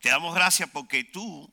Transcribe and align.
Te 0.00 0.08
damos 0.10 0.34
gracias 0.34 0.68
porque 0.72 1.04
tú 1.04 1.50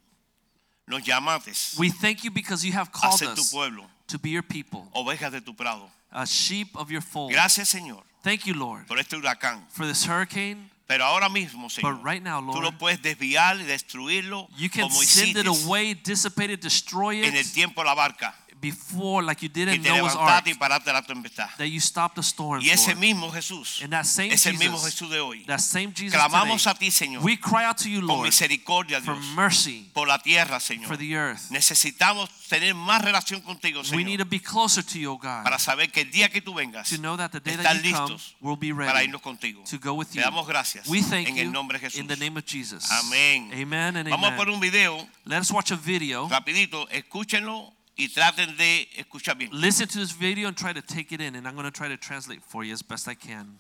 nos 0.88 1.04
llamaste 1.04 1.52
We 1.78 1.90
thank 1.92 2.24
you 2.24 2.32
because 2.32 2.66
you 2.66 2.74
have 2.74 2.90
a 2.90 2.92
called 2.92 3.18
ser 3.20 3.34
tu 3.34 3.42
us 3.42 3.52
pueblo, 3.52 3.86
to 4.08 4.20
be 4.20 4.30
your 4.30 4.44
people, 4.44 4.88
ovejas 4.94 5.32
de 5.32 5.42
tu 5.42 5.54
prado. 5.54 5.90
a 6.12 6.26
sheep 6.26 6.76
of 6.76 6.90
your 6.92 7.02
fold. 7.02 7.32
Gracias, 7.32 7.70
Señor, 7.70 8.04
Thank 8.24 8.46
you, 8.46 8.54
Lord, 8.54 8.88
por 8.88 8.98
este 9.00 9.16
huracán. 9.16 9.64
for 9.70 9.86
this 9.86 10.06
hurricane. 10.06 10.70
Pero 10.88 11.04
ahora 11.04 11.30
mismo, 11.30 11.68
Señor, 11.68 11.96
But 11.96 12.04
right 12.06 12.22
now, 12.22 12.40
tú 12.42 12.62
lo 12.62 12.70
Lord, 12.70 12.78
puedes 12.78 13.02
desviar 13.02 13.60
y 13.60 13.64
destruirlo 13.64 14.48
you 14.56 14.70
can 14.70 14.84
como 14.84 15.02
send 15.02 15.36
it 15.36 15.48
away, 15.48 15.96
dissipate 15.96 16.52
it, 16.52 16.62
destroy 16.62 17.24
en 17.26 17.34
el 17.36 17.42
it 17.42 17.54
tiempo 17.54 17.82
de 17.82 17.86
la 17.86 17.96
barca. 17.96 18.36
Before, 18.62 19.22
like 19.24 19.42
you 19.44 19.50
did 19.50 19.68
in 19.68 19.84
te 19.84 19.90
Noah's 19.90 20.16
Ark, 20.16 20.46
levantaste 20.46 20.50
y 20.52 20.54
paraste 20.56 20.92
la 20.94 21.02
tempestad. 21.02 21.50
that 21.58 21.68
you 21.68 21.80
stopped 21.80 22.16
the 22.16 22.24
storm. 22.24 22.62
Y 22.62 22.70
ese 22.70 22.96
mismo 22.96 23.32
Jesús 23.32 23.82
And 23.84 23.92
that 23.94 24.06
same 24.06 24.32
es 24.34 24.46
el 24.46 24.58
mismo 24.58 24.78
Jesus, 24.84 25.10
de 25.10 25.20
hoy. 25.20 25.44
that 25.46 25.60
same 25.60 25.94
Jesus 25.94 26.14
Clamamos 26.18 26.64
today, 26.64 26.72
a 26.72 26.80
ti, 26.80 26.92
Señor, 26.92 27.22
we 27.24 27.38
cry 27.38 27.66
out 27.66 27.78
to 27.78 27.90
you, 27.90 28.00
por 28.02 28.18
Lord, 28.18 28.26
misericordia, 28.28 29.02
for 29.02 29.16
mercy 29.36 29.90
por 29.94 30.08
la 30.08 30.18
tierra, 30.20 30.60
Señor. 30.60 30.88
for 30.88 30.98
the 30.98 31.16
earth. 31.16 31.50
Necesitamos 31.52 32.30
tener 32.50 32.74
más 32.74 33.02
relación 33.04 33.42
contigo, 33.42 33.82
We 33.94 34.04
need 34.04 34.20
to 34.20 34.26
be 34.26 34.40
closer 34.40 34.84
to 34.84 34.98
you, 35.00 35.12
O 35.12 35.18
God, 35.18 35.44
para 35.44 35.60
saber 35.60 35.92
que 35.92 36.02
el 36.02 36.12
día 36.12 36.30
que 36.30 36.42
tú 36.42 36.54
vengas, 36.54 36.90
to 36.90 36.98
know 36.98 37.16
that 37.18 37.32
the 37.32 37.40
day 37.40 37.56
that 37.58 37.84
you 37.84 37.92
come, 37.94 38.18
we'll 38.42 38.56
be 38.56 38.72
para 38.74 38.94
ready 38.94 39.06
irnos 39.08 39.22
contigo. 39.22 39.64
to 39.70 39.78
go 39.78 39.94
with 39.94 40.08
Te 40.10 40.18
you. 40.20 40.24
damos 40.24 40.48
gracias 40.48 40.88
We 40.88 41.02
thank 41.02 41.28
en 41.28 41.36
you 41.36 41.42
el 41.44 41.52
nombre 41.52 41.78
de 41.78 41.86
Jesús. 41.88 42.00
in 42.00 42.08
the 42.08 42.16
name 42.18 42.38
of 42.38 42.46
Jesus. 42.46 42.90
Amén. 42.92 43.52
Amen 43.54 43.98
and 43.98 44.10
Vamos 44.10 44.32
a 44.32 44.36
poner 44.36 44.54
amen. 44.54 44.56
un 44.56 44.60
video 44.62 45.08
Let 45.26 45.40
us 45.42 45.52
watch 45.52 45.72
a 45.72 45.76
video. 45.76 46.28
rapidito, 46.30 46.88
escúchenlo 46.90 47.75
y 47.98 48.10
traten 48.10 48.56
de 48.58 48.90
escuchar 48.98 49.38
bien. 49.38 49.50
Listen 49.54 49.88
to 49.88 50.00
this 50.00 50.12
video 50.18 50.48
and 50.48 50.58
try 50.58 50.74
to 50.74 50.82
take 50.82 51.14
it 51.14 51.22
in, 51.22 51.36
and 51.36 51.48
I'm 51.48 51.56
going 51.56 51.66
to 51.66 51.72
try 51.72 51.88
to 51.88 51.98
translate 51.98 52.42
for 52.42 52.64
you 52.64 52.74
as 52.74 52.84
best 52.84 53.08
I 53.08 53.16
can. 53.16 53.58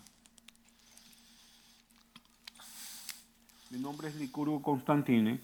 Mi 3.72 3.80
nombre 3.80 4.08
es 4.10 4.16
Licurgo 4.16 4.62
Constantine, 4.62 5.40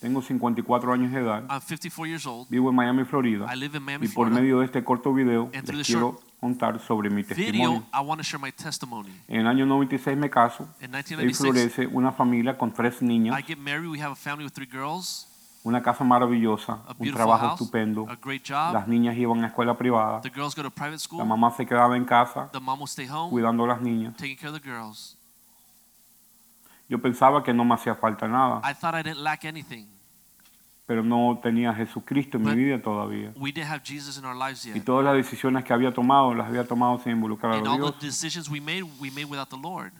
tengo 0.00 0.20
54 0.20 0.92
años 0.92 1.12
de 1.12 1.20
edad, 1.20 1.44
I'm 1.48 1.60
54 1.60 2.06
years 2.06 2.26
old. 2.26 2.48
vivo 2.50 2.68
en 2.70 2.76
Miami, 2.76 3.04
Florida, 3.04 3.46
I 3.52 3.56
live 3.56 3.76
in 3.76 3.82
Miami, 3.82 4.06
y 4.06 4.08
por 4.08 4.26
Florida. 4.28 4.40
medio 4.40 4.58
de 4.60 4.66
este 4.66 4.84
corto 4.84 5.12
video 5.14 5.50
And 5.54 5.64
through 5.64 5.78
les 5.78 5.86
the 5.86 5.92
quiero 5.94 6.20
contar 6.40 6.78
sobre 6.80 7.08
mi 7.10 7.22
Video, 7.22 7.34
testimonio. 7.36 7.86
I 7.92 8.00
want 8.00 8.20
to 8.20 8.24
share 8.24 8.38
my 8.38 8.52
testimony. 8.52 9.10
En 9.28 9.40
el 9.40 9.46
año 9.46 9.64
96 9.66 10.16
me 10.16 10.28
caso 10.28 10.68
In 10.80 10.90
y 10.90 10.98
1996, 10.98 11.38
florece 11.38 11.86
una 11.86 12.12
familia 12.12 12.58
con 12.58 12.72
tres 12.72 13.00
niñas, 13.00 13.38
I 13.38 13.42
get 13.42 13.58
married. 13.58 13.88
We 13.88 14.00
have 14.00 14.12
a 14.12 14.16
family 14.16 14.44
with 14.44 14.52
three 14.52 14.68
girls, 14.70 15.26
una 15.64 15.82
casa 15.82 16.04
maravillosa, 16.04 16.72
a 16.74 16.76
un 16.76 16.98
beautiful 16.98 17.14
trabajo 17.14 17.46
house, 17.48 17.60
estupendo. 17.60 18.06
a 18.08 18.16
great 18.22 18.42
job. 18.46 18.72
Las 18.74 18.86
niñas 18.86 19.16
iban 19.16 19.42
a 19.42 19.46
escuela 19.48 19.76
privada, 19.76 20.20
The 20.20 20.30
girls 20.30 20.54
go 20.54 20.62
to 20.62 20.70
private 20.70 20.92
la 20.92 20.98
school. 20.98 21.24
mamá 21.26 21.50
se 21.56 21.64
quedaba 21.66 21.96
en 21.96 22.04
casa 22.04 22.48
The 22.52 22.60
mom 22.60 22.80
will 22.80 22.88
stay 22.88 23.08
home, 23.08 23.30
cuidando 23.30 23.64
a 23.64 23.68
las 23.68 23.80
niñas. 23.80 24.14
taking 24.16 24.36
care 24.36 24.50
of 24.50 24.60
the 24.60 24.62
girls. 24.62 25.16
Yo 26.88 26.98
pensaba 27.00 27.42
que 27.42 27.52
no 27.54 27.64
me 27.64 27.74
hacía 27.74 27.94
falta 27.94 28.28
nada, 28.28 28.60
I 28.62 28.74
thought 28.74 28.94
I 28.94 29.02
didn't 29.02 29.22
lack 29.22 29.44
anything. 29.46 29.86
pero 30.86 31.02
no 31.02 31.38
tenía 31.42 31.70
a 31.70 31.74
Jesucristo 31.74 32.36
en 32.36 32.42
mi 32.44 32.50
But- 32.50 32.56
vida 32.58 32.82
todavía. 32.82 33.32
We 33.36 33.50
didn't 33.50 33.70
have 33.70 33.80
Jesus 33.82 34.18
in 34.18 34.26
our 34.26 34.36
lives 34.36 34.66
Y 34.66 34.74
yet. 34.74 34.84
todas 34.84 35.02
las 35.02 35.14
decisiones 35.14 35.64
que 35.64 35.72
había 35.72 35.94
tomado, 35.94 36.34
las 36.34 36.46
había 36.46 36.66
tomado 36.68 36.98
sin 36.98 37.12
involucrar 37.12 37.52
a 37.54 37.56
And 37.56 37.66
all 37.66 37.78
Dios. 37.78 37.98
the 38.00 38.06
decisions 38.06 38.50
we 38.50 38.60
made, 38.60 38.82
we 39.00 39.10
made 39.10 39.24
without 39.24 39.48
the 39.48 39.56
Lord. 39.56 39.92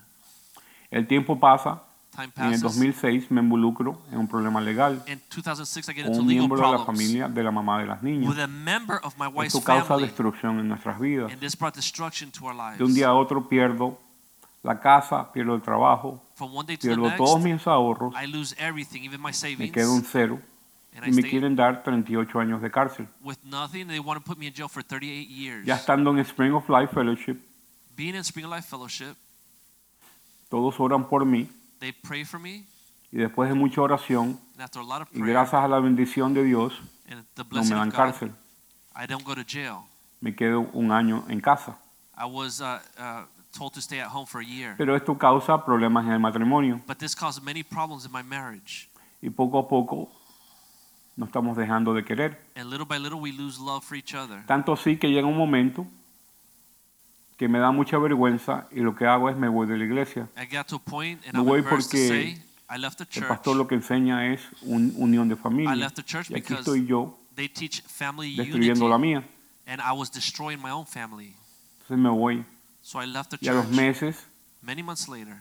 El 0.91 1.07
tiempo 1.07 1.41
pasa 1.41 1.71
Time 1.71 1.94
En 2.23 2.25
el 2.25 2.33
passes. 2.33 2.61
2006 2.63 3.31
me 3.31 3.41
involucro 3.41 4.01
en 4.13 4.19
un 4.19 4.29
problema 4.29 4.61
legal 4.61 5.03
In 5.07 5.21
2006, 5.35 5.89
I 5.89 5.93
get 5.95 6.05
con 6.05 6.13
into 6.13 6.23
un 6.23 6.29
legal 6.29 6.41
miembro 6.49 6.57
de 6.59 6.63
la 6.63 6.69
problems 6.85 6.87
familia 6.87 7.29
de 7.29 7.43
la 7.43 7.51
mamá 7.51 7.81
de 7.81 7.87
las 7.87 8.03
niñas. 8.03 8.29
with 8.29 8.39
a 8.41 8.47
member 8.47 9.01
of 9.03 9.15
my 9.19 9.27
wife's 9.27 9.55
Esto 9.55 9.65
causa 9.65 9.85
family. 9.87 10.07
destrucción 10.07 10.59
en 10.61 10.69
nuestras 10.69 10.99
vidas. 11.01 11.31
And 11.33 11.41
this 11.41 11.57
brought 11.57 11.75
destruction 11.75 12.31
to 12.33 12.47
our 12.47 12.55
lives. 12.55 12.79
De 12.79 12.85
un 12.85 12.95
día 12.95 13.09
a 13.09 13.15
otro 13.15 13.49
pierdo 13.49 13.99
la 14.63 14.81
casa, 14.81 15.31
pierdo 15.33 15.55
el 15.55 15.63
trabajo, 15.63 16.23
From 16.37 16.55
one 16.55 16.67
day 16.67 16.77
to 16.77 16.83
the 16.83 16.89
pierdo 16.89 17.03
next, 17.09 17.17
todos 17.19 17.41
mis 17.43 17.67
ahorros, 17.67 18.15
I 18.15 18.27
lose 18.27 18.55
everything, 18.59 19.03
even 19.05 19.21
my 19.21 19.29
me 19.29 19.33
savings. 19.35 19.73
quedo 19.73 19.95
en 19.97 20.05
cero 20.05 20.41
and 20.97 21.05
y 21.07 21.09
I 21.11 21.13
me 21.13 21.21
stay 21.23 21.31
quieren 21.33 21.55
dar 21.57 21.83
38 21.83 22.39
años 22.41 22.63
de 22.63 22.71
cárcel. 22.71 23.07
with 23.23 23.37
nothing. 23.45 23.87
They 23.89 23.99
want 23.99 24.23
to 24.23 24.25
put 24.25 24.39
me 24.39 24.47
in 24.47 24.55
jail 24.55 24.69
for 24.69 24.83
38 24.83 25.29
years. 25.29 25.67
Ya 25.67 25.75
estando 25.75 26.11
en 26.13 26.19
Spring 26.25 26.53
of 26.55 26.69
Life 26.69 26.95
Fellowship, 26.95 27.39
Being 27.97 28.15
in 28.15 28.25
Spring 28.25 28.47
of 28.47 28.53
Life 28.53 28.69
Fellowship, 28.69 29.17
todos 30.49 30.79
oran 30.81 31.09
por 31.09 31.25
mí 31.25 31.49
they 31.81 31.93
pray 31.93 32.25
for 32.25 32.39
me. 32.41 32.65
y 33.13 33.19
después 33.19 33.49
de 33.49 33.55
mucha 33.55 33.81
oración 33.81 34.39
And 34.55 34.63
after 34.63 34.81
a 34.81 34.85
lot 34.85 35.03
of 35.03 35.09
y 35.13 35.19
prayer 35.19 35.33
gracias 35.35 35.63
a 35.63 35.69
la 35.69 35.81
bendición 35.81 36.35
de 36.35 36.45
Dios, 36.45 36.73
and 37.09 37.25
the 37.35 37.43
no 37.43 37.49
blessing 37.51 37.75
me 37.75 37.79
dan 37.81 37.89
of 37.89 37.95
God, 37.95 38.05
cárcel. 38.05 38.31
I 38.97 39.07
don't 39.07 39.25
go 39.25 39.35
to 39.35 39.43
jail. 39.45 39.85
Me 40.21 40.35
quedo 40.35 40.69
un 40.73 40.91
año 40.93 41.25
en 41.29 41.41
casa. 41.41 41.77
I 42.17 42.25
was 42.27 42.61
uh, 42.61 42.79
uh, 42.99 43.25
told 43.53 43.73
to 43.75 43.81
stay 43.81 44.01
at 44.01 44.09
home 44.09 44.27
for 44.27 44.41
a 44.41 44.45
year. 44.45 44.75
Pero 44.79 44.95
esto 44.97 45.17
causa 45.19 45.65
problemas 45.65 46.05
en 46.07 46.13
el 46.13 46.21
matrimonio 46.21 46.81
But 46.87 46.99
this 46.99 47.15
caused 47.15 47.43
many 47.43 47.63
problems 47.63 48.07
in 48.07 48.13
my 48.13 48.23
marriage. 48.23 48.89
y 49.21 49.31
poco 49.31 49.59
a 49.59 49.69
poco 49.69 50.09
nos 51.17 51.29
estamos 51.29 51.57
dejando 51.57 51.95
de 51.95 52.05
querer. 52.05 52.39
And 52.57 52.71
little 52.71 52.87
by 52.87 52.99
little, 52.99 53.21
we 53.21 53.33
lose 53.33 53.61
love 53.61 53.85
for 53.85 53.97
each 53.97 54.15
other. 54.15 54.45
Tanto 54.47 54.73
así 54.73 54.97
que 54.97 55.09
llega 55.11 55.27
un 55.27 55.37
momento 55.37 55.87
que 57.37 57.49
me 57.49 57.59
da 57.59 57.71
mucha 57.73 57.99
vergüenza 57.99 58.69
y 58.71 58.81
lo 58.81 58.95
que 58.95 59.07
hago 59.07 59.29
es 59.29 59.37
me 59.37 59.49
voy 59.49 59.67
de 59.67 59.77
la 59.77 59.85
iglesia. 59.85 60.29
I 60.37 60.47
got 60.47 60.67
to 60.69 60.77
a 60.77 60.79
point, 60.79 61.21
and 61.27 61.35
Me 61.35 61.41
I'm 61.41 61.45
voy 61.47 61.59
embarrassed 61.59 61.91
to 61.91 61.97
porque 61.97 62.09
say, 62.09 62.43
I 62.71 62.79
left 62.79 62.99
the 62.99 63.05
El 63.05 63.11
church. 63.11 63.29
pastor 63.29 63.57
lo 63.57 63.67
que 63.67 63.75
enseña 63.75 64.33
es 64.33 64.41
un, 64.63 64.95
unión 64.97 65.29
de 65.29 65.35
I 65.35 65.39
familia. 65.39 65.75
left 65.75 65.97
the 65.97 66.03
church 66.05 66.31
Y 66.31 66.35
aquí 66.35 66.43
because 66.55 66.61
estoy 66.61 66.87
yo 66.87 67.19
they 67.35 67.49
teach 67.49 67.83
family 67.83 68.37
destruyendo 68.37 68.89
la 68.89 68.97
unity, 68.97 69.15
mía. 69.15 69.25
and 69.67 69.81
I 69.83 69.93
was 69.93 70.11
destroying 70.13 70.61
my 70.63 70.71
own 70.71 70.87
family. 70.87 71.35
Entonces 71.83 71.99
me 71.99 72.09
voy. 72.11 72.45
So 72.83 73.01
I 73.03 73.07
left 73.07 73.31
the 73.31 73.39
Y 73.41 73.49
a 73.49 73.55
los 73.55 73.67
church. 73.67 73.75
meses 73.77 74.27
Many 74.63 74.83
months 74.83 75.09
later, 75.09 75.37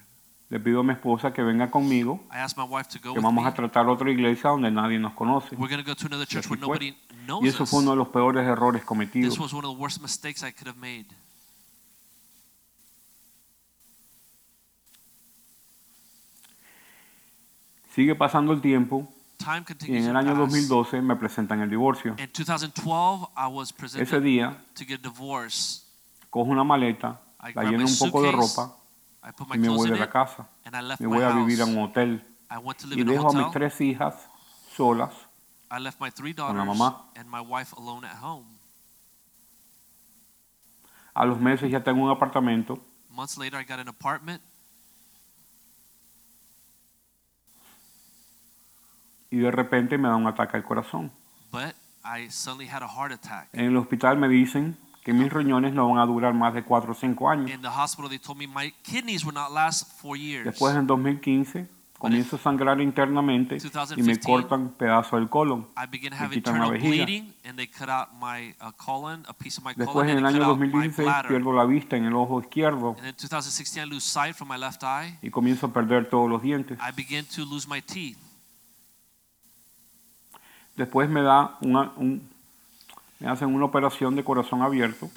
le 0.50 0.60
pido 0.60 0.82
a 0.82 0.84
mi 0.84 0.92
esposa 0.94 1.32
que 1.32 1.42
venga 1.44 1.70
conmigo, 1.72 2.20
I 2.32 2.38
asked 2.40 2.58
my 2.58 2.64
wife 2.68 2.90
to 2.90 2.98
go 3.00 3.14
que 3.14 3.20
with 3.20 3.24
vamos 3.24 3.44
me. 3.44 3.50
a 3.50 3.54
tratar 3.54 3.88
otra 3.88 4.10
iglesia 4.12 4.50
donde 4.50 4.70
nadie 4.72 5.00
nos 5.00 5.14
conoce. 5.14 5.56
We're 5.56 5.70
going 5.70 5.82
to 5.84 5.90
go 5.90 5.96
to 5.96 6.08
another 6.08 6.26
church 6.28 6.46
así 6.46 6.50
where 6.50 6.60
fue. 6.60 6.68
nobody 6.68 6.96
knows 7.26 7.44
Y 7.44 7.48
eso 7.48 7.64
us. 7.64 7.70
fue 7.70 7.80
uno 7.80 7.92
de 7.92 7.98
los 7.98 8.10
peores 8.10 8.46
errores 8.46 8.84
cometidos. 8.84 9.30
This 9.30 9.40
was 9.40 9.54
one 9.54 9.66
of 9.66 9.74
the 9.76 9.80
worst 9.80 10.02
mistakes 10.02 10.44
I 10.44 10.52
could 10.52 10.68
have 10.68 10.78
made. 10.80 11.06
Sigue 17.94 18.16
pasando 18.16 18.54
el 18.54 18.62
tiempo 18.62 19.08
Time 19.38 19.60
y 19.60 19.64
continues 19.66 20.04
en 20.04 20.08
el 20.08 20.14
to 20.14 20.20
año 20.20 20.30
pass. 20.32 20.38
2012 20.52 21.02
me 21.02 21.16
presentan 21.16 21.60
el 21.62 21.70
divorcio. 21.70 22.16
In 22.18 22.30
2012, 22.34 23.28
I 23.38 23.48
was 23.48 23.70
Ese 23.70 23.74
presented 23.78 24.24
día 24.24 24.58
to 24.76 24.86
get 24.86 25.02
divorced. 25.02 25.84
cojo 26.30 26.50
una 26.50 26.64
maleta, 26.64 27.20
I 27.40 27.48
la 27.54 27.62
grabbed 27.64 27.72
lleno 27.72 27.84
my 27.86 27.92
un 27.92 27.98
poco 28.00 28.22
de 28.24 28.32
suitcase, 28.32 28.56
ropa 28.58 28.76
I 29.26 29.32
put 29.32 29.48
my 29.48 29.56
y 29.56 29.60
me 29.60 29.68
clothes 29.68 29.78
voy 29.78 29.88
in 29.90 29.94
de 29.94 30.00
la 30.00 30.06
it, 30.06 30.12
casa. 30.12 30.48
and 30.66 30.76
I 30.76 30.82
left 30.82 31.02
Me 31.02 31.08
my 31.08 31.16
voy 31.18 31.24
a 31.24 31.32
house. 31.32 31.46
vivir 31.46 31.62
a 31.62 31.66
un 31.66 31.78
hotel 31.78 32.24
I 32.50 32.58
went 32.58 32.80
to 32.80 32.88
live 32.88 32.98
y 32.98 33.02
in 33.02 33.10
a 33.10 33.12
dejo 33.12 33.30
a 33.30 33.34
mis 33.34 33.46
hotel. 33.48 33.52
tres 33.52 33.82
hijas 33.82 34.16
solas. 34.76 35.14
I 35.70 35.80
left 35.80 36.00
my 36.00 36.10
three 36.12 36.34
con 36.34 36.56
la 36.58 36.64
daughters 36.66 36.80
mamá. 36.80 37.06
and 37.16 37.30
my 37.30 37.42
wife 37.42 37.74
alone 37.78 38.06
at 38.08 38.18
home. 38.22 38.46
A 41.14 41.26
los 41.26 41.40
meses 41.40 41.70
ya 41.72 41.84
tengo 41.84 42.04
un 42.04 42.10
apartamento 42.10 42.80
y 49.34 49.40
de 49.40 49.52
repente 49.52 49.98
me 49.98 50.08
da 50.08 50.16
un 50.16 50.28
ataque 50.28 50.58
al 50.58 50.64
corazón. 50.64 51.12
but 51.52 51.74
I 52.06 52.30
suddenly 52.30 52.68
had 52.68 52.84
a 52.84 52.88
heart 52.88 53.12
attack. 53.14 53.48
En 53.54 53.66
el 53.66 53.78
hospital 53.78 54.18
me 54.18 54.28
dicen 54.28 54.78
que 55.04 55.14
mis 55.14 55.32
riñones 55.32 55.74
no 55.74 55.88
van 55.90 56.00
a 56.00 56.06
durar 56.06 56.34
más 56.34 56.54
de 56.54 56.64
4 56.64 56.92
o 56.92 56.96
5 56.96 57.30
años. 57.30 57.50
In 57.50 57.62
the 57.62 57.68
hospital, 57.68 58.10
they 58.10 58.20
told 58.20 58.38
me 58.38 58.46
my 58.48 58.72
kidneys 58.84 59.24
would 59.24 59.36
not 59.36 59.52
last 59.52 59.90
four 60.02 60.18
years. 60.18 60.46
Después 60.46 60.76
en 60.76 60.86
2015 60.88 61.68
comienzo 61.98 62.36
a 62.36 62.40
sangrar 62.40 62.82
internamente 62.82 63.56
y 63.56 63.60
me 63.64 63.70
2015, 63.70 64.22
cortan 64.22 64.70
pedazos 64.78 65.20
del 65.20 65.30
colon. 65.30 65.68
I 65.78 65.88
began 65.90 66.12
to 66.12 66.18
Me 66.18 66.26
have 66.26 66.30
quitan 66.34 66.60
la 66.60 66.66
internal 66.68 66.72
vejiga. 66.72 67.06
bleeding, 67.06 67.34
and 67.46 67.58
they 67.58 67.68
cut 67.68 67.88
out 67.90 68.10
my 68.20 68.54
uh, 68.60 68.72
colon, 68.76 69.24
a 69.30 69.34
piece 69.34 69.58
of 69.58 69.64
my 69.64 69.74
Después 69.74 69.94
colon, 69.94 70.10
en 70.10 70.18
el 70.18 70.26
año 70.26 70.44
out 70.44 70.60
my 70.60 70.68
2016 70.68 71.06
bladder. 71.06 71.30
pierdo 71.30 71.54
la 71.54 71.64
vista 71.66 71.96
en 71.96 72.04
el 72.06 72.14
ojo 72.16 72.42
izquierdo 72.42 72.96
And 73.00 73.08
in 73.08 73.16
2016, 73.16 73.82
I 73.82 73.90
lose 73.90 74.06
sight 74.06 74.36
from 74.36 74.50
my 74.50 74.58
left 74.58 74.84
eye. 74.84 75.18
y 75.22 75.30
comienzo 75.30 75.68
a 75.68 75.72
perder 75.74 76.10
todos 76.10 76.30
los 76.30 76.42
dientes. 76.42 76.78
I 76.80 76.92
begin 76.94 77.26
to 77.36 77.46
lose 77.46 77.66
my 77.70 77.82
teeth. 77.82 78.18
Después 80.76 81.10
me 81.10 81.22
da 81.22 81.58
una, 81.62 81.92
un, 81.98 82.28
me 83.20 83.30
hacen 83.30 83.54
una 83.54 83.66
operación 83.66 84.16
de 84.16 84.24
corazón 84.24 84.62
abierto 84.62 85.10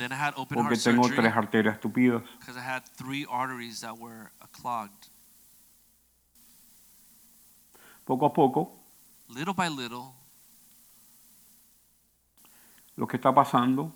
porque 0.53 0.77
tengo 0.77 1.09
tres 1.09 1.35
arterias 1.35 1.81
tupidas. 1.81 2.23
because 2.39 2.57
I 2.57 2.63
had 2.63 2.83
three 2.97 3.27
arteries 3.31 3.81
that 3.81 3.97
were 3.99 4.31
clogged. 4.53 5.09
Poco 8.05 8.27
a 8.27 8.33
poco 8.33 8.73
little 9.29 9.55
by 9.55 9.69
little, 9.69 10.13
Lo 12.97 13.07
que 13.07 13.17
está 13.17 13.35
pasando 13.35 13.93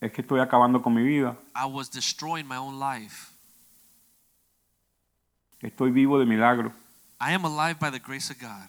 es 0.00 0.12
que 0.12 0.22
estoy 0.22 0.40
acabando 0.40 0.80
con 0.82 0.94
mi 0.94 1.02
vida. 1.02 1.36
I 1.56 1.64
was 1.66 1.88
destroying 1.90 2.46
my 2.46 2.56
own 2.56 2.78
life. 2.78 3.32
Estoy 5.60 5.90
vivo 5.90 6.18
de 6.18 6.26
milagro. 6.26 6.72
I 7.20 7.32
am 7.32 7.44
alive 7.44 7.78
by 7.80 7.90
the 7.90 7.98
grace 8.00 8.30
of 8.30 8.38
God. 8.38 8.68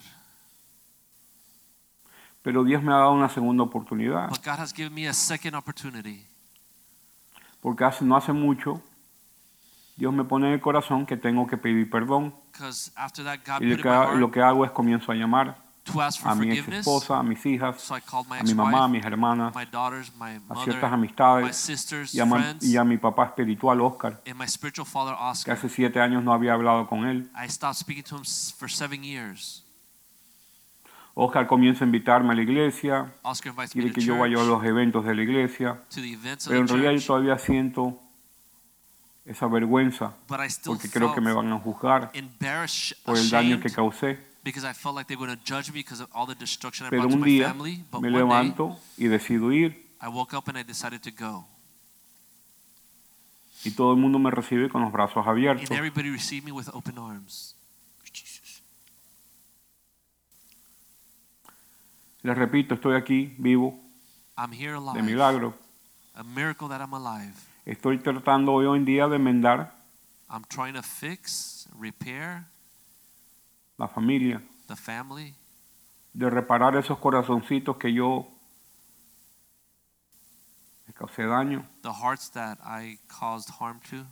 Pero 2.43 2.63
Dios 2.63 2.83
me 2.83 2.93
ha 2.93 2.97
dado 2.97 3.13
una 3.13 3.29
segunda 3.29 3.63
oportunidad. 3.63 4.29
But 4.29 4.43
God 4.43 4.59
has 4.59 4.73
given 4.73 4.93
me 4.93 5.07
a 5.07 5.13
second 5.13 5.55
opportunity. 5.55 6.27
Porque 7.61 7.85
hace, 7.85 8.03
no 8.03 8.15
hace 8.15 8.33
mucho, 8.33 8.81
Dios 9.95 10.13
me 10.13 10.25
pone 10.25 10.47
en 10.47 10.53
el 10.53 10.61
corazón 10.61 11.05
que 11.05 11.17
tengo 11.17 11.47
que 11.47 11.57
pedir 11.57 11.89
perdón. 11.89 12.33
Because 12.51 12.91
after 12.95 13.23
that, 13.23 13.39
God 13.45 13.61
Y 13.61 13.75
lo 13.75 13.77
que, 13.77 13.89
my 13.89 14.19
lo 14.19 14.31
que 14.31 14.41
hago 14.41 14.65
es 14.65 14.71
comienzo 14.71 15.11
a 15.11 15.15
llamar 15.15 15.63
a 16.23 16.35
mi 16.35 16.51
ex 16.51 16.67
esposa, 16.67 17.19
a 17.19 17.23
mis 17.23 17.45
hijas, 17.45 17.81
So 17.81 17.95
my 18.29 18.39
a 18.39 18.43
mi 18.43 18.53
mamá, 18.53 18.85
a 18.85 18.87
mis 18.87 19.03
hermanas, 19.03 19.53
my 19.53 19.65
daughters, 19.65 20.11
my 20.15 20.35
a 20.35 20.39
mother, 20.39 20.63
ciertas 20.63 20.89
my 20.89 20.95
amistades 20.95 21.55
sisters, 21.55 22.13
y 22.15 22.19
a, 22.19 22.25
friends, 22.25 22.65
y 22.65 22.77
a 22.77 22.83
mi 22.83 22.97
papá 22.97 23.25
espiritual, 23.25 23.81
Oscar, 23.81 24.21
my 24.25 24.47
father, 24.85 25.15
que 25.15 25.23
Oscar. 25.23 25.57
hace 25.57 25.69
siete 25.69 25.99
años 25.99 26.23
no 26.23 26.33
había 26.33 26.53
hablado 26.53 26.87
con 26.87 27.05
él. 27.05 27.29
I 27.35 27.47
Oscar 31.15 31.45
comienza 31.45 31.83
a 31.83 31.87
invitarme 31.87 32.33
a 32.33 32.35
la 32.35 32.41
iglesia, 32.41 33.13
Oscar 33.21 33.51
invites 33.51 33.75
me 33.75 33.81
quiere 33.83 33.93
to 33.93 33.99
que 33.99 34.05
yo 34.05 34.17
vaya 34.17 34.35
a 34.35 34.39
church, 34.39 34.49
los 34.49 34.63
eventos 34.65 35.05
de 35.05 35.13
la 35.15 35.21
iglesia, 35.21 35.79
to 35.89 36.01
the 36.01 36.11
events 36.11 36.47
of 36.47 36.49
pero 36.51 36.61
en 36.61 36.65
the 36.67 36.73
realidad 36.73 36.91
yo 36.93 36.97
church, 36.97 37.07
todavía 37.07 37.37
siento 37.37 37.99
esa 39.25 39.47
vergüenza 39.47 40.13
but 40.27 40.39
I 40.39 40.49
still 40.49 40.73
porque 40.73 40.89
creo 40.89 41.13
que 41.13 41.21
me 41.21 41.27
felt 41.31 41.45
van 41.45 41.53
a 41.53 41.59
juzgar 41.59 42.09
embarrassed, 42.13 42.97
por 43.05 43.15
el 43.17 43.29
daño 43.29 43.59
que 43.59 43.67
ashamed, 43.67 43.75
causé. 43.75 44.19
because 44.43 44.67
I 44.67 44.73
felt 44.73 44.95
like 44.95 45.07
they 45.07 45.15
were 45.15 45.27
going 45.27 45.37
to 45.37 45.45
judge 45.45 45.69
me 45.71 45.79
because 45.79 46.01
of 46.01 46.09
all 46.13 46.25
the 46.25 46.35
destruction 46.35 46.87
I 46.87 46.89
Pero 46.89 47.03
brought 47.03 47.11
to 47.11 47.15
un 47.15 47.21
my 47.21 47.27
día 47.27 47.47
family. 47.47 47.83
But 47.91 48.01
me 48.01 48.07
one 48.09 48.13
day, 48.13 48.19
levanto 48.19 48.79
y 48.97 49.05
decido 49.07 49.53
ir 49.53 49.85
I 50.01 50.07
woke 50.07 50.35
up 50.35 50.49
and 50.49 50.57
I 50.57 50.63
decided 50.63 51.01
to 51.03 51.11
go. 51.11 51.45
y 53.63 53.71
todo 53.71 53.93
el 53.93 53.99
mundo 53.99 54.19
me 54.19 54.29
recibe 54.31 54.67
con 54.67 54.81
los 54.81 54.91
brazos 54.91 55.25
abiertos. 55.25 55.69
Les 62.23 62.37
repito, 62.37 62.75
estoy 62.75 62.95
aquí 62.95 63.35
vivo 63.37 63.79
I'm 64.37 64.51
here 64.53 64.71
de 64.71 64.77
alive. 64.77 65.01
milagro. 65.03 65.53
A 66.15 66.23
miracle 66.23 66.67
that 66.69 66.79
I'm 66.81 66.93
alive. 66.93 67.33
Estoy 67.65 67.99
tratando 67.99 68.53
hoy 68.53 68.65
en 68.77 68.85
día 68.85 69.07
de 69.07 69.15
enmendar 69.17 69.73
I'm 70.29 70.43
trying 70.47 70.73
to 70.73 70.81
fix, 70.83 71.67
repair 71.77 72.45
la 73.77 73.87
familia, 73.87 74.41
the 74.67 74.75
family, 74.75 75.35
de 76.13 76.29
reparar 76.29 76.75
esos 76.75 76.97
corazoncitos 76.97 77.77
que 77.77 77.93
yo 77.93 78.27
causé 80.95 81.23
daño. 81.25 81.65
the 81.81 81.91
hearts 81.91 82.29
that 82.31 82.57
I 82.63 82.97
caused 83.07 83.49
harm 83.59 83.79
to. 83.89 84.05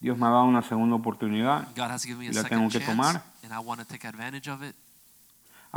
Dios 0.00 0.16
me 0.18 0.26
ha 0.26 0.30
dado 0.30 0.44
una 0.44 0.62
segunda 0.62 0.96
oportunidad. 0.96 1.66
God 1.76 1.90
has 1.90 2.04
given 2.04 2.20
me 2.20 2.28
a 2.28 2.30
Y 2.30 2.34
la 2.34 2.48
tengo 2.48 2.68
que 2.68 2.78
chance, 2.78 2.86
tomar. 2.86 3.22
and 3.42 3.52
I 3.52 3.58
want 3.58 3.80
to 3.80 3.86
take 3.86 4.04
advantage 4.06 4.48
of 4.48 4.62
it. 4.62 4.74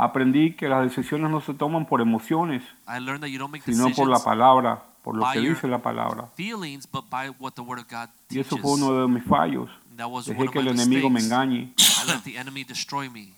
Aprendí 0.00 0.54
que 0.54 0.68
las 0.68 0.84
decisiones 0.84 1.28
no 1.28 1.40
se 1.40 1.54
toman 1.54 1.84
por 1.86 2.00
emociones, 2.00 2.62
I 2.86 3.00
learned 3.00 3.20
that 3.22 3.28
you 3.30 3.38
don't 3.38 3.50
make 3.50 3.64
sino 3.64 3.84
por 3.90 4.06
la 4.06 4.14
decisions 4.18 4.22
palabra, 4.22 4.82
por 5.02 5.16
lo 5.16 5.22
by 5.22 5.32
que 5.34 5.42
your 5.42 5.54
dice 5.54 5.66
la 5.66 5.78
palabra. 5.78 6.28
feelings, 6.36 6.86
but 6.88 7.04
by 7.10 7.30
what 7.40 7.54
the 7.54 7.62
Word 7.62 7.80
of 7.80 7.88
God 7.90 8.08
Y 8.30 8.34
teaches. 8.36 8.46
eso 8.46 8.58
fue 8.58 8.74
uno 8.74 8.92
de 9.02 9.08
mis 9.08 9.24
fallos. 9.24 9.68
That 9.96 10.06
was 10.08 10.28
one 10.28 10.36
Dejé 10.36 10.46
of 10.46 10.52
que 10.52 10.60
my 10.62 10.68
el 10.68 10.74
enemigo 10.80 11.10
me 11.10 11.14
mistakes. 11.20 11.32
engañe 11.34 11.72
I 12.04 12.06
let 12.06 12.22
the 12.22 12.36
enemy 12.38 12.62
destroy 12.62 13.10
me, 13.10 13.32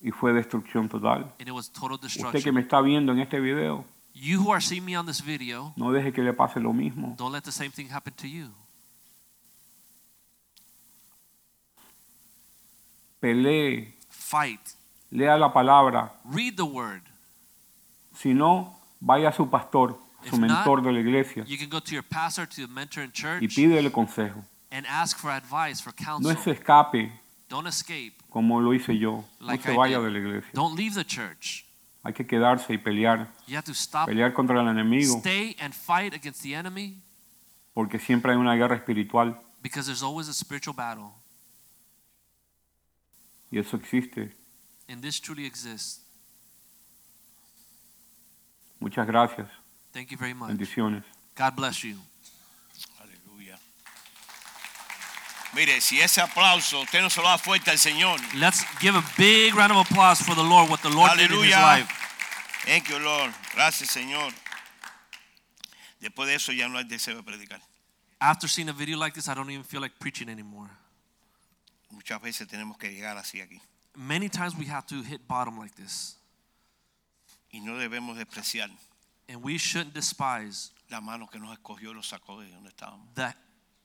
y 0.00 0.12
fue 0.12 0.32
destrucción 0.32 0.88
total. 0.88 1.32
and 1.40 1.48
it 1.48 1.52
was 1.52 1.68
total 1.68 1.96
Usted 1.96 2.08
que 2.20 2.22
destruction. 2.22 2.54
me 2.54 2.60
está 2.60 2.80
viendo 2.80 3.10
en 3.12 3.18
este 3.18 3.40
video, 3.40 3.84
You 4.14 4.38
who 4.40 4.52
are 4.52 4.60
seeing 4.60 4.84
me 4.84 4.96
on 4.96 5.06
this 5.06 5.20
video, 5.20 5.72
no 5.74 5.90
deje 5.90 6.12
que 6.12 6.22
le 6.22 6.32
pase 6.32 6.60
lo 6.60 6.72
mismo. 6.72 7.16
don't 7.18 7.32
let 7.32 7.42
the 7.42 7.50
same 7.50 7.70
thing 7.72 7.88
happen 7.90 8.14
to 8.14 8.28
you. 8.28 8.50
Pelee, 13.20 13.94
Fight. 14.08 14.60
Lea 15.14 15.36
la 15.38 15.52
palabra. 15.52 16.12
Read 16.24 16.56
the 16.56 16.62
Word. 16.64 17.02
Si 18.14 18.34
no, 18.34 18.76
vaya 19.00 19.28
a 19.28 19.32
su 19.32 19.48
pastor, 19.48 19.96
su 20.22 20.34
If 20.36 20.40
not, 20.40 20.40
mentor 20.50 20.82
de 20.82 20.92
la 20.92 21.00
iglesia, 21.00 21.44
You 21.46 21.56
can 21.58 21.68
go 21.68 21.80
to 21.80 21.92
your 21.92 22.02
pastor, 22.04 22.46
to 22.46 22.56
the 22.66 22.68
mentor 22.68 23.02
in 23.04 23.10
y 23.10 23.12
church, 23.12 23.54
pídele 23.56 23.90
consejo. 23.90 24.44
and 24.70 24.86
ask 24.86 25.18
for 25.18 25.30
advice, 25.30 25.80
for 25.80 25.92
No 25.98 26.04
counsel. 26.04 26.36
se 26.36 26.50
escape 26.52 27.12
Don't 27.48 27.66
escape. 27.66 28.14
como 28.30 28.60
lo 28.60 28.72
hice 28.72 28.96
yo. 28.98 29.24
No 29.40 29.46
Like 29.46 29.62
se 29.64 29.72
I 29.72 29.76
vaya 29.76 29.98
did. 29.98 30.04
de 30.04 30.10
la 30.10 30.18
iglesia. 30.18 30.50
Don't 30.54 30.76
leave 30.78 30.94
the 30.94 31.04
church. 31.04 31.64
Hay 32.02 32.12
que 32.12 32.26
quedarse 32.26 32.72
y 32.74 32.78
pelear. 32.78 33.28
You 33.46 33.56
have 33.56 33.64
to 33.64 33.72
stop, 33.74 34.06
Pelear 34.08 34.32
contra 34.34 34.60
el 34.60 34.68
enemigo, 34.68 35.18
stay, 35.18 35.56
and 35.60 35.72
fight 35.74 36.12
against 36.14 36.42
the 36.42 36.54
enemy 36.54 37.00
porque 37.72 37.98
siempre 37.98 38.30
hay 38.32 38.38
una 38.38 38.54
guerra 38.56 38.76
espiritual 38.76 39.36
because 39.62 39.86
there's 39.86 40.02
always 40.02 40.28
a 40.28 40.34
spiritual 40.34 40.74
battle, 40.76 41.12
y 43.50 43.58
eso 43.58 43.76
existe. 43.76 44.32
And 44.88 45.02
this 45.02 45.20
truly 45.20 45.46
exists. 45.46 46.00
Muchas 48.80 49.06
gracias. 49.06 49.48
Thank 49.92 50.10
you 50.10 50.16
very 50.18 50.34
much. 50.34 50.50
Bendiciones. 50.50 51.04
God 51.34 51.56
bless 51.56 51.82
you. 51.84 51.96
Aleluya. 53.00 53.56
Mire, 55.54 55.80
si 55.80 56.00
ese 56.00 56.18
aplauso 56.18 56.82
usted 56.82 57.00
no 57.00 57.08
se 57.08 57.20
lo 57.20 57.28
da 57.28 57.38
fuerte 57.38 57.70
al 57.70 57.78
Señor. 57.78 58.18
Let's 58.34 58.64
give 58.80 58.94
a 58.96 59.04
big 59.16 59.54
round 59.54 59.72
of 59.72 59.78
applause 59.78 60.20
for 60.20 60.34
the 60.34 60.42
Lord, 60.42 60.68
what 60.68 60.82
the 60.82 60.90
Lord 60.90 61.12
did 61.16 61.30
in 61.30 61.38
his 61.42 61.54
Aleluya. 61.54 61.62
life. 61.62 61.88
Thank 62.66 62.88
you, 62.88 62.98
Lord. 62.98 63.32
Gracias, 63.54 63.90
Señor. 63.90 64.32
Después 66.00 66.26
de 66.28 66.34
eso 66.34 66.52
ya 66.52 66.68
no 66.68 66.76
hay 66.78 66.84
deseo 66.84 67.14
de 67.16 67.22
predicar. 67.22 67.60
After 68.20 68.48
seeing 68.48 68.68
a 68.68 68.72
video 68.72 68.98
like 68.98 69.14
this, 69.14 69.28
I 69.28 69.34
don't 69.34 69.50
even 69.50 69.64
feel 69.64 69.80
like 69.80 69.98
preaching 69.98 70.28
anymore. 70.28 70.70
Muchas 71.90 72.20
veces 72.20 72.48
tenemos 72.48 72.76
que 72.78 72.90
llegar 72.90 73.16
así 73.16 73.40
aquí. 73.40 73.60
Many 73.96 74.28
times 74.28 74.56
we 74.56 74.64
have 74.66 74.86
to 74.88 75.02
hit 75.02 75.26
bottom 75.28 75.56
like 75.58 75.74
this, 75.76 76.16
Y 77.52 77.60
no 77.60 77.74
debemos 77.78 78.16
despreciar 78.16 78.68
and 79.28 79.42
we 79.42 79.56
shouldn't 79.56 79.94
despise 79.94 80.70
la 80.90 81.00
mano 81.00 81.26
que 81.26 81.38
nos 81.40 81.56
escogió 81.56 81.90
y 81.90 81.94
nos 81.94 82.08
sacó 82.12 82.40
de 82.40 82.50
donde 82.50 82.70
estábamos. 82.70 83.14
the 83.14 83.32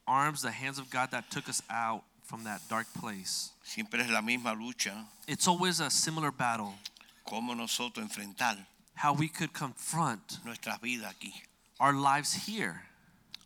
arms, 0.06 0.42
the 0.42 0.50
hands 0.50 0.78
of 0.78 0.90
God 0.90 1.10
that 1.12 1.30
took 1.30 1.48
us 1.48 1.62
out 1.70 2.02
from 2.24 2.44
that 2.44 2.60
dark 2.68 2.86
place. 2.98 3.52
Siempre 3.62 4.00
es 4.00 4.10
la 4.10 4.20
misma 4.20 4.52
lucha. 4.54 5.06
It's 5.28 5.46
always 5.46 5.80
a 5.80 5.90
similar 5.90 6.30
battle, 6.32 6.74
Cómo 7.26 7.54
nosotros 7.56 8.04
enfrentar 8.04 8.56
how 8.94 9.12
we 9.14 9.28
could 9.28 9.52
confront 9.52 10.38
nuestras 10.44 10.78
vidas 10.80 11.14
aquí. 11.14 11.32
our 11.78 11.92
lives 11.94 12.32
here. 12.46 12.82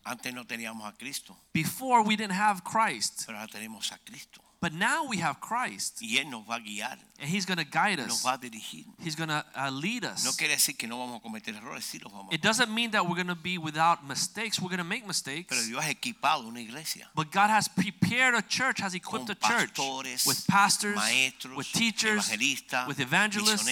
Antes 0.07 0.33
no 0.33 0.43
teníamos 0.43 0.87
a 0.87 0.91
Cristo, 0.97 1.35
Before 1.53 2.03
we 2.03 2.15
didn't 2.15 2.33
have 2.33 2.63
Christ, 2.63 3.23
pero 3.27 3.37
ahora 3.37 3.47
tenemos 3.47 3.91
a 3.91 3.97
Cristo. 4.05 4.41
But 4.61 4.73
now 4.73 5.05
we 5.07 5.17
have 5.17 5.39
Christ, 5.39 5.99
Y 6.01 6.17
Él 6.17 6.29
nos 6.29 6.45
va 6.47 6.55
a 6.55 6.59
guiar, 6.59 6.97
and 7.19 7.29
He's 7.29 7.45
going 7.45 7.57
to 7.57 7.65
guide 7.65 7.97
nos 7.99 8.11
us. 8.17 8.23
va 8.25 8.33
a 8.33 8.37
dirigir. 8.37 8.85
He's 9.03 9.15
going 9.15 9.29
to 9.29 9.43
uh, 9.55 9.69
lead 9.69 10.03
No 10.03 10.09
us. 10.09 10.35
quiere 10.37 10.53
decir 10.55 10.77
que 10.77 10.87
no 10.87 10.97
vamos 10.97 11.17
a 11.19 11.21
cometer 11.21 11.53
errores, 11.55 11.85
sí 11.85 11.99
los 12.01 12.11
vamos 12.11 12.33
It 12.33 12.41
doesn't 12.41 12.69
mean 12.73 12.91
that 12.91 13.03
we're 13.07 13.15
going 13.15 13.27
to 13.27 13.35
be 13.35 13.57
without 13.57 14.03
mistakes. 14.07 14.59
We're 14.59 14.69
going 14.69 14.79
to 14.79 14.83
make 14.83 15.01
Pero 15.01 15.07
mistakes. 15.09 15.67
Dios 15.67 15.83
ha 15.83 15.89
equipado 15.89 16.45
una 16.47 16.59
iglesia 16.61 17.07
But 17.13 17.31
God 17.31 17.49
has 17.49 17.67
prepared 17.67 18.33
a 18.35 18.41
church, 18.41 18.79
has 18.81 18.93
equipped 18.95 19.27
con 19.27 19.37
a 19.41 19.47
church 19.47 19.73
pastores, 19.75 20.25
with 20.25 20.45
pastors, 20.47 20.95
maestros, 20.95 21.55
with 21.55 21.71
teachers, 21.71 22.29
evangelistas, 22.29 22.87
with 22.87 22.99
evangelists, 22.99 23.67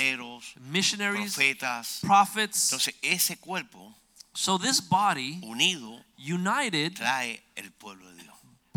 missionaries, 0.72 1.36
profetas. 1.36 2.02
prophets. 2.02 2.72
Entonces 2.72 2.94
ese 3.02 3.38
cuerpo 3.40 3.94
So 4.36 4.58
this 4.58 4.82
body, 4.82 5.40
unido 5.44 6.00
united, 6.18 6.96
trae 6.96 7.40
el 7.56 7.70
pueblo. 7.72 8.13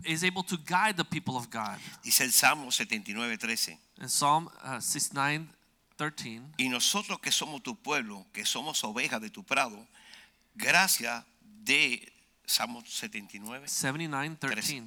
Is 0.06 0.24
able 0.24 0.42
to 0.42 0.56
guide 0.56 0.96
the 0.96 1.04
people 1.04 1.36
of 1.36 1.50
God. 1.50 1.78
Dice 2.02 2.24
el 2.24 2.32
Salmo 2.32 2.70
79, 2.70 3.38
13. 3.38 3.78
In 4.00 4.08
Psalm 4.08 4.48
uh, 4.64 4.80
69, 4.80 5.48
13, 5.96 6.40
Y 6.58 6.68
nosotros 6.68 7.18
que 7.20 7.32
somos 7.32 7.62
tu 7.62 7.74
pueblo, 7.76 8.26
que 8.32 8.44
somos 8.44 8.82
ovejas 8.84 9.20
de 9.20 9.30
tu 9.30 9.42
prado, 9.42 9.86
gracias 10.54 11.24
de 11.64 12.12
Salmo 12.44 12.82
79, 12.86 13.66
79, 13.66 14.36
13. 14.38 14.84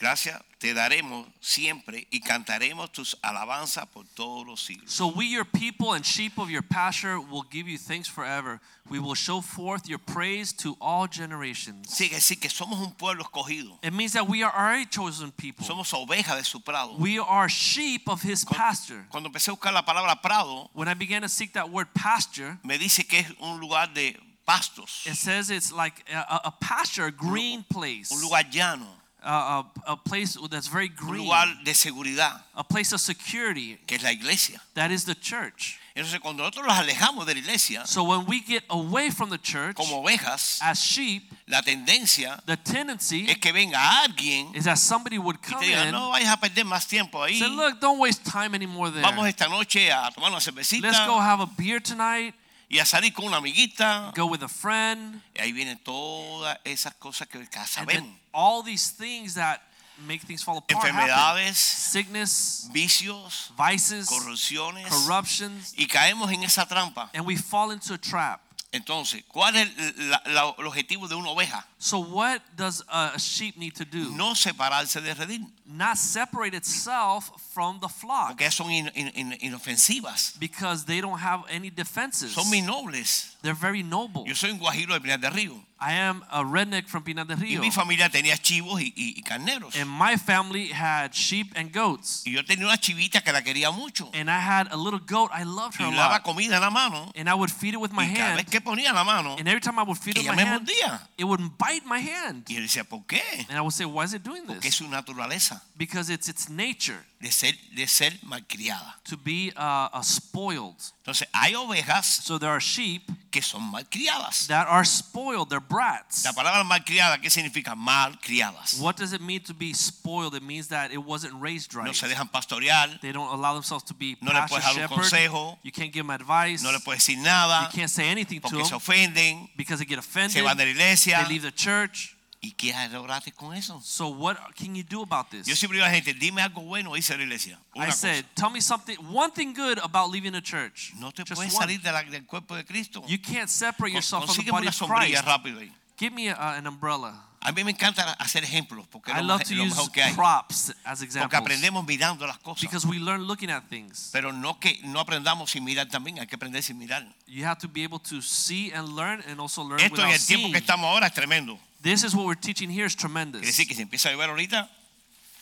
Gracias 0.00 0.40
te 0.58 0.74
daremos 0.74 1.26
siempre 1.40 2.06
y 2.10 2.20
cantaremos 2.20 2.90
tus 2.92 3.16
alabanzas 3.22 3.86
por 3.86 4.04
todos 4.14 4.46
los 4.46 4.60
siglos. 4.60 4.90
So 4.90 5.06
we, 5.08 5.26
your 5.26 5.44
people 5.46 5.92
and 5.94 6.04
sheep 6.04 6.38
of 6.38 6.50
your 6.50 6.62
pasture, 6.62 7.18
will 7.20 7.44
give 7.50 7.66
you 7.68 7.78
thanks 7.78 8.08
forever. 8.08 8.60
We 8.90 8.98
will 8.98 9.14
show 9.14 9.40
forth 9.40 9.88
your 9.88 9.98
praise 9.98 10.52
to 10.58 10.76
all 10.80 11.06
generations. 11.06 11.86
Decir 11.98 12.40
que 12.40 12.50
somos 12.50 12.78
un 12.78 12.92
pueblo 12.92 13.24
escogido, 13.24 13.78
It 13.82 13.92
means 13.92 14.12
that 14.14 14.28
we 14.28 14.42
are 14.42 14.52
already 14.54 14.84
chosen 14.86 15.32
people. 15.32 15.64
somos 15.64 15.92
ovejas 15.94 16.36
de 16.36 16.44
su 16.44 16.60
prado. 16.60 16.96
We 16.98 17.18
are 17.18 17.48
sheep 17.48 18.08
of 18.08 18.20
his 18.22 18.44
pasture. 18.44 19.06
Cuando 19.10 19.30
empecé 19.30 19.48
a 19.48 19.54
buscar 19.54 19.72
la 19.72 19.82
palabra 19.82 20.20
prado, 20.20 20.68
When 20.74 20.88
I 20.88 20.94
began 20.94 21.22
to 21.22 21.28
seek 21.28 21.52
that 21.54 21.70
word 21.70 21.88
pasture, 21.94 22.58
me 22.64 22.76
dice 22.78 23.06
que 23.08 23.20
es 23.20 23.26
un 23.40 23.60
lugar 23.60 23.86
de 23.94 24.14
pastos, 24.46 25.06
it 25.06 25.14
says 25.16 25.48
it's 25.50 25.72
like 25.72 26.02
a, 26.12 26.18
a- 26.18 26.40
a 26.48 26.50
pasture, 26.60 27.06
a 27.06 27.10
green 27.12 27.64
place, 27.70 28.10
un 28.12 28.20
lugar 28.20 28.42
llano, 28.50 28.86
a, 29.22 29.64
a, 29.86 29.92
a 29.92 29.96
place 29.96 30.36
that's 30.50 30.68
very 30.68 30.88
green, 30.88 31.20
un 31.20 31.26
lugar 31.26 31.46
de 31.64 31.74
seguridad, 31.74 32.42
a 32.54 32.64
place 32.64 32.92
of 32.92 33.00
security. 33.00 33.78
que 33.86 33.96
es 33.96 34.02
la 34.02 34.10
iglesia. 34.10 34.60
That 34.74 34.90
is 34.90 35.04
the 35.04 35.14
church. 35.14 35.78
Entonces, 35.96 36.20
cuando 36.20 36.44
nosotros 36.44 36.66
los 36.66 36.76
alejamos 36.76 37.26
de 37.26 37.34
la 37.34 37.40
iglesia, 37.40 37.84
So 37.84 38.04
when 38.04 38.24
we 38.26 38.40
get 38.40 38.62
away 38.70 39.10
from 39.10 39.28
the 39.28 39.38
church 39.38 39.74
como 39.76 40.02
ovejas, 40.02 40.60
as 40.62 40.78
sheep, 40.78 41.24
la 41.48 41.60
tendencia 41.62 42.40
the 42.46 42.56
tendency 42.56 43.26
es 43.28 43.38
que 43.38 43.52
venga 43.52 43.76
alguien 43.76 44.54
is 44.54 44.64
that 44.64 44.78
somebody 44.78 45.18
would 45.18 45.36
y 45.42 45.50
come 45.50 45.60
te 45.60 45.66
diga, 45.66 45.86
in 45.86 45.90
no 45.92 46.10
vayas 46.10 46.32
a 46.32 46.36
perder 46.36 46.64
más 46.64 46.86
tiempo 46.86 47.18
ahí. 47.22 47.38
say, 47.38 47.48
look, 47.48 47.80
don't 47.80 47.98
waste 47.98 48.24
time 48.24 48.54
anymore 48.54 48.90
there. 48.90 49.02
Vamos 49.02 49.26
esta 49.26 49.48
noche 49.48 49.90
a 49.90 50.10
tomar 50.12 50.30
una 50.30 50.40
cervecita. 50.40 50.82
Let's 50.82 51.04
go 51.06 51.18
have 51.18 51.40
a 51.40 51.46
beer 51.58 51.80
tonight, 51.80 52.34
y 52.70 52.78
a 52.78 52.86
salir 52.86 53.12
con 53.12 53.26
una 53.26 53.36
amiguita. 53.38 54.12
go 54.16 54.24
with 54.26 54.42
a 54.42 54.48
friend. 54.48 55.20
Y 55.34 55.40
ahí 55.42 55.52
vienen 55.52 55.76
todas 55.78 56.58
esas 56.64 56.94
cosas 56.94 57.28
que 57.28 57.44
sabemos. 57.66 58.16
all 58.32 58.62
these 58.64 58.90
things 58.96 59.34
that 59.34 59.60
make 60.06 60.24
things 60.26 60.42
fall 60.42 60.56
apart. 60.56 60.70
Enfermedades, 60.86 61.58
Sickness, 61.58 62.68
vicios, 62.72 63.52
vices, 63.58 64.06
corrupciones. 64.08 64.88
corruptions, 64.88 65.74
Y 65.76 65.86
caemos 65.86 66.32
en 66.32 66.42
esa 66.44 66.66
trampa. 66.66 67.10
and 67.12 67.26
we 67.26 67.36
fall 67.36 67.72
into 67.72 67.92
a 67.92 67.98
trap. 67.98 68.40
Entonces, 68.72 69.24
¿cuál 69.26 69.56
es 69.56 69.68
la- 69.96 70.22
la- 70.26 70.54
el 70.56 70.66
objetivo 70.66 71.08
de 71.08 71.16
una 71.16 71.30
oveja? 71.30 71.66
So 71.82 71.98
what 71.98 72.42
does 72.56 72.84
a 72.92 73.18
sheep 73.18 73.56
need 73.56 73.74
to 73.76 73.86
do? 73.86 74.10
No 74.14 74.34
separarse 74.34 75.00
de 75.00 75.14
redil. 75.14 75.46
Not 75.64 75.96
separate 75.96 76.52
itself 76.54 77.30
from 77.54 77.78
the 77.80 77.88
flock 77.88 78.30
Porque 78.36 78.50
son 78.50 78.70
in- 78.70 78.88
in- 78.94 79.08
in- 79.14 79.38
inofensivas. 79.40 80.38
because 80.38 80.84
they 80.84 81.00
don't 81.00 81.18
have 81.20 81.42
any 81.48 81.70
defenses. 81.70 82.32
Son 82.34 82.46
muy 82.48 82.60
nobles. 82.60 83.36
They're 83.42 83.54
very 83.54 83.82
noble. 83.82 84.24
Yo 84.26 84.34
soy 84.34 84.50
un 84.50 84.58
guajiro 84.58 84.92
de 84.94 85.00
Pinar 85.00 85.18
del 85.20 85.30
Río. 85.32 85.64
I 85.82 85.92
am 85.94 86.22
a 86.30 86.42
redneck 86.44 86.88
from 86.88 87.02
Pinar 87.04 87.24
del 87.24 87.38
Y 87.38 87.42
Rio. 87.56 87.60
mi 87.62 87.70
familia 87.70 88.10
tenía 88.10 88.36
chivos 88.36 88.82
y, 88.82 88.92
y- 88.94 89.14
y 89.16 89.22
carneros. 89.22 89.74
And 89.76 89.88
my 89.88 90.16
family 90.18 90.70
had 90.72 91.12
sheep 91.14 91.52
and 91.56 91.72
goats. 91.72 92.22
Y 92.26 92.32
yo 92.32 92.44
tenía 92.44 92.66
una 92.66 92.76
chivita 92.76 93.22
que 93.22 93.32
la 93.32 93.40
quería 93.42 93.70
mucho. 93.70 94.10
And 94.12 94.28
I 94.28 94.40
had 94.40 94.68
a 94.72 94.76
little 94.76 94.98
goat. 95.00 95.30
I 95.32 95.44
loved 95.44 95.76
her 95.80 95.86
Y 95.86 95.94
a 95.96 96.08
lot. 96.10 96.22
comida 96.24 96.56
en 96.56 96.60
la 96.62 96.70
mano. 96.70 97.10
And 97.16 97.30
I 97.30 97.34
would 97.34 97.50
feed 97.50 97.74
it 97.74 97.80
with 97.80 97.92
my 97.92 98.04
Y 98.04 98.12
cada 98.14 98.34
vez 98.34 98.42
hand. 98.44 98.50
que 98.50 98.60
ponía 98.60 98.92
la 98.92 99.04
mano, 99.04 99.36
And 99.38 99.48
every 99.48 99.60
time 99.60 99.78
I 99.78 99.84
would 99.84 99.96
feed 99.98 100.18
it 100.18 100.26
with 100.28 100.34
my 100.36 100.42
hand, 100.42 100.66
mordía. 100.68 101.00
it 101.16 101.24
would 101.24 101.40
bite 101.56 101.69
my 101.86 102.00
hand. 102.00 102.44
Y 102.48 102.56
él 102.56 102.62
decía, 102.64 102.84
¿por 102.84 103.04
qué? 103.06 103.22
And 103.48 103.56
I 103.56 103.60
would 103.60 103.72
say, 103.72 103.84
why 103.86 104.04
is 104.04 104.12
it 104.14 104.22
doing 104.22 104.44
Porque 104.46 104.68
es 104.68 104.74
this? 104.74 104.74
su 104.76 104.88
naturaleza 104.88 105.62
Because 105.76 106.12
it's 106.12 106.28
its 106.28 106.48
nature 106.48 107.04
de 107.20 107.30
ser, 107.30 107.54
de 107.74 107.86
ser 107.86 108.18
malcriada. 108.22 108.98
to 109.04 109.16
be 109.16 109.52
uh, 109.56 109.88
uh, 109.92 110.02
spoiled. 110.02 110.76
Entonces, 111.04 111.26
hay 111.34 111.54
ovejas 111.54 112.06
So 112.24 112.38
there 112.38 112.50
are 112.50 112.60
sheep 112.60 113.02
que 113.30 113.42
son 113.42 113.62
malcriadas. 113.70 114.46
that 114.48 114.66
are 114.68 114.84
spoiled. 114.86 115.50
They're 115.50 115.60
brats. 115.60 116.24
La 116.24 116.32
palabra 116.32 116.64
malcriada, 116.64 117.18
¿qué 117.20 117.28
significa? 117.30 117.74
Malcriadas. 117.76 118.78
What 118.80 118.96
does 118.96 119.12
it 119.12 119.20
mean 119.20 119.40
to 119.44 119.54
be 119.54 119.72
spoiled? 119.74 120.34
It 120.34 120.42
means 120.42 120.68
that 120.68 120.92
it 120.92 120.98
wasn't 121.04 121.34
raised 121.40 121.74
No 121.74 121.82
right. 121.82 121.94
se 121.94 122.08
dejan 122.08 122.30
pastorear, 122.30 122.98
They 123.00 123.12
don't 123.12 123.30
allow 123.32 123.54
themselves 123.54 123.84
to 123.84 123.94
be 123.94 124.16
no 124.22 124.32
le 124.32 124.38
pastor 124.40 124.56
puedes 124.60 124.64
dar 124.64 124.72
un 124.72 124.78
shepherd. 124.88 125.02
consejo, 125.02 125.58
You 125.62 125.72
can't 125.72 125.92
give 125.92 126.04
them 126.06 126.10
advice. 126.10 126.62
no 126.62 126.70
le 126.72 126.80
puedes 126.80 127.04
decir 127.06 127.18
You 127.18 127.68
can't 127.72 127.90
say 127.90 128.08
anything 128.08 128.40
to 128.40 128.48
porque 128.48 128.64
se 128.64 128.70
them 128.70 128.80
ofenden, 128.80 129.48
because 129.56 129.78
they 129.78 129.84
get 129.86 130.02
se 130.02 130.08
offended. 130.08 130.42
van 130.44 130.56
de 130.56 130.64
la 130.64 130.70
iglesia. 130.70 131.18
They 131.22 131.28
leave 131.34 131.42
the 131.42 131.52
church. 131.52 132.16
¿Y 132.42 132.52
qué 132.52 132.72
lograste 132.90 133.32
con 133.32 133.54
eso? 133.54 133.80
So 133.84 134.08
what 134.08 134.36
can 134.56 134.74
you 134.74 134.82
do 134.82 135.02
about 135.02 135.28
this? 135.28 135.46
Yo 135.46 135.54
siempre 135.54 135.76
digo 135.76 135.84
a 135.84 135.88
la 135.90 135.94
gente, 135.94 136.14
dime 136.14 136.40
algo 136.40 136.62
bueno, 136.62 136.92
la 136.94 136.98
iglesia. 136.98 137.58
Una 137.74 137.84
I 137.84 137.88
cosa. 137.88 137.98
said, 137.98 138.24
tell 138.34 138.48
me 138.50 138.62
something, 138.62 138.96
one 139.12 139.30
thing 139.30 139.52
good 139.52 139.78
about 139.82 140.10
leaving 140.10 140.34
a 140.34 140.40
church. 140.40 140.92
no 140.96 141.10
te 141.10 141.22
Just 141.22 141.34
puedes 141.34 141.52
one. 141.52 141.66
salir 141.66 141.82
de 141.82 141.92
la- 141.92 142.02
del 142.02 142.24
cuerpo 142.24 142.56
de 142.56 142.64
Cristo. 142.64 143.04
You 143.06 143.18
can't 143.20 143.50
separate 143.50 143.92
yourself 143.92 144.24
from 144.24 144.36
the 144.36 144.42
Consígueme 144.42 144.52
body 144.52 144.62
una 144.64 144.70
of 144.70 144.74
sombrilla 144.74 145.22
Christ. 145.22 145.24
rápido 145.26 145.60
ahí. 145.60 145.70
Give 145.98 146.14
me 146.14 146.30
a, 146.30 146.54
an 146.56 146.66
umbrella. 146.66 147.26
A 147.42 147.52
mí 147.52 147.62
me 147.64 147.70
encanta 147.72 148.12
hacer 148.18 148.42
ejemplos 148.44 148.86
porque 148.88 149.12
I 149.12 149.16
lo, 149.16 149.22
love 149.34 149.42
to 149.44 149.54
use 149.54 149.74
mejor 149.74 149.90
que 149.92 150.02
hay. 150.02 150.14
props 150.14 150.70
as 150.84 150.98
Porque 151.00 151.04
examples 151.04 151.40
aprendemos 151.40 151.84
mirando 151.86 152.26
las 152.26 152.38
cosas. 152.38 152.62
because 152.62 152.86
we 152.86 152.98
learn 152.98 153.24
looking 153.26 153.50
at 153.50 153.64
things. 153.68 154.08
Pero 154.12 154.32
no 154.32 154.58
que 154.58 154.78
no 154.84 155.00
aprendamos 155.00 155.50
sin 155.50 155.62
mirar 155.64 155.88
también, 155.88 156.18
hay 156.20 156.26
que 156.26 156.36
aprender 156.36 156.62
sin 156.62 156.78
mirar. 156.78 157.06
You 157.26 157.44
have 157.46 157.58
to 157.60 157.68
be 157.68 157.82
able 157.84 157.98
to 157.98 158.22
see 158.22 158.70
and 158.72 158.94
learn 158.96 159.22
and 159.28 159.40
also 159.40 159.62
learn 159.62 159.80
Esto 159.80 160.00
en 160.02 160.08
without 160.08 160.20
el 160.20 160.26
tiempo 160.26 160.42
seeing. 160.48 160.52
que 160.52 160.58
estamos 160.58 160.86
ahora 160.86 161.06
es 161.06 161.12
tremendo. 161.14 161.58
This 161.82 162.04
is 162.04 162.14
what 162.14 162.26
we're 162.26 162.34
teaching 162.40 162.68
here 162.70 162.84
is 162.86 162.94
Quiere 162.94 163.08
tremendous. 163.08 163.42
decir 163.42 163.66
que 163.66 163.74
si 163.74 163.82
empieza 163.82 164.10
a 164.10 164.12
llover 164.12 164.28
ahorita 164.30 164.68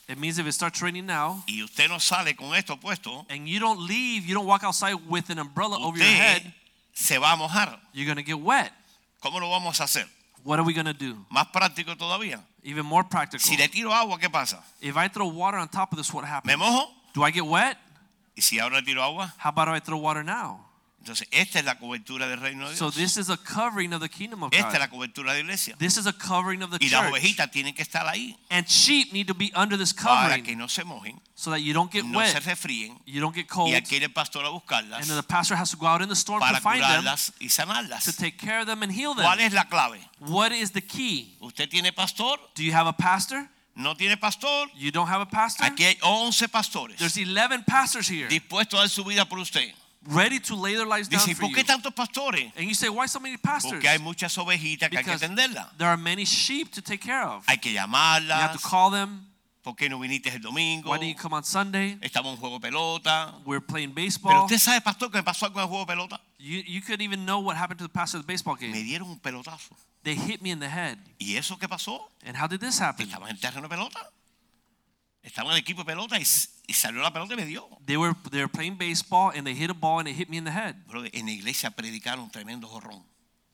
It 0.09 0.16
means 0.18 0.38
if 0.38 0.47
it 0.47 0.52
starts 0.52 0.80
raining 0.80 1.04
now 1.07 1.42
y 1.47 1.62
usted 1.62 1.88
no 1.88 1.99
sale 1.99 2.35
con 2.35 2.54
esto 2.54 2.76
puesto, 2.76 3.26
and 3.28 3.47
you 3.47 3.59
don't 3.61 3.80
leave, 3.80 4.25
you 4.26 4.35
don't 4.35 4.47
walk 4.47 4.62
outside 4.64 4.95
with 5.09 5.28
an 5.30 5.38
umbrella 5.38 5.76
over 5.78 5.99
your 5.99 6.07
usted 6.07 6.16
head, 6.23 6.54
se 6.95 7.18
va 7.18 7.33
a 7.33 7.37
mojar. 7.37 7.78
you're 7.92 8.07
going 8.07 8.16
to 8.16 8.23
get 8.23 8.38
wet. 8.40 8.73
¿Cómo 9.23 9.38
lo 9.40 9.50
vamos 9.50 9.78
a 9.80 9.85
hacer? 9.85 10.07
What 10.45 10.59
are 10.59 10.64
we 10.64 10.73
going 10.73 10.87
to 10.87 10.95
do? 10.95 11.26
Más 11.30 11.49
práctico 11.52 11.95
todavía. 11.97 12.40
Even 12.64 12.87
more 12.87 13.04
practical. 13.04 13.40
Si 13.40 13.57
le 13.57 13.68
tiro 13.68 13.92
agua, 13.92 14.18
¿qué 14.18 14.30
pasa? 14.30 14.62
If 14.80 14.97
I 14.97 15.09
throw 15.09 15.26
water 15.28 15.59
on 15.59 15.68
top 15.68 15.92
of 15.92 15.99
this, 15.99 16.11
what 16.12 16.23
¿Me 16.23 16.28
happens? 16.30 16.57
mojo? 16.57 16.88
Do 17.12 17.23
I 17.25 17.30
get 17.30 17.45
wet? 17.45 17.76
Y 18.37 18.40
si 18.40 18.59
ahora 18.59 18.76
le 18.76 18.83
tiro 18.83 19.02
agua, 19.02 19.35
How 19.38 19.50
about 19.50 19.68
if 19.68 19.75
I 19.75 19.80
throw 19.80 19.99
water 19.99 20.23
now? 20.25 20.64
Entonces 21.09 21.29
esta 21.31 21.59
es 21.59 21.65
la 21.65 21.79
cobertura 21.79 22.27
del 22.29 22.41
reino 22.41 22.69
de 22.69 22.77
So 22.77 22.91
Dios. 22.91 22.95
this 22.97 23.17
is 23.17 23.31
a 23.31 23.37
covering 23.37 23.93
of 23.93 24.00
the 24.00 24.09
kingdom 24.09 24.43
of 24.43 24.53
Esta 24.53 24.69
es 24.75 24.79
la 24.79 24.87
God. 24.87 24.97
cobertura 24.97 25.33
de 25.33 25.38
la 25.38 25.45
iglesia. 25.45 25.75
This 25.79 25.97
is 25.97 26.07
a 26.07 26.12
covering 26.12 26.62
of 26.62 26.71
the 26.71 26.79
Y 26.81 26.88
las 26.91 27.00
church. 27.03 27.11
ovejitas 27.12 27.50
tienen 27.50 27.75
que 27.75 27.83
estar 27.83 28.07
ahí 28.07 28.37
And 28.50 28.67
sheep 28.67 29.12
need 29.12 29.27
to 29.27 29.35
be 29.35 29.50
under 29.55 29.77
this 29.79 29.93
para 29.95 30.37
que 30.37 30.43
covering 30.45 30.59
no 30.59 30.69
se 30.69 30.85
mojen, 30.85 31.21
so 31.35 31.50
that 31.50 31.59
you 31.61 31.73
don't 31.73 31.91
get 31.93 32.05
no 32.05 32.21
se 32.21 32.35
wet, 32.35 32.43
refríen 32.45 32.99
you 33.07 33.21
don't 33.21 33.35
get 33.35 33.47
cold, 33.49 33.71
y 33.71 33.75
aquí 33.75 33.97
el 33.97 34.11
pastor 34.11 34.45
a 34.45 34.49
buscarlas 34.50 35.00
and 35.00 35.09
then 35.09 35.17
the 35.17 35.23
pastor 35.27 35.57
has 35.57 35.71
to 35.71 35.77
go 35.77 35.87
out 35.87 36.03
in 36.03 36.09
the 36.09 36.17
storm 36.17 36.41
to 36.41 36.47
para 36.47 36.61
find 36.61 36.83
them, 36.83 37.03
curarlas 37.05 37.33
y 37.41 37.47
to 37.49 37.53
sanarlas. 37.55 38.17
take 38.17 38.37
care 38.38 38.61
of 38.61 38.67
them 38.67 38.83
and 38.83 38.93
heal 38.93 39.15
¿Cuál 39.15 39.38
them. 39.38 39.47
es 39.47 39.53
la 39.53 39.65
clave? 39.65 40.00
What 40.21 40.53
is 40.53 40.73
the 40.73 40.83
key? 40.83 41.37
¿Usted 41.41 41.69
tiene 41.71 41.93
pastor? 41.93 42.38
Do 42.55 42.62
you 42.62 42.73
have 42.75 42.87
a 42.88 42.93
pastor? 42.93 43.49
¿No 43.75 43.95
tiene 43.95 44.17
pastor? 44.17 44.69
You 44.75 44.91
don't 44.91 45.09
have 45.09 45.21
a 45.23 45.27
pastor? 45.31 45.65
Aquí 45.65 45.85
hay 45.85 45.97
11 46.03 46.49
pastores 46.49 46.97
There's 46.99 47.17
11 47.17 47.62
pastors 47.65 48.09
here 48.11 48.27
dispuestos 48.29 48.75
a 48.77 48.83
dar 48.83 48.88
su 48.88 49.05
vida 49.05 49.25
por 49.29 49.38
usted. 49.38 49.73
Ready 50.15 50.41
to 50.41 50.55
lay 50.57 50.75
their 50.75 50.87
lives 50.87 51.09
down 51.09 51.21
Dice, 51.21 51.31
¿y 51.33 51.35
for 51.35 51.43
por 51.43 51.50
you. 51.50 51.57
qué 51.57 51.65
tantos 51.65 51.93
pastores? 51.95 52.53
And 52.57 52.67
you 52.69 52.75
say, 52.75 52.88
why 52.88 53.07
so 53.07 53.21
many 53.21 53.37
pastors? 53.37 53.73
Porque 53.73 53.88
hay 53.88 53.99
muchas 53.99 54.37
ovejitas 54.38 54.88
que 54.91 54.99
hay 54.99 55.05
que 55.05 55.11
Because 55.12 55.25
atenderlas. 55.25 55.77
there 55.77 55.88
are 55.88 55.97
many 55.97 56.25
sheep 56.25 56.71
to 56.73 56.83
take 56.83 57.00
care 57.00 57.23
of. 57.25 57.45
Hay 57.49 57.59
que 57.59 57.73
You 57.73 57.79
have 57.79 57.88
llamarlas. 57.91 58.53
to 58.53 58.59
call 58.59 58.91
them. 58.91 59.25
¿Por 59.62 59.75
qué 59.77 59.91
no 59.91 59.99
viniste 59.99 60.31
el 60.31 60.41
domingo? 60.41 60.91
Why 60.91 60.99
didn't 60.99 61.17
you 61.17 61.21
come 61.23 61.35
on 61.35 61.45
Sunday? 61.45 61.99
Estamos 62.00 62.33
en 62.33 62.37
juego 62.41 62.59
de 62.59 62.61
pelota. 62.71 63.35
We're 63.45 63.61
playing 63.61 63.93
Pero 63.93 64.07
baseball. 64.07 64.45
usted 64.45 64.59
sabe, 64.59 64.81
pastor, 64.81 65.11
que 65.11 65.19
me 65.19 65.23
pasó 65.25 65.45
algo 65.47 65.59
en 65.59 65.65
el 65.65 65.69
juego 65.69 65.85
de 65.85 65.93
pelota. 65.93 66.21
You, 66.38 66.62
you 66.67 66.81
could 66.81 67.03
even 67.03 67.27
know 67.27 67.41
what 67.41 67.57
happened 67.57 67.79
to 67.81 67.85
the 67.85 67.93
pastor 67.93 68.19
of 68.19 68.25
the 68.27 68.33
baseball 68.33 68.57
Me 68.59 68.69
game. 68.69 68.83
dieron 68.85 69.11
un 69.11 69.19
pelotazo. 69.19 69.77
They 70.05 70.15
hit 70.15 70.41
me 70.41 70.50
in 70.53 70.61
the 70.61 70.69
head. 70.71 70.97
¿Y 71.19 71.37
eso 71.37 71.59
qué 71.59 71.69
pasó? 71.69 72.00
And 72.25 72.35
how 72.37 72.47
did 72.47 72.61
this 72.61 72.81
happen? 72.81 73.09
Estaba 73.09 73.29
en 73.29 73.37
el 73.37 73.41
terreno 73.41 73.62
de 73.62 73.69
pelota. 73.69 74.00
Estaba 75.28 75.50
en 75.50 75.56
el 75.56 75.61
equipo 75.61 75.82
de 75.82 75.87
pelota 75.87 76.18
y, 76.18 76.23
y 76.66 76.73
salió 76.73 77.00
la 77.02 77.12
pelota 77.12 77.35
y 77.35 77.37
me 77.37 77.44
dio. 77.44 77.68
They 77.87 77.97
were 77.97 78.14
they 78.30 78.40
were 78.40 78.49
playing 78.49 78.76
baseball 78.78 79.30
and 79.37 79.44
they 79.47 79.54
hit 79.54 79.70
a 79.70 79.75
ball 79.75 79.99
and 80.00 80.08
it 80.08 80.16
hit 80.16 80.28
me 80.30 80.38
in 80.38 80.44
the 80.44 80.50
head. 80.50 80.75
Brother, 80.87 81.11
en 81.12 81.26
la 81.26 81.32
iglesia 81.32 81.70
predicaron 81.70 82.30
tremendo 82.30 82.66
jorrón. 82.68 83.04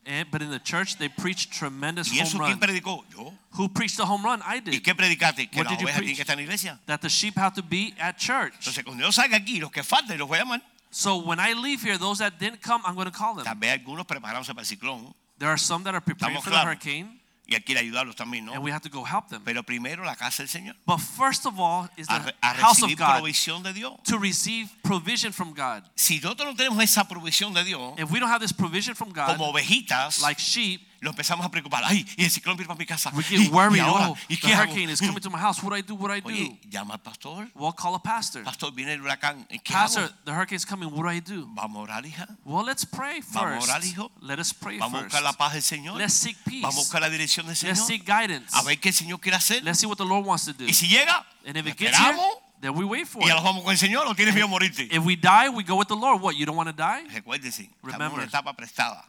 And, 0.07 0.31
but 0.31 0.43
in 0.43 0.51
the 0.51 0.61
church 0.61 0.99
they 0.99 1.09
preached 1.09 1.51
tremendous 1.51 2.13
¿Y 2.13 2.19
eso 2.21 2.37
home 2.37 2.47
quién 2.47 2.61
run. 2.61 2.61
predicó? 2.61 3.05
Yo. 3.11 3.33
Who 3.53 3.71
preached 3.71 3.97
the 3.97 4.05
home 4.05 4.23
run? 4.23 4.43
I 4.45 4.61
did. 4.61 4.75
¿Y 4.75 4.81
qué 4.81 4.95
predicaste? 4.95 5.49
Que 5.51 5.59
What 5.59 5.65
la 5.65 5.71
did 5.73 5.81
you 5.81 5.87
oveja 5.87 5.99
tiene 6.01 6.07
preach? 6.13 6.17
que 6.17 6.23
estar 6.23 6.35
en 6.35 6.39
la 6.39 6.43
iglesia. 6.43 6.79
That 6.87 7.01
the 7.01 7.09
sheep 7.09 7.37
have 7.39 7.55
to 7.55 7.63
be 7.63 7.95
at 7.99 8.19
church. 8.19 8.53
Entonces, 8.59 8.85
cuando 8.85 9.03
yo 9.03 9.11
salga 9.13 9.37
aquí, 9.39 9.59
los 9.59 9.71
que 9.73 9.83
falten 9.83 10.19
los 10.19 10.29
voy 10.29 10.39
a 10.39 10.43
llamar. 10.45 10.63
So 10.91 11.17
when 11.17 11.41
I 11.41 11.55
leave 11.55 11.81
here, 11.83 11.97
those 11.99 12.19
that 12.19 12.39
didn't 12.39 12.61
come, 12.61 12.83
I'm 12.87 12.95
going 12.95 13.11
to 13.11 13.17
call 13.17 13.35
them. 13.35 13.45
Tal 13.45 13.57
vez 13.57 13.73
algunos 13.73 14.07
preparándose 14.07 14.55
para 14.55 14.61
el 14.61 14.67
ciclón 14.67 15.15
There 15.39 15.49
are 15.49 15.59
some 15.59 15.83
that 15.85 15.95
are 15.95 16.01
preparing 16.05 16.37
Estamos 16.37 16.45
for 16.45 16.51
the 16.51 16.57
claros. 16.57 16.67
hurricane, 16.67 17.21
y 17.47 17.57
ayudarlos 17.77 18.17
también, 18.17 18.49
and 18.53 18.63
we 18.63 18.71
have 18.71 18.83
to 18.83 18.89
go 18.89 19.05
help 19.05 19.29
them. 19.29 19.43
Pero 19.45 19.63
primero 19.63 20.05
la 20.05 20.15
casa 20.17 20.43
del 20.43 20.49
Señor. 20.49 20.75
But 20.87 20.99
first 20.99 21.47
of 21.47 21.59
all, 21.59 21.89
is 21.97 22.07
A, 22.09 22.19
the 22.19 22.25
re- 22.27 22.33
a 22.43 22.55
house 22.55 22.83
of 22.83 22.97
God 22.97 23.21
provisión 23.23 23.63
de 23.63 23.73
Dios. 23.73 23.99
to 24.05 24.19
receive 24.19 24.71
provision 24.83 25.33
from 25.33 25.53
God. 25.53 25.83
Si 25.97 26.21
nosotros 26.21 26.49
no 26.49 26.55
tenemos 26.57 26.83
esa 26.83 27.05
provisión 27.05 27.53
de 27.55 27.65
Dios, 27.65 27.95
If 27.99 28.11
we 28.11 28.19
don't 28.21 28.31
have 28.31 28.41
this 28.41 28.53
provision 28.53 28.95
from 28.95 29.11
God, 29.13 29.37
como 29.37 29.53
ovejitas, 29.53 30.23
like 30.23 30.39
sheep, 30.41 30.81
lo 31.05 31.11
empezamos 31.11 31.45
a 31.47 31.51
preocupar. 31.51 31.83
Ay, 31.85 32.05
y 32.17 32.25
el 32.25 32.31
ciclón 32.31 32.57
viene 32.57 32.67
para 32.67 32.79
mi 32.79 32.87
casa. 32.87 33.11
we 33.15 33.23
¿Y, 33.31 33.45
get 33.45 33.53
worried. 33.53 33.77
y 33.77 33.81
ahora? 33.81 34.09
Oh, 34.09 34.17
¿Y 34.29 34.37
the 34.37 34.41
qué 34.49 34.55
hago? 34.55 34.63
hurricane 34.73 34.91
is 34.93 35.01
coming 35.01 35.21
to 35.21 35.31
my 35.31 35.39
house. 35.39 35.63
What 35.63 35.71
do 35.71 35.77
I 35.77 35.83
do? 35.83 35.95
What 35.95 36.09
do 36.09 36.15
I 36.15 36.21
do? 36.21 36.29
Oye, 36.29 36.59
llama 36.69 36.95
al 36.95 37.01
pastor. 37.01 37.49
Well, 37.55 37.73
call 37.75 37.95
a 37.95 38.03
pastor. 38.03 38.43
Pastor, 38.43 38.73
viene 38.73 38.95
el 38.95 39.01
huracán. 39.03 39.47
¿Y 39.51 39.59
¿Qué 39.61 39.73
Pastor, 39.73 40.05
hago? 40.05 40.15
the 40.25 40.33
hurricane's 40.33 40.65
coming. 40.67 40.89
What 40.91 41.05
do 41.05 41.11
I 41.11 41.21
do? 41.21 41.47
Vamos 41.55 41.77
a 41.77 41.83
orar, 41.83 42.07
hija. 42.07 42.27
Well, 42.45 42.65
let's 42.65 42.85
pray 42.87 43.21
Vamos 43.33 43.37
a 43.37 43.71
orar, 43.71 43.81
first. 43.83 43.93
hijo. 43.93 44.11
Let 44.21 44.39
us 44.41 44.53
pray 44.55 44.79
Vamos 44.79 44.95
a 45.01 45.03
first. 45.03 45.13
buscar 45.15 45.23
la 45.23 45.33
paz 45.35 45.53
del 45.53 45.63
Señor. 45.63 45.97
Let's 45.99 46.15
seek 46.15 46.37
Vamos 46.45 46.65
a 46.65 46.69
peace. 46.69 46.77
buscar 46.77 47.01
la 47.03 47.11
dirección 47.11 47.47
del 47.47 47.53
Let's 47.55 47.61
Señor. 47.61 47.87
seek 47.87 48.03
guidance. 48.05 48.49
A 48.57 48.63
ver 48.63 48.81
qué 48.81 48.89
el 48.89 48.95
Señor 48.95 49.21
quiere 49.21 49.37
hacer. 49.37 49.63
Let's 49.63 49.79
see 49.79 49.87
what 49.87 49.97
the 49.99 50.05
Lord 50.05 50.25
wants 50.27 50.47
to 50.47 50.53
do. 50.55 50.65
Y 50.67 50.73
si 50.73 50.89
llega, 50.89 51.27
And 51.47 51.57
if 51.59 51.67
it 51.67 51.77
gets 51.77 51.99
here, 51.99 52.17
then 52.63 52.75
we 52.75 52.85
wait 52.87 53.07
for 53.07 53.23
y 53.23 53.29
it. 53.29 53.35
vamos 53.35 53.63
con 53.63 53.73
el 53.73 53.79
Señor 53.79 54.07
o 54.07 54.15
tienes 54.15 54.33
miedo 54.33 54.47
a 54.47 54.49
morirte. 54.49 54.85
If 54.91 55.05
we 55.05 55.15
die, 55.17 55.51
we 55.51 55.63
go 55.65 55.77
with 55.77 55.89
the 55.89 55.95
Lord. 55.97 56.23
What, 56.23 56.35
you 56.37 56.47
don't 56.47 56.57
want 56.57 56.69
to 56.69 56.73
die? 56.75 57.05
Recuérdese, 57.11 57.65
estamos 57.65 57.85
en 57.85 57.91
Remember. 57.93 58.19
una 58.21 58.25
etapa 58.25 58.55
prestada. 58.55 59.05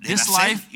This 0.00 0.30
life 0.30 0.68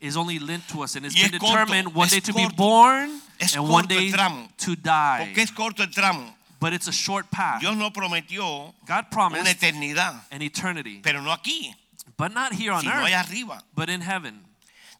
is 0.00 0.16
only 0.16 0.38
lent 0.38 0.66
to 0.68 0.82
us 0.82 0.96
and 0.96 1.04
it's 1.04 1.14
been 1.14 1.30
determined 1.30 1.94
one 1.94 2.08
day 2.08 2.20
to 2.20 2.32
be 2.32 2.48
born 2.56 3.20
and 3.40 3.68
one 3.68 3.86
day 3.86 4.10
to 4.10 4.76
die. 4.76 5.32
Es 5.36 5.50
corto 5.50 5.80
el 5.80 5.88
tramo. 5.88 6.34
But 6.60 6.72
it's 6.72 6.88
a 6.88 6.92
short 6.92 7.30
path. 7.30 7.60
Dios 7.60 7.76
no 7.76 7.90
prometió 7.90 8.74
God 8.84 8.90
una 8.90 9.08
promised 9.10 9.62
an 9.62 10.42
eternity, 10.42 11.00
pero 11.02 11.20
no 11.20 11.30
aquí, 11.30 11.72
but 12.16 12.34
not 12.34 12.52
here 12.52 12.72
on 12.72 12.86
earth, 12.86 13.30
arriba. 13.30 13.62
but 13.74 13.88
in 13.88 14.00
heaven. 14.00 14.40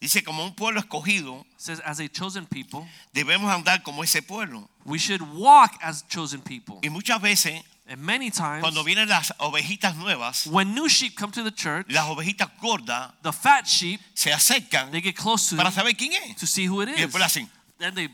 Dice, 0.01 0.23
como 0.25 0.45
un 0.45 0.55
pueblo 0.55 0.81
escogido, 0.81 1.45
says, 1.57 1.81
as 1.81 1.99
a 1.99 2.09
chosen 2.09 2.47
people, 2.47 2.87
debemos 3.13 3.53
andar 3.53 3.83
como 3.83 4.03
ese 4.03 4.23
pueblo. 4.23 4.69
we 4.85 4.97
should 4.99 5.21
walk 5.35 5.73
as 5.83 6.03
chosen 6.03 6.41
people. 6.41 6.79
Y 6.85 6.89
muchas 6.89 7.21
veces, 7.21 7.61
And 7.91 8.01
many 8.03 8.31
times, 8.31 8.61
cuando 8.63 8.85
vienen 8.85 9.09
las 9.09 9.33
ovejitas 9.39 9.97
nuevas, 9.97 10.47
when 10.47 10.75
new 10.75 10.89
sheep 10.89 11.17
come 11.17 11.33
to 11.33 11.43
the 11.43 11.51
church, 11.51 11.87
las 11.89 12.07
ovejitas 12.07 12.51
gordas 12.61 13.13
the 13.23 13.33
fat 13.33 13.67
sheep, 13.67 14.01
se 14.15 14.31
acercan 14.31 14.91
they 14.91 15.01
get 15.01 15.17
close 15.17 15.49
to 15.49 15.57
para 15.57 15.71
saber 15.71 15.95
quién 15.97 16.13
es. 16.13 16.37
to 16.37 16.47
see 16.47 16.67
who 16.67 16.83
it 16.83 16.91
is. 16.91 16.99
Y 16.99 17.03
después 17.03 17.23
hacen, 17.23 17.49
Then 17.79 17.95
they, 17.95 18.09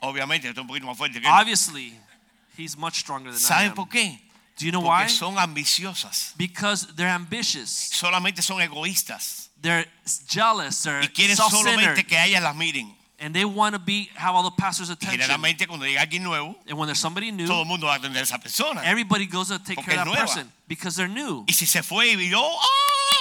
obviamente, 0.00 0.48
un 0.50 0.66
poquito 0.66 0.86
más 0.86 0.98
fuerte 0.98 1.20
que 1.20 1.28
obviously, 1.28 1.98
he's 2.58 2.76
much 2.76 2.96
stronger 2.96 3.32
than 3.32 3.40
I 3.50 3.68
am. 3.68 3.74
por 3.74 3.88
qué? 3.88 4.20
Do 4.58 4.66
you 4.66 4.72
know 4.72 4.80
why? 4.80 5.04
Porque 5.04 5.14
son 5.14 5.38
ambiciosas. 5.38 6.34
Because 6.36 6.88
they're 6.94 7.08
ambitious. 7.08 7.70
Solamente 7.70 8.42
son 8.42 8.60
egoístas. 8.60 9.50
They're 9.62 9.86
jealous. 10.26 10.82
They're 10.82 11.04
Y 11.04 11.08
quieren 11.08 11.36
solamente 11.36 12.04
que 12.04 12.22
ellas 12.22 12.42
las 12.42 12.56
miren. 12.56 12.97
And 13.20 13.34
they 13.34 13.44
want 13.44 13.74
to 13.74 13.80
be 13.80 14.10
have 14.14 14.34
all 14.36 14.44
the 14.44 14.54
pastor's 14.56 14.90
attention. 14.90 15.18
generalmente 15.20 15.66
cuando 15.66 15.84
llega 15.86 16.02
alguien 16.02 16.22
nuevo, 16.22 16.54
And 16.68 16.78
when 16.78 16.86
there's 16.86 17.00
somebody 17.00 17.32
new, 17.32 17.46
todo 17.48 17.62
el 17.62 17.66
mundo 17.66 17.86
va 17.86 17.94
a 17.94 17.98
atender 17.98 18.20
a 18.20 18.22
esa 18.22 18.38
persona. 18.38 18.80
everybody 18.84 19.26
goes 19.26 19.48
to 19.48 19.58
take 19.58 19.76
care 19.82 19.98
of 19.98 20.04
that 20.04 20.06
nueva. 20.06 20.20
person 20.26 20.52
because 20.68 20.94
they're 20.96 21.08
new. 21.12 21.44
Y 21.48 21.52
si 21.52 21.66
se 21.66 21.82
fue 21.82 22.06
y 22.12 22.16
vio, 22.16 22.40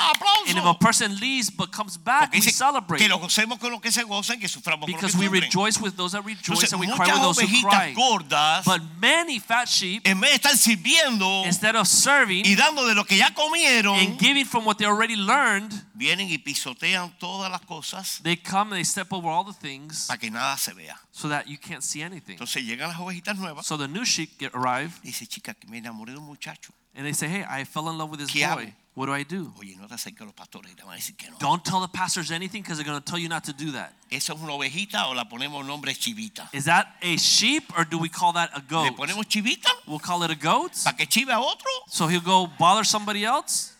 ¡ah! 0.01 0.13
And 0.49 0.57
if 0.57 0.63
a 0.65 0.73
person 0.79 1.15
leaves 1.19 1.49
but 1.49 1.71
comes 1.71 1.97
back, 1.97 2.31
we 2.33 2.39
celebrate 2.41 2.99
que 3.01 3.09
lo 3.09 3.19
gocemos 3.19 3.59
con 3.59 3.71
lo 3.71 3.79
que 3.81 3.91
se 3.91 4.03
gozan, 4.03 4.39
que 4.39 4.47
suframos 4.47 4.85
con 4.85 4.93
because 4.95 5.11
que 5.13 5.19
we 5.19 5.25
sufren. 5.27 5.41
rejoice 5.43 5.79
with 5.81 5.93
those 5.95 6.11
that 6.13 6.23
rejoice 6.25 6.47
Entonces, 6.63 6.71
and 6.73 6.79
we 6.79 6.87
cry 6.87 7.11
with 7.13 7.21
those 7.21 7.39
who 7.41 7.61
cry. 7.67 7.93
gordas, 7.93 8.63
But 8.65 8.81
many 8.99 9.39
fat 9.39 9.67
sheep, 9.67 10.07
en 10.07 10.19
vez 10.21 10.29
de 10.31 10.35
estar 10.37 10.57
sirviendo 10.57 11.43
instead 11.45 11.75
of 11.75 11.87
serving 11.87 12.45
y 12.45 12.55
dando 12.55 12.85
de 12.87 12.95
lo 12.95 13.03
que 13.05 13.17
ya 13.17 13.33
comieron, 13.33 13.97
and 13.99 14.17
giving 14.19 14.45
from 14.45 14.65
what 14.65 14.77
they 14.77 14.85
already 14.87 15.15
learned, 15.15 15.71
vienen 15.93 16.29
y 16.29 16.37
pisotean 16.37 17.11
todas 17.19 17.51
las 17.51 17.61
cosas 17.61 18.19
they 18.23 18.37
come 18.37 18.71
and 18.73 18.79
they 18.79 18.85
step 18.85 19.11
over 19.11 19.27
all 19.29 19.43
the 19.43 19.53
things 19.53 20.05
para 20.07 20.17
que 20.17 20.29
nada 20.31 20.57
se 20.57 20.73
vea. 20.73 20.95
so 21.11 21.27
that 21.27 21.47
you 21.47 21.57
can't 21.57 21.83
see 21.83 22.01
anything. 22.01 22.33
Entonces 22.37 22.63
llegan 22.63 22.89
las 22.89 22.99
ovejitas 22.99 23.37
nuevas 23.37 23.65
So 23.65 23.77
the 23.77 23.87
new 23.87 24.05
sheep 24.05 24.37
get 24.39 24.53
arrive 24.55 24.91
dice, 25.03 25.25
chica, 25.27 25.53
que 25.53 25.67
me 25.67 25.79
enamoré 25.79 26.13
de 26.13 26.19
un 26.19 26.25
muchacho. 26.25 26.71
and 26.95 27.05
they 27.05 27.13
say, 27.13 27.27
"Hey, 27.27 27.43
I 27.47 27.65
fell 27.65 27.89
in 27.89 27.97
love 27.97 28.09
with 28.09 28.19
this 28.19 28.31
¿Qué 28.31 28.45
boy. 28.47 28.63
hago? 28.65 28.73
What 28.97 29.05
do 29.05 29.13
I 29.13 29.23
do?" 29.23 29.53
Oye, 29.59 29.75
no 29.77 29.87
te 29.87 29.93
acerques 29.93 30.21
a 30.21 30.25
los 30.25 30.33
pastores, 30.33 30.75
te 30.75 30.81
van 30.83 30.93
a 30.93 30.95
decir 30.95 31.15
que 31.15 31.29
no. 31.29 31.37
Don't 31.37 31.63
tell 31.63 31.79
the 31.81 31.87
pastors 31.87 32.31
anything 32.31 32.63
because 32.63 32.77
they're 32.77 32.89
going 32.89 32.99
to 32.99 33.05
tell 33.05 33.19
you 33.19 33.29
not 33.29 33.43
to 33.43 33.53
do 33.53 33.71
that. 33.73 33.93
¿Esa 34.09 34.33
es 34.33 34.39
una 34.39 34.53
ovejita 34.53 35.07
o 35.07 35.13
la 35.13 35.25
ponemos 35.25 35.63
nombre 35.65 35.93
chivita? 35.93 36.49
Is 36.51 36.65
that 36.65 36.87
a 37.03 37.15
sheep 37.17 37.63
or 37.77 37.85
do 37.85 37.99
we 37.99 38.09
call 38.09 38.33
that 38.33 38.49
a 38.55 38.59
¿Le 38.59 38.65
goat? 38.67 38.95
ponemos 38.97 39.27
chivita 39.27 39.69
We'll 39.85 39.99
call 39.99 40.23
it 40.23 40.31
a 40.31 40.35
goat. 40.35 40.71
para 40.83 40.97
que 40.97 41.05
chive 41.05 41.29
a 41.31 41.39
otro? 41.39 41.69
So 41.89 42.07
he'll 42.07 42.21
go 42.23 42.47
bother 42.57 42.83
somebody 42.83 43.23
else? 43.23 43.73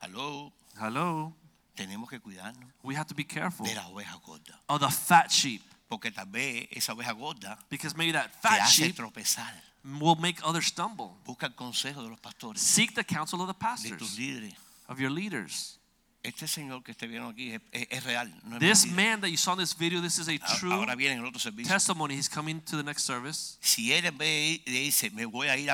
Hello. 0.00 0.52
Hello. 0.80 1.32
tenemos 1.76 2.08
que 2.10 2.18
cuidarnos 2.20 2.68
We 2.82 2.94
have 2.96 3.06
to 3.06 3.14
be 3.14 3.24
careful 3.24 3.64
de 3.66 3.74
las 3.74 3.86
ovejas 3.86 4.20
gordas. 4.22 4.56
of 4.68 4.80
the 4.80 4.90
fat 4.90 5.30
sheep 5.30 5.62
Porque 5.88 6.10
tal 6.10 6.26
vez 6.26 6.66
esa 6.72 6.92
oveja 6.94 7.12
gorda 7.12 7.58
because 7.70 7.94
maybe 7.96 8.12
that 8.12 8.32
te 8.32 8.48
fat 8.48 8.60
hace 8.62 8.84
sheep 8.86 8.96
tropezar. 8.96 9.52
Will 9.84 10.16
make 10.16 10.40
others 10.44 10.66
stumble. 10.66 11.10
Busca 11.24 11.46
el 11.46 11.54
consejo 11.54 12.02
de 12.02 12.08
los 12.10 12.18
pastores, 12.20 12.60
Seek 12.60 12.94
the 12.94 13.04
counsel 13.04 13.40
of 13.40 13.48
the 13.48 13.52
de 13.52 13.58
tus 13.58 14.08
pastors, 14.08 14.18
líderes. 14.18 14.54
of 14.88 14.98
your 15.00 15.10
leaders. 15.10 15.78
Este 16.24 16.46
señor 16.46 16.84
que 16.84 16.94
te 16.94 17.08
vieron 17.08 17.32
aquí 17.32 17.50
es, 17.52 17.60
es- 17.72 17.88
es 17.90 18.04
real. 18.04 18.32
No 18.44 18.56
es 18.56 18.60
This 18.60 18.86
mentira. 18.86 18.94
man 19.10 19.20
that 19.22 19.28
you 19.30 19.36
saw 19.36 19.54
in 19.54 19.58
this 19.58 19.74
video, 19.76 20.00
this 20.00 20.18
is 20.18 20.28
a 20.28 20.38
true 20.38 20.72
Ahora 20.72 20.94
viene 20.94 21.16
el 21.18 21.24
otro 21.26 21.40
servicio. 21.40 21.66
testimony. 21.72 22.14
He's 22.14 22.28
coming 22.28 22.60
to 22.60 22.76
the 22.76 22.84
next 22.84 23.02
service. 23.04 23.58
Si 23.60 23.90
él 23.92 24.04
en 24.06 24.16
vez 24.16 24.64
de 24.64 24.84
irse, 24.84 25.10
me 25.10 25.24
voy 25.24 25.48
a 25.48 25.56
ir 25.56 25.68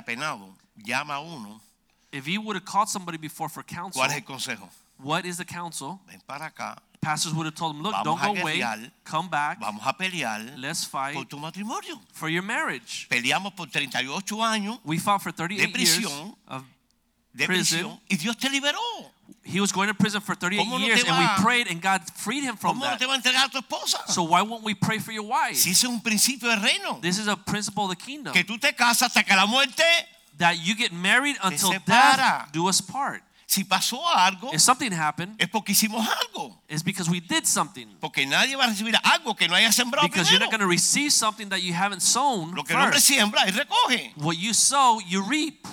llama 0.77 1.15
a 1.17 1.21
uno. 1.21 1.61
If 2.11 2.27
he 2.27 2.39
would 2.39 2.57
have 2.57 2.65
called 2.65 2.89
somebody 2.89 3.19
before 3.19 3.51
for 3.51 3.63
counsel, 3.63 4.01
¿Cuál 4.01 4.11
es 4.13 4.17
el 4.17 4.25
consejo? 4.25 4.71
What 5.03 5.25
is 5.25 5.37
the 5.37 5.45
counsel? 5.45 6.01
Ven 6.09 6.21
para 6.27 6.47
acá, 6.51 6.77
Pastors 7.01 7.33
would 7.33 7.47
have 7.47 7.55
told 7.55 7.77
him, 7.77 7.83
look, 7.83 7.93
Vamos 7.93 8.05
don't 8.21 8.35
go 8.35 8.41
away, 8.43 8.61
come 9.05 9.29
back, 9.29 9.61
vamos 9.61 9.83
a 9.87 9.93
pelear 9.93 10.41
let's 10.59 10.85
por 10.85 11.13
fight 11.13 11.29
tu 11.31 11.37
matrimonio. 11.39 12.01
for 12.13 12.29
your 12.29 12.43
marriage. 12.43 13.07
Peleamos 13.09 13.55
por 13.55 13.67
38 13.67 14.43
años 14.43 14.81
We 14.85 14.99
fought 14.99 15.23
for 15.23 15.31
38 15.33 15.61
years. 15.77 15.99
prisión. 16.01 16.35
Of, 16.49 16.65
de 17.35 17.47
Prison. 17.47 17.79
prisión 17.79 18.01
y 18.11 18.17
Dios 18.17 18.37
te 18.37 18.49
liberó. 18.49 18.81
he 19.45 19.61
was 19.61 19.71
going 19.71 19.87
to 19.89 19.95
prison 19.95 20.21
for 20.21 20.35
38 20.35 20.59
¿Cómo 20.65 20.79
no 20.81 20.85
years, 20.87 21.05
te 21.05 21.09
and 21.09 21.17
va- 21.17 21.37
we 21.39 21.43
prayed, 21.45 21.69
and 21.71 21.81
God 21.81 22.03
freed 22.17 22.43
him 22.43 22.57
from 22.57 22.77
¿Cómo 22.77 22.81
no 22.81 22.87
that. 22.91 22.99
te 22.99 23.07
va 23.07 23.13
a 23.13 23.17
entregar 23.17 23.45
a 23.45 23.49
tu 23.49 23.59
esposa? 23.59 23.99
So 24.09 24.25
why 24.25 24.43
won't 24.43 24.65
we 24.65 24.75
pray 24.75 24.99
for 24.99 25.13
your 25.13 25.23
wife? 25.23 25.55
Si 25.57 25.71
ese 25.71 25.85
es 25.85 25.89
un 25.91 26.01
principio 26.01 26.49
del 26.49 26.61
reino. 26.61 26.99
This 27.01 27.19
is 27.19 27.29
a 27.29 27.37
principle 27.37 27.85
of 27.85 27.91
the 27.91 27.97
kingdom 27.97 28.33
Que 28.33 28.43
tú 28.43 28.59
te 28.61 28.73
casas 28.73 29.03
hasta 29.15 29.23
que 29.23 29.37
la 29.37 29.47
muerte, 29.47 29.85
that 30.39 30.57
you 30.59 30.75
get 30.75 30.93
married 30.93 31.37
until 31.45 31.71
separa. 31.73 32.17
death 32.17 32.53
do 32.53 32.67
us 32.69 32.81
part. 32.81 33.23
Si 33.51 33.65
pasó 33.65 34.07
algo, 34.15 34.51
If 34.53 34.61
something 34.61 34.93
happened, 34.93 35.35
es 35.41 35.49
porque 35.49 35.73
hicimos 35.73 36.07
algo. 36.07 36.61
it's 36.69 36.83
because 36.85 37.09
we 37.11 37.19
did 37.19 37.47
something. 37.47 37.87
Porque 37.99 38.27
nadie 38.27 38.55
va 38.57 38.65
a 38.65 38.69
recibir 38.69 38.95
algo 39.03 39.35
que 39.35 39.49
no 39.49 39.55
haya 39.55 39.73
sembrado 39.73 40.07
Because 40.07 40.31
you're 40.31 40.39
not 40.39 40.51
going 40.51 40.61
to 40.61 40.67
receive 40.69 41.11
something 41.11 41.49
that 41.49 41.63
you 41.63 41.73
haven't 41.73 42.01
sown 42.03 42.55
Lo 42.55 42.63
que 42.63 42.75
el 42.77 42.81
hombre 42.83 42.97
first. 43.01 43.07
siembra, 43.07 43.45
él 43.47 43.55
recoge. 43.55 44.13
What 44.17 44.37
you 44.37 44.53
sow, 44.53 45.01
you 45.01 45.23
reap. 45.27 45.67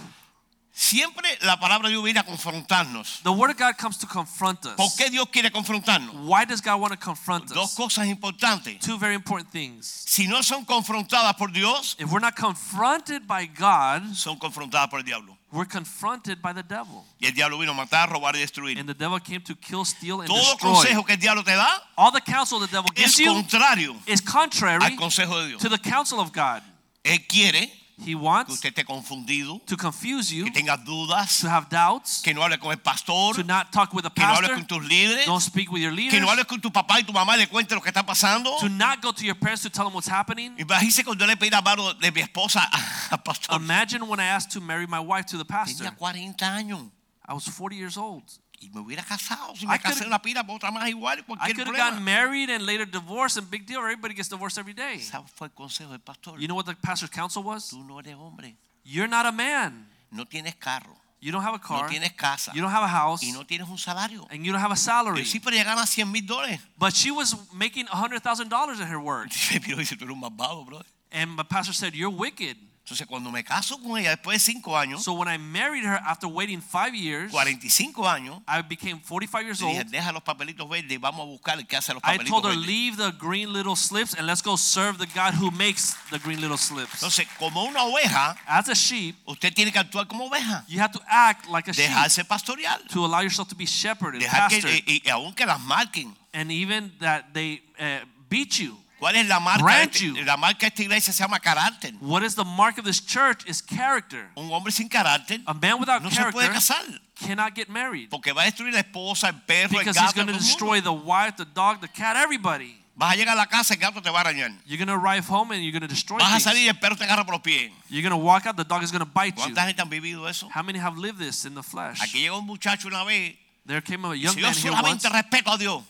Siempre 0.77 1.37
la 1.41 1.57
palabra 1.57 1.87
de 1.87 1.93
Dios 1.93 2.03
viene 2.03 2.19
a 2.19 2.23
confrontarnos. 2.25 3.21
The 3.23 3.31
word 3.31 3.51
of 3.51 3.57
God 3.57 3.77
comes 3.77 3.97
to 3.99 4.07
confront 4.07 4.61
¿Por 4.75 4.85
us. 4.85 4.95
qué 4.97 5.09
Dios 5.09 5.27
quiere 5.31 5.49
confrontarnos? 5.49 6.13
Why 6.27 6.43
does 6.45 6.61
God 6.61 6.81
want 6.81 6.91
to 6.93 6.97
confront 6.99 7.47
Dos 7.49 7.71
us? 7.71 7.75
cosas 7.75 8.07
importantes. 8.07 8.79
Two 8.79 8.97
very 8.97 9.15
important 9.15 9.49
things. 9.51 9.85
Si 10.05 10.27
no 10.27 10.41
son 10.43 10.65
confrontadas 10.65 11.35
por 11.37 11.49
Dios, 11.51 11.95
If 11.97 12.09
we're 12.11 12.19
not 12.21 12.35
confronted 12.35 13.25
by 13.25 13.45
God, 13.47 14.13
son 14.15 14.37
confrontadas 14.37 14.89
por 14.89 14.99
el 14.99 15.05
diablo. 15.05 15.34
We're 15.55 15.65
confronted 15.65 16.41
by 16.41 16.53
the 16.53 16.61
devil. 16.63 17.05
Y 17.19 17.27
el 17.27 17.33
diablo 17.33 17.57
vino 17.57 17.71
a 17.71 17.75
matar, 17.75 18.09
robar 18.09 18.35
y 18.35 18.39
destruir. 18.39 18.77
And 18.77 18.87
the 18.87 18.93
devil 18.93 19.19
came 19.19 19.41
to 19.41 19.55
kill, 19.55 19.85
steal, 19.85 20.19
and 20.21 20.27
Todo 20.27 20.39
destroy. 20.39 20.73
consejo 20.73 21.05
que 21.05 21.13
el 21.13 21.19
diablo 21.19 21.43
te 21.43 21.55
da 21.55 21.67
All 21.95 22.11
the 22.11 22.21
counsel 22.21 22.59
the 22.59 22.67
devil 22.67 22.89
es 22.95 23.15
gives 23.15 23.19
you 23.19 23.95
is 24.05 24.21
contrary 24.21 24.83
al 24.85 24.95
consejo 24.97 25.41
de 25.41 25.47
Dios. 25.49 25.61
to 25.61 25.69
the 25.69 25.79
counsel 25.79 26.19
of 26.19 26.31
God. 26.33 26.61
Él 27.03 27.25
quiere 27.27 27.71
He 27.97 28.07
que 28.07 28.15
wants 28.15 28.53
usted 28.53 28.69
esté 28.69 28.83
confundido, 28.83 29.61
to 29.65 29.77
confuse 29.77 30.33
you, 30.33 30.45
que 30.45 30.51
tenga 30.51 30.75
dudas, 30.75 31.39
to 31.39 31.49
have 31.49 31.67
doubts, 31.69 32.21
que 32.21 32.33
no 32.33 32.43
hable 32.43 32.57
con 32.59 32.71
el 32.71 32.77
pastor, 32.77 33.35
to 33.35 33.43
not 33.43 33.71
talk 33.71 33.93
with 33.93 34.05
a 34.05 34.09
que 34.09 34.21
no 34.21 34.33
hable 34.33 34.47
pastor, 34.49 34.55
con 34.55 34.65
tus 34.65 34.83
líderes, 34.83 35.25
don't 35.25 35.41
speak 35.41 35.71
with 35.71 35.81
your 35.81 35.91
que 35.91 36.03
leaders, 36.03 36.21
no 36.21 36.29
hable 36.29 36.45
con 36.45 36.59
tu 36.59 36.71
papá 36.71 36.99
y 36.99 37.03
tu 37.03 37.13
mamá 37.13 37.35
y 37.35 37.39
le 37.39 37.47
cuente 37.47 37.73
lo 37.73 37.81
que 37.81 37.89
está 37.89 38.05
pasando. 38.05 38.57
to 38.59 38.67
not 38.67 39.01
go 39.01 39.11
to 39.11 39.23
your 39.23 39.35
parents 39.35 39.63
to 39.63 39.69
tell 39.69 39.85
them 39.85 39.93
what's 39.93 40.09
happening. 40.09 40.53
Imagínese 40.57 41.03
cuando 41.03 41.25
le 41.25 41.35
pedí 41.37 41.51
la 41.51 41.61
mano 41.61 41.93
de 41.93 42.11
mi 42.11 42.21
esposa 42.21 42.67
al 43.09 43.21
pastor. 43.23 43.55
Imagine 43.55 44.07
when 44.07 44.19
I 44.19 44.25
asked 44.25 44.51
to 44.51 44.61
marry 44.61 44.87
my 44.87 44.99
wife 44.99 45.25
to 45.27 45.37
the 45.37 45.45
pastor. 45.45 45.85
Tenía 45.85 45.97
40 45.97 46.45
años 46.45 46.91
I 47.27 47.33
was 47.33 47.47
40 47.47 47.75
years 47.75 47.97
old. 47.97 48.23
Y 48.59 48.69
me 48.69 48.79
hubiera 48.81 49.03
casado. 49.03 49.55
Si 49.55 49.65
I 49.65 49.67
me 49.67 49.79
casé 49.79 49.99
could've- 50.03 50.07
una 50.07 50.21
pila, 50.21 50.43
otra 50.47 50.71
más 50.71 50.87
igual, 50.89 51.19
I 51.19 51.23
cualquier 51.23 51.55
could 51.55 51.67
have 51.67 51.73
problema. 51.75 51.89
gotten 51.91 52.03
married 52.03 52.49
and 52.49 52.65
later 52.65 52.85
divorced, 52.89 53.37
and 53.37 53.49
big 53.49 53.65
deal. 53.65 53.79
Everybody 53.81 54.13
gets 54.15 54.29
divorced 54.29 54.57
every 54.57 54.73
day. 54.73 54.99
¿Sabes 55.01 55.31
fue 55.31 55.47
el 55.47 55.53
consejo 55.53 55.91
del 55.91 55.99
pastor? 56.01 56.39
You 56.39 56.47
know 56.47 56.55
what 56.55 56.65
the 56.65 56.75
pastor's 56.75 57.09
counsel 57.11 57.43
was? 57.43 57.69
Tú 57.69 57.83
no 57.83 57.99
eres 57.99 58.15
hombre, 58.15 58.55
You're 58.83 59.07
not 59.09 59.25
a 59.25 59.31
man. 59.31 59.89
no 60.11 60.25
tienes 60.25 60.55
carro, 60.55 60.95
You 61.19 61.31
don't 61.31 61.43
have 61.43 61.55
a 61.55 61.57
no 61.57 61.63
car. 61.63 61.89
tienes 61.89 62.13
casa 62.13 62.51
You 62.53 62.61
don't 62.61 62.71
have 62.73 62.83
a 62.83 62.87
house. 62.87 63.23
y 63.23 63.31
no 63.31 63.45
tienes 63.45 63.67
un 63.67 63.77
salario. 63.77 64.27
And 64.29 64.45
you 64.45 64.51
don't 64.51 64.61
have 64.61 64.71
a 64.71 64.75
salary. 64.77 65.21
Él 65.21 65.25
siempre 65.25 65.55
gana 65.57 65.81
100 65.85 66.05
mil 66.05 66.25
dólares. 66.25 66.59
But 66.77 66.93
she 66.93 67.09
was 67.11 67.35
making 67.53 67.87
$100,000 67.87 68.79
in 68.79 68.87
her 68.87 68.99
work. 68.99 69.29
Me 69.51 69.59
miró 69.59 69.77
y 69.77 69.79
dice, 69.85 69.95
tú 69.97 70.05
eres 70.05 70.13
un 70.13 70.19
malvado, 70.21 70.63
bro. 70.65 70.81
And 71.11 71.31
my 71.35 71.43
pastor 71.43 71.73
said, 71.73 71.93
You're 71.93 72.09
wicked. 72.15 72.57
Entonces 72.85 73.07
cuando 73.07 73.31
me 73.31 73.43
caso 73.43 73.81
con 73.81 73.97
ella 73.97 74.11
después 74.11 74.35
de 74.45 74.53
5 74.53 74.77
años, 74.77 75.03
So 75.03 75.13
when 75.13 75.27
I 75.27 75.39
married 75.39 75.83
her 75.85 75.99
after 76.05 76.27
waiting 76.29 76.61
five 76.61 76.93
years, 76.93 77.31
45 77.31 78.07
años, 78.07 78.43
I 78.47 78.61
became 78.61 78.99
45 79.01 79.41
years 79.43 79.57
dije, 79.59 79.79
old. 79.79 79.89
deja 79.89 80.11
los 80.11 80.21
papelitos 80.21 80.69
verdes 80.69 80.91
y 80.91 80.97
vamos 80.97 81.21
a 81.21 81.25
buscar 81.25 81.57
el 81.57 81.65
que 81.65 81.75
hace 81.75 81.95
los 81.95 82.03
I 82.03 82.19
told 82.19 82.45
her, 82.45 82.51
verdes. 82.51 82.67
Leave 82.67 82.97
the 82.97 83.11
green 83.17 83.51
little 83.51 83.75
slips 83.75 84.13
and 84.13 84.27
let's 84.27 84.43
go 84.43 84.55
serve 84.55 84.99
the 84.99 85.07
God 85.19 85.33
who 85.33 85.49
makes 85.49 85.95
the 86.11 86.19
green 86.19 86.39
little 86.39 86.59
slips. 86.59 86.93
Entonces, 86.93 87.27
como 87.39 87.63
una 87.63 87.85
oveja, 87.85 88.35
As 88.45 88.69
a 88.69 88.75
sheep, 88.75 89.15
usted 89.25 89.51
tiene 89.55 89.71
que 89.71 89.79
actuar 89.79 90.07
como 90.07 90.25
oveja. 90.29 90.63
you 90.67 90.79
have 90.79 90.91
to 90.93 91.01
act 91.07 91.47
like 91.49 91.67
a 91.67 91.73
sheep 91.73 91.87
Dejarse 91.89 92.23
pastorear. 92.23 92.87
to 92.89 93.03
allow 93.03 93.21
yourself 93.21 93.47
to 93.49 93.55
be 93.55 93.65
shepherded, 93.65 94.21
Dejar 94.21 94.47
que, 94.47 94.59
y, 94.85 95.01
y 95.03 95.09
aunque 95.09 95.43
las 95.47 95.59
marquen. 95.59 96.15
and 96.35 96.51
even 96.51 96.91
that 96.99 97.33
they 97.33 97.63
uh, 97.79 98.05
beat 98.29 98.59
you. 98.59 98.77
¿Cuál 98.99 99.15
es 99.17 99.27
la 99.27 99.39
marca? 99.39 99.81
este- 99.83 100.05
you. 100.05 100.15
la 100.23 100.37
marca 100.37 100.59
de 100.61 100.67
esta 100.67 100.81
iglesia 100.81 101.11
se 101.13 101.19
llama 101.23 101.39
carácter. 101.39 101.93
What 101.99 102.23
is 102.23 102.35
the 102.35 102.45
mark 102.45 102.77
of 102.79 102.85
this 102.85 103.05
church 103.05 103.43
is 103.45 103.61
character. 103.61 104.29
Un 104.35 104.49
hombre 104.51 104.71
sin 104.71 104.87
carácter 104.89 105.41
A 105.45 105.53
man 105.53 105.79
without 105.79 106.01
no 106.01 106.09
se 106.09 106.21
puede 106.31 106.47
character 106.47 106.53
casar. 106.53 107.01
cannot 107.19 107.53
get 107.55 107.67
married 107.69 108.09
Porque 108.09 108.31
va 108.33 108.43
a 108.43 108.45
destruir 108.45 108.73
la 108.73 108.79
esposa, 108.81 109.29
el 109.29 109.41
perro, 109.41 109.77
el 109.79 109.85
because 109.85 109.97
he's 109.99 110.13
gato. 110.13 110.15
going 110.15 110.27
to 110.27 110.33
todo 110.33 110.39
el 110.39 110.45
destroy 110.45 110.81
mundo. 110.81 110.91
the 111.01 111.05
wife, 111.05 111.35
the 111.37 111.45
dog, 111.45 111.81
the 111.81 111.87
cat, 111.89 112.15
everybody. 112.17 112.81
Vas 112.97 113.11
a 113.11 113.15
llegar 113.17 113.33
a 113.33 113.35
la 113.35 113.45
casa, 113.47 113.73
el 113.73 113.79
gato 113.81 114.01
te 114.01 114.09
va 114.09 114.19
a 114.21 114.23
arañar. 114.23 114.51
You're 114.65 114.77
going 114.77 114.87
to 114.87 114.93
arrive 114.95 115.25
home 115.27 115.51
and 115.53 115.61
you're 115.61 115.73
going 115.77 115.81
to 115.81 115.93
destroy 115.93 116.17
Vas 116.17 116.29
a 116.29 116.31
things. 116.35 116.43
salir 116.43 116.63
y 116.63 116.69
el 116.69 116.79
perro 116.79 116.95
te 116.95 117.03
agarra 117.03 117.25
por 117.25 117.33
los 117.35 117.41
pies. 117.41 117.69
You're 117.89 118.01
going 118.01 118.17
to 118.17 118.25
walk 118.25 118.45
out, 118.45 118.55
the 118.55 118.63
dog 118.63 118.83
is 118.83 118.91
going 118.93 119.03
to 119.03 119.05
bite 119.05 119.35
you. 119.35 119.43
¿Cuánta 119.53 119.65
gente 119.67 119.81
han 119.81 119.89
vivido 119.89 120.29
eso? 120.29 120.49
How 120.55 120.63
many 120.63 120.79
have 120.79 120.97
lived 120.97 121.19
this 121.19 121.43
in 121.43 121.53
the 121.55 121.63
flesh? 121.63 121.99
Aquí 122.01 122.21
llegó 122.21 122.39
un 122.39 122.45
muchacho 122.45 122.87
una 122.87 123.03
vez. 123.03 123.35
There 123.65 123.81
came 123.81 124.05
a 124.05 124.15
young 124.15 124.35
yo 124.37 124.43
man 124.43 124.53
here 124.53 124.71
once. 124.71 125.03
solamente 125.03 125.09
respeto 125.09 125.51
a 125.51 125.57
Dios. 125.57 125.83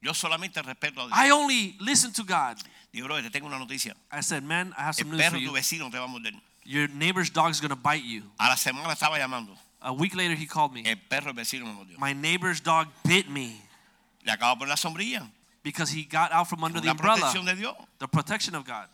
Yo 0.00 0.14
solamente 0.14 0.62
respeto 0.62 1.02
a 1.02 1.06
Dios. 1.08 1.12
I 1.18 1.30
only 1.30 1.76
listen 1.80 2.12
to 2.12 2.24
God. 2.24 2.56
Digo, 2.92 3.06
bro, 3.06 3.20
te 3.20 3.30
tengo 3.30 3.46
una 3.48 3.58
noticia. 3.58 3.94
I 4.12 4.20
said, 4.22 4.42
man, 4.44 4.72
I 4.78 4.82
have 4.82 4.94
El 4.98 5.04
some 5.04 5.10
news 5.10 5.20
for 5.24 5.30
perro 5.30 5.38
de 5.40 5.46
tu 5.46 5.50
you. 5.50 5.56
vecino 5.56 5.90
te 5.90 5.98
va 5.98 6.04
a 6.04 6.08
morder. 6.08 6.32
Your 6.64 6.86
neighbor's 6.88 7.30
dog 7.30 7.50
is 7.50 7.60
going 7.60 7.70
to 7.70 7.76
bite 7.76 8.04
you. 8.04 8.22
A 8.38 8.48
la 8.48 8.54
semana 8.56 8.92
estaba 8.94 9.18
llamando. 9.18 9.56
A 9.80 9.92
week 9.92 10.14
later, 10.14 10.34
he 10.34 10.46
called 10.46 10.72
me. 10.72 10.82
El 10.84 10.96
perro 11.08 11.32
del 11.32 11.34
vecino 11.44 11.64
me 11.66 11.72
mordió. 11.72 11.98
My 11.98 12.12
neighbor's 12.12 12.60
dog 12.60 12.88
bit 13.04 13.28
me 13.28 13.60
Le 14.24 14.32
acabo 14.32 14.54
de 14.54 14.58
poner 14.60 14.68
la 14.70 14.76
sombrilla. 14.76 15.28
because 15.62 15.90
he 15.90 16.04
got 16.04 16.30
out 16.32 16.48
from 16.48 16.62
under 16.64 16.80
the 16.80 16.86
La 16.86 16.92
umbrella. 16.92 17.16
protección 17.20 17.44
de 17.46 17.54
Dios. 17.56 17.74
The 17.98 18.08
protection 18.08 18.54
of 18.54 18.64
God. 18.64 18.88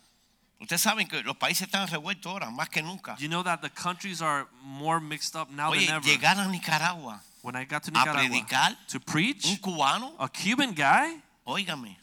Ustedes 0.61 0.81
saben 0.81 1.07
que 1.07 1.21
los 1.23 1.35
países 1.37 1.67
están 1.67 1.87
revueltos 1.87 2.31
ahora, 2.31 2.49
más 2.49 2.69
que 2.69 2.81
nunca. 2.81 3.15
You 3.19 3.27
know 3.27 3.43
that 3.43 3.61
the 3.61 3.69
countries 3.69 4.21
are 4.21 4.47
more 4.63 4.99
mixed 5.01 5.35
up 5.35 5.49
now 5.51 5.71
Oye, 5.71 5.85
than 5.85 5.95
ever. 5.97 6.07
llegar 6.07 6.37
a 6.39 6.47
Nicaragua, 6.47 7.21
When 7.45 7.55
I 7.55 7.63
got 7.65 7.83
to 7.83 7.91
a 7.91 7.93
Nicaragua 7.93 8.27
predicar, 8.27 8.75
to 8.87 8.99
preach, 8.99 9.45
un 9.45 9.57
cubano, 9.57 10.13
a 10.17 10.27
Cuban 10.27 10.73
guy, 10.73 11.21
óigame, 11.45 11.95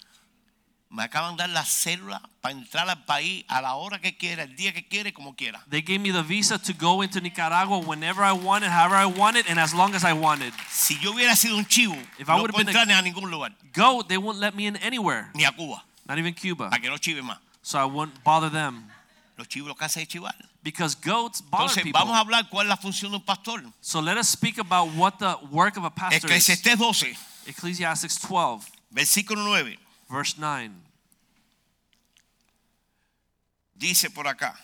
me 0.89 1.03
acaban 1.03 1.37
de 1.37 1.43
dar 1.43 1.49
la 1.51 1.65
célula 1.65 2.23
para 2.41 2.55
entrar 2.55 2.89
al 2.89 3.05
país 3.05 3.45
a 3.49 3.61
la 3.61 3.75
hora 3.75 3.99
que 3.99 4.17
quiera, 4.17 4.45
el 4.45 4.55
día 4.55 4.73
que 4.73 4.87
quiere, 4.87 5.13
como 5.13 5.35
quiera. 5.35 5.61
they 5.69 5.83
gave 5.83 5.99
me 6.01 6.13
the 6.13 6.23
visa 6.23 6.61
to 6.61 6.73
go 6.75 7.03
into 7.03 7.21
Nicaragua 7.21 7.79
whenever 7.81 8.23
I 8.23 8.31
wanted, 8.31 8.71
however 8.71 8.95
I 8.95 9.07
wanted, 9.07 9.47
and 9.49 9.59
as 9.59 9.75
long 9.75 9.97
as 9.97 10.05
I 10.05 10.13
wanted. 10.13 10.53
Si 10.71 10.97
yo 11.01 11.13
hubiera 11.13 11.35
sido 11.35 11.57
un 11.57 11.67
chivo, 11.67 11.97
If 12.21 12.29
I 12.29 12.37
no 12.37 12.43
would've 12.43 12.55
puedo 12.55 12.67
been 12.73 12.91
a- 12.93 12.99
a 12.99 13.03
ningún 13.03 13.29
lugar, 13.29 13.51
Go, 13.73 14.05
they 14.07 14.19
wouldn't 14.19 14.39
let 14.41 14.55
me 14.55 14.67
in 14.69 14.77
anywhere, 14.77 15.29
ni 15.35 15.45
a 15.45 15.51
Cuba, 15.51 15.83
not 16.07 16.19
even 16.19 16.35
Cuba. 16.35 16.71
para 16.71 16.81
que 16.81 16.89
no 16.89 16.99
chive 16.99 17.21
más. 17.23 17.39
So 17.63 17.81
I 17.81 17.85
wouldn't 17.85 18.23
bother 18.23 18.49
them 18.49 18.85
Los 19.37 19.49
chivos 19.49 19.75
hacen 19.81 20.03
es 20.03 20.09
chivar. 20.09 20.35
because 20.63 20.95
goats 20.95 21.41
bother 21.43 21.65
Entonces, 21.71 21.83
people. 21.85 21.99
vamos 21.99 22.17
a 22.17 22.21
hablar 22.21 22.49
cuál 22.51 22.67
es 22.67 22.69
la 22.69 22.77
función 22.77 23.11
de 23.13 23.17
un 23.19 23.25
pastor. 23.25 23.63
So 23.81 24.01
let 24.01 24.17
us 24.19 24.29
speak 24.29 24.59
about 24.59 24.95
what 24.95 25.19
the 25.19 25.37
work 25.51 25.77
of 25.77 25.85
a 25.85 25.91
pastor 25.91 26.31
is. 26.31 26.49
Eclesiastés 26.49 26.79
12, 26.79 27.17
Ecclesiastes 27.47 28.19
12, 28.21 28.71
versículo 28.91 29.43
9, 29.45 29.79
verse 30.09 30.35
9. 30.39 30.71
dice 33.75 34.11
por 34.11 34.29
acá. 34.29 34.55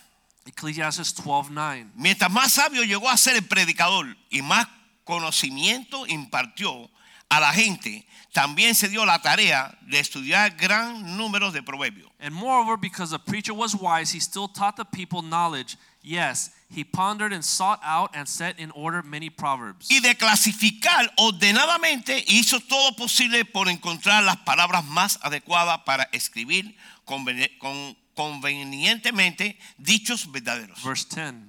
Ecclesiastes 0.45 1.13
12, 1.15 1.49
9. 1.51 1.87
Mientras 1.95 2.31
más 2.31 2.53
sabio 2.53 2.83
llegó 2.83 3.09
a 3.09 3.17
ser 3.17 3.35
el 3.35 3.43
predicador 3.45 4.15
y 4.29 4.41
más 4.41 4.67
conocimiento 5.03 6.07
impartió 6.07 6.89
a 7.29 7.39
la 7.39 7.51
gente, 7.53 8.05
también 8.33 8.73
se 8.75 8.87
dio 8.89 9.05
la 9.05 9.19
tarea 9.21 9.77
de 9.87 9.99
estudiar 9.99 10.55
gran 10.57 11.15
número 11.17 11.51
de 11.51 11.61
proverbios. 11.61 12.09
And 12.19 12.33
moreover, 12.33 12.77
because 12.77 13.11
the 13.11 13.19
preacher 13.19 13.53
was 13.53 13.75
wise, 13.75 14.11
he 14.11 14.19
still 14.19 14.47
taught 14.47 14.75
the 14.75 14.85
people 14.85 15.21
knowledge. 15.21 15.77
Yes, 16.01 16.51
he 16.69 16.83
pondered 16.83 17.33
and 17.33 17.43
sought 17.43 17.79
out 17.83 18.11
and 18.15 18.27
set 18.27 18.57
in 18.59 18.71
order 18.71 19.03
many 19.03 19.29
proverbs. 19.29 19.87
Y 19.91 19.99
de 19.99 20.15
clasificar 20.15 21.11
ordenadamente 21.17 22.23
hizo 22.27 22.59
todo 22.61 22.95
posible 22.95 23.43
por 23.45 23.67
encontrar 23.69 24.23
las 24.23 24.37
palabras 24.37 24.83
más 24.85 25.19
adecuadas 25.21 25.79
para 25.85 26.07
escribir 26.13 26.75
conveni- 27.05 27.57
con- 27.59 27.95
convenientemente 28.15 29.57
dichos 29.77 30.31
verdaderos. 30.31 30.81
Verse 30.83 31.05
10. 31.09 31.48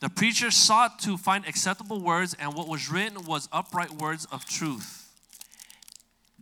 The 0.00 0.08
preacher 0.08 0.50
sought 0.50 1.00
to 1.00 1.16
find 1.16 1.46
acceptable 1.46 2.00
words, 2.00 2.34
and 2.38 2.54
what 2.54 2.68
was 2.68 2.90
written 2.90 3.24
was 3.24 3.48
upright 3.50 3.90
words 3.90 4.26
of 4.30 4.44
truth. 4.44 5.08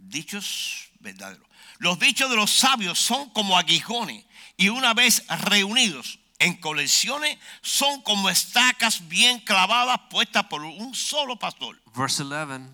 Dichos 0.08 0.88
verdaderos. 1.02 1.40
Los 1.80 1.98
dichos 1.98 2.28
de 2.30 2.36
los 2.36 2.50
sabios 2.50 2.98
son 2.98 3.30
como 3.30 3.56
aguijones 3.56 4.24
y 4.58 4.68
una 4.68 4.94
vez 4.94 5.20
reunidos 5.28 6.18
en 6.38 6.56
colecciones 6.56 7.36
son 7.62 8.02
como 8.02 8.28
estacas 8.28 9.06
bien 9.08 9.40
clavadas 9.40 10.00
puestas 10.10 10.44
por 10.48 10.62
un 10.62 10.94
solo 10.94 11.36
pastor. 11.36 11.76
Verse 11.94 12.20
11. 12.20 12.68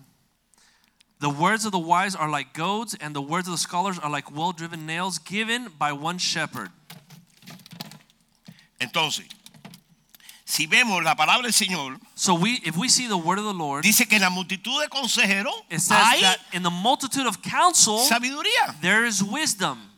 The 1.19 1.29
words 1.29 1.65
of 1.65 1.71
the 1.71 1.79
wise 1.79 2.15
are 2.15 2.29
like 2.29 2.53
goads, 2.53 2.95
and 2.99 3.15
the 3.15 3.21
words 3.21 3.47
of 3.47 3.53
the 3.53 3.57
scholars 3.57 3.97
are 3.97 4.09
like 4.09 4.29
well 4.29 4.51
driven 4.51 4.85
nails 4.85 5.19
given 5.19 5.69
by 5.79 5.93
one 5.93 6.17
shepherd. 6.17 6.69
Entonces, 8.81 9.27
si 10.45 10.67
vemos 10.67 11.03
la 11.03 11.15
palabra 11.15 11.43
del 11.43 11.53
Señor, 11.53 11.99
So 12.15 12.33
we 12.35 12.59
if 12.63 12.75
we 12.77 12.89
see 12.89 13.07
the 13.07 13.17
word 13.17 13.39
of 13.39 13.45
the 13.45 13.53
Lord, 13.53 13.83
dice 13.83 14.05
que 14.07 14.15
en 14.17 14.21
la 14.21 14.29
multitud 14.29 14.81
de 14.81 14.89
consejeros 14.89 15.53
it 15.69 15.79
says 15.79 15.97
hay 15.97 16.21
that 16.21 16.37
in 16.51 16.63
the 16.63 16.69
multitude 16.69 17.25
of 17.27 17.41
counsel 17.41 17.99
sabiduría. 17.99 18.79
there 18.81 19.05
is 19.05 19.21
wisdom. 19.23 19.89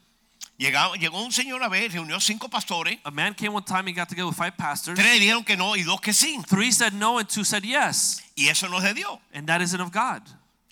Llegó, 0.58 0.95
llegó 0.95 1.21
un 1.21 1.34
señor 1.34 1.62
a 1.63 1.67
ver, 1.67 1.91
reunió 1.91 2.17
cinco 2.21 2.47
pastores, 2.47 2.97
A 3.03 3.12
man 3.12 3.34
came 3.34 3.49
one 3.53 3.63
time, 3.65 3.88
he 3.88 3.93
got 3.93 4.08
together 4.08 4.27
with 4.27 4.38
five 4.38 4.55
pastors. 4.55 4.97
tres 4.97 5.19
dijeron 5.19 5.43
que 5.45 5.58
no 5.58 5.75
y 5.75 5.84
dos 5.84 5.99
que 5.99 6.13
sí. 6.13 6.39
Three 6.47 6.71
said 6.71 6.93
no, 6.93 7.17
and 7.19 7.27
two 7.27 7.43
said 7.43 7.63
yes. 7.63 8.21
Y 8.38 8.47
eso 8.47 8.69
no 8.69 8.77
es 8.77 8.84
de 8.84 8.93
Dios. 8.93 9.19
And 9.34 9.47
that 9.47 9.62
isn't 9.62 9.81
of 9.81 9.91
God. 9.91 10.21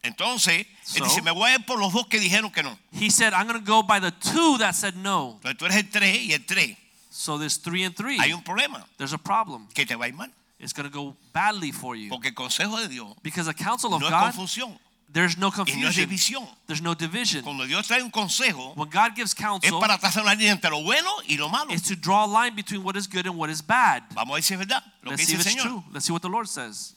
Entonces, 0.01 0.65
So? 0.83 0.97
él 0.97 1.03
dice, 1.09 1.21
me 1.21 1.31
voy 1.31 1.49
a 1.49 1.55
ir 1.55 1.65
por 1.65 1.79
los 1.79 1.91
dos 1.93 2.07
que 2.07 2.19
dijeron 2.19 2.51
que 2.51 2.61
no. 2.63 2.77
He 2.93 3.09
said, 3.09 3.33
I'm 3.33 3.47
going 3.47 3.59
to 3.59 3.65
go 3.65 3.83
by 3.83 3.99
the 3.99 4.11
two 4.11 4.57
that 4.59 4.73
said 4.75 4.95
no. 4.95 5.39
Entonces 5.43 5.57
tú 5.57 5.65
eres 5.65 5.77
el 5.77 5.89
tres 5.89 6.17
y 6.17 6.31
el 6.33 6.45
tres. 6.45 6.77
So 7.15 7.37
there's 7.37 7.57
three 7.57 7.83
and 7.83 7.95
three. 7.95 8.17
Hay 8.17 8.31
un 8.33 8.41
problema, 8.41 8.83
There's 8.97 9.13
a 9.13 9.19
problem. 9.19 9.67
que 9.73 9.85
te 9.85 9.93
va 9.95 10.05
a 10.05 10.07
ir 10.07 10.15
mal. 10.15 10.29
It's 10.59 10.73
going 10.73 10.89
to 10.89 10.91
go 10.91 11.15
badly 11.31 11.71
for 11.71 11.95
you. 11.95 12.09
Porque 12.09 12.29
el 12.29 12.33
consejo 12.33 12.77
de 12.81 12.87
Dios 12.87 13.13
Because 13.21 13.45
the 13.45 13.53
counsel 13.53 13.93
of 13.93 14.01
no 14.01 14.07
es 14.07 14.11
God, 14.11 14.33
confusión 14.33 14.79
there's 15.11 15.37
no 15.37 15.49
y 15.49 15.51
no 15.51 15.89
es 15.89 15.95
confusion. 15.95 16.09
división. 16.09 16.47
There's 16.65 16.81
no 16.81 16.95
division. 16.95 17.43
Cuando 17.43 17.67
Dios 17.67 17.87
trae 17.87 18.01
un 18.01 18.09
consejo, 18.09 18.73
When 18.75 18.89
God 18.89 19.11
gives 19.15 19.31
es 19.31 19.35
counsel, 19.35 19.79
para 19.79 19.99
trazar 19.99 20.23
una 20.23 20.33
línea 20.33 20.53
entre 20.53 20.71
lo 20.71 20.81
bueno 20.81 21.11
y 21.27 21.37
lo 21.37 21.49
malo. 21.49 21.71
it's 21.71 21.87
to 21.87 21.95
draw 21.95 22.25
a 22.25 22.27
line 22.27 22.55
between 22.55 22.83
what 22.83 22.95
is 22.95 23.05
good 23.07 23.27
and 23.27 23.35
what 23.37 23.51
is 23.51 23.61
bad. 23.61 24.01
Vamos 24.15 24.31
a 24.31 24.33
ver 24.37 24.41
si 24.41 24.55
es 24.55 24.59
verdad 24.59 24.81
lo 25.03 25.11
Let's 25.11 25.23
see 25.27 25.35
dice 25.35 25.41
if 25.41 25.45
it's 25.45 25.55
Señor. 25.55 25.63
true. 25.67 25.83
Let's 25.93 26.05
see 26.07 26.13
what 26.13 26.23
the 26.23 26.29
Lord 26.29 26.47
says. 26.49 26.95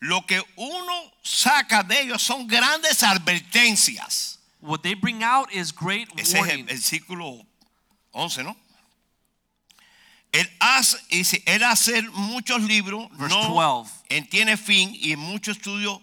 Lo 0.00 0.22
que 0.22 0.40
uno 0.56 1.12
saca 1.22 1.82
de 1.86 2.00
ellos 2.00 2.22
son 2.22 2.46
grandes 2.46 3.02
advertencias. 3.02 4.38
What 4.60 4.82
they 4.82 4.94
bring 4.94 5.22
out 5.22 5.52
is 5.52 5.72
great 5.72 6.08
Ese 6.16 6.34
es 6.34 6.40
warning. 6.40 6.60
el, 6.60 6.70
el 6.70 6.76
versículo 6.76 7.44
11, 8.12 8.44
¿no? 8.44 8.56
Él 10.32 10.48
hace, 10.60 10.96
dice, 11.10 11.42
él 11.44 11.62
hacer 11.62 12.10
muchos 12.12 12.62
libros 12.62 13.06
Verse 13.18 13.34
no 13.34 13.48
12. 13.54 13.90
él 14.08 14.28
tiene 14.30 14.56
fin 14.56 14.96
y 14.98 15.14
mucho 15.16 15.50
estudio 15.52 16.00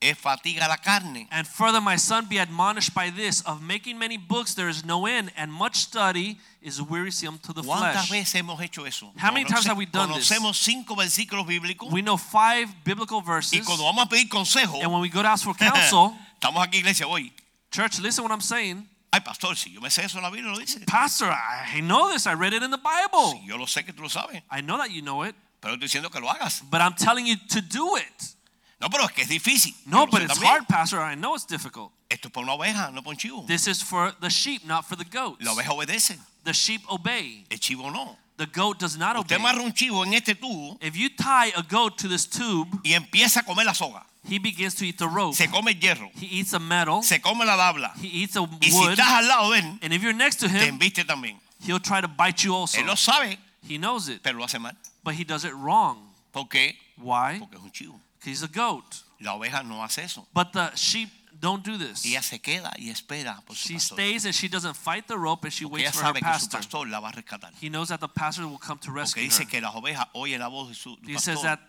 es 0.00 0.18
fatiga 0.18 0.66
la 0.66 0.78
carne. 0.78 1.28
And 1.30 1.46
further, 1.46 1.80
my 1.80 1.96
son, 1.96 2.26
be 2.26 2.38
admonished 2.38 2.94
by 2.94 3.10
this 3.10 3.42
of 3.42 3.60
making 3.60 3.98
many 3.98 4.16
books 4.16 4.54
there 4.54 4.68
is 4.68 4.84
no 4.84 5.06
end, 5.06 5.30
and 5.36 5.52
much 5.52 5.76
study 5.76 6.38
is 6.62 6.80
wearisome 6.80 7.38
to 7.42 7.52
the 7.52 7.62
¿Cuántas 7.62 8.06
flesh. 8.06 8.10
veces 8.10 8.34
hemos 8.34 8.60
hecho 8.60 8.86
eso? 8.86 9.12
How 9.18 9.30
many 9.30 9.44
times 9.44 9.66
have 9.66 9.76
we 9.76 9.86
done 9.86 10.12
this? 10.14 10.28
Conocemos 10.28 10.56
cinco 10.56 10.94
versículos 10.96 11.46
bíblicos 11.46 11.90
We 11.90 12.00
know 12.02 12.16
five 12.16 12.68
biblical 12.84 13.20
y 13.20 13.26
verses, 13.26 13.64
cuando 13.64 13.84
vamos 13.84 14.04
a 14.04 14.08
pedir 14.08 14.28
consejo, 14.28 14.80
and 14.82 14.90
when 14.90 15.02
we 15.02 15.10
go 15.10 15.22
to 15.22 15.28
ask 15.28 15.44
for 15.44 15.54
counsel, 15.54 16.16
estamos 16.40 16.66
aquí 16.66 16.78
iglesia 16.78 17.06
hoy. 17.06 17.32
church, 17.70 18.00
listen 18.00 18.24
what 18.24 18.32
I'm 18.32 18.40
saying. 18.40 18.86
Ay, 19.12 19.20
pastor, 19.20 19.56
si 19.56 19.72
yo 19.72 19.80
me 19.80 19.90
sé 19.90 20.04
eso, 20.04 20.20
la 20.20 20.30
Biblia 20.30 20.52
lo 20.52 20.58
dice. 20.58 20.80
Pastor, 20.86 21.30
I 21.30 21.80
know 21.80 22.10
this. 22.12 22.26
I 22.26 22.34
read 22.34 22.52
it 22.52 22.62
in 22.62 22.70
the 22.70 22.78
Bible. 22.78 23.32
Sí, 23.32 23.46
yo 23.46 23.56
lo 23.56 23.66
sé 23.66 23.84
que 23.84 23.92
tú 23.92 24.02
lo 24.02 24.08
sabes, 24.08 24.42
I 24.50 24.60
know 24.60 24.78
that 24.78 24.90
you 24.90 25.02
know 25.02 25.24
it, 25.24 25.34
pero 25.60 25.74
estoy 25.74 25.88
diciendo 25.88 26.10
que 26.10 26.20
lo 26.20 26.28
hagas. 26.28 26.62
but 26.70 26.80
I'm 26.80 26.94
telling 26.94 27.26
you 27.26 27.36
to 27.48 27.60
do 27.60 27.96
it. 27.96 28.36
No, 28.80 28.88
pero 28.88 29.04
es 29.04 29.10
que 29.12 29.22
es 29.22 29.28
difícil. 29.28 29.74
No, 29.84 30.06
but 30.06 30.22
it's 30.22 30.34
también. 30.34 30.50
hard, 30.52 30.66
Pastor. 30.68 31.00
I 31.00 31.14
know 31.14 31.34
it's 31.34 31.44
difficult. 31.44 31.92
Esto 32.08 32.28
es 32.28 32.32
para 32.32 32.44
una 32.44 32.54
oveja, 32.54 32.90
no 32.92 33.02
para 33.02 33.10
un 33.10 33.16
chivo. 33.16 33.44
This 33.46 33.66
is 33.66 33.82
for 33.82 34.12
the 34.20 34.30
sheep, 34.30 34.64
not 34.64 34.86
for 34.86 34.96
the 34.96 35.04
goats. 35.04 35.44
La 35.44 35.52
oveja 35.52 35.72
obedece, 35.72 36.18
The 36.44 36.52
sheep 36.52 36.82
obey. 36.88 37.44
el 37.50 37.58
chivo 37.58 37.90
no. 37.92 38.16
The 38.38 38.46
goat 38.46 38.78
does 38.78 38.96
not 38.96 39.16
obey. 39.16 39.36
Usted 39.36 39.60
un 39.60 39.72
chivo 39.74 40.02
en 40.06 40.14
este 40.14 40.34
tubo 40.34 40.78
If 40.80 40.96
you 40.96 41.10
tie 41.10 41.52
a 41.54 41.62
goat 41.62 41.98
to 41.98 42.08
this 42.08 42.26
tube, 42.26 42.68
y 42.82 42.94
empieza 42.94 43.40
a 43.40 43.42
comer 43.42 43.66
la 43.66 43.74
soga. 43.74 44.06
He 44.28 44.38
begins 44.38 44.74
to 44.76 44.84
eat 44.84 44.98
the 44.98 45.08
rope. 45.08 45.34
Se 45.34 45.46
come 45.48 45.68
el 45.72 45.74
hierro, 45.80 46.10
He 46.20 46.26
eats 46.40 46.50
the 46.50 46.58
metal. 46.60 47.02
se 47.02 47.20
come 47.20 47.44
la 47.44 47.56
tabla. 47.56 47.92
He 48.00 48.08
eats 48.22 48.34
the 48.34 48.42
Y 48.42 48.70
si 48.70 48.72
wood. 48.76 48.90
estás 48.92 49.08
al 49.08 49.26
lado 49.28 49.50
de 49.52 49.60
él, 49.60 49.78
And 49.82 49.92
if 49.92 50.02
you're 50.02 50.12
next 50.16 50.36
to 50.40 50.48
te 50.48 50.54
him, 50.54 50.74
embiste 50.78 51.04
también. 51.06 51.38
he'll 51.64 51.80
try 51.80 52.00
to 52.00 52.08
bite 52.08 52.42
you 52.44 52.54
also. 52.54 52.78
Él 52.78 52.86
lo 52.86 52.94
sabe, 52.96 53.38
He 53.68 53.76
knows 53.78 54.08
it, 54.08 54.20
pero 54.22 54.38
lo 54.38 54.44
hace 54.44 54.58
mal. 54.58 54.76
but 55.04 55.14
he 55.14 55.24
does 55.24 55.44
it 55.44 55.54
wrong. 55.54 55.98
¿Por 56.32 56.46
qué? 56.48 56.76
Why? 56.96 57.38
Porque 57.38 57.56
es 57.56 57.62
un 57.62 57.70
chivo. 57.72 58.00
He's 58.24 58.42
a 58.42 58.48
goat. 58.48 58.84
La 59.20 59.34
oveja 59.34 59.62
no 59.62 59.82
hace 59.82 60.02
eso. 60.04 60.26
But 60.32 60.52
the 60.52 60.70
sheep 60.76 61.08
don't 61.38 61.64
do 61.64 61.76
this. 61.78 62.04
Ella 62.04 62.22
se 62.22 62.38
queda 62.38 62.72
y 62.78 62.88
espera 62.90 63.42
por 63.46 63.56
su 63.56 63.68
She 63.68 63.74
pastor. 63.74 63.96
stays 63.96 64.24
and 64.26 64.34
she 64.34 64.48
doesn't 64.48 64.74
fight 64.76 65.06
the 65.06 65.16
rope 65.16 65.44
and 65.44 65.52
she 65.52 65.64
Porque 65.64 65.82
waits 65.84 65.96
for 65.96 66.04
her 66.04 66.12
sabe 66.12 66.20
que 66.20 66.28
su 66.38 66.48
pastor. 66.48 66.58
pastor 66.60 66.88
la 66.88 67.00
va 67.00 67.08
a 67.08 67.12
rescatar. 67.12 67.52
He 67.60 67.68
knows 67.70 67.88
that 67.88 68.00
the 68.00 68.08
pastor 68.08 68.46
will 68.46 68.58
come 68.58 68.78
to 68.78 68.86
Porque 68.88 68.96
rescue 69.00 69.22
dice 69.22 69.40
her. 69.42 69.46
que 69.48 69.60
las 69.60 69.74
ovejas 69.74 70.06
oyen 70.14 70.40
la 70.40 70.48
voz 70.48 70.68
de 70.68 70.74
su 70.74 70.96
He 71.06 71.14
pastor 71.14 71.34
says 71.34 71.42
that 71.42 71.60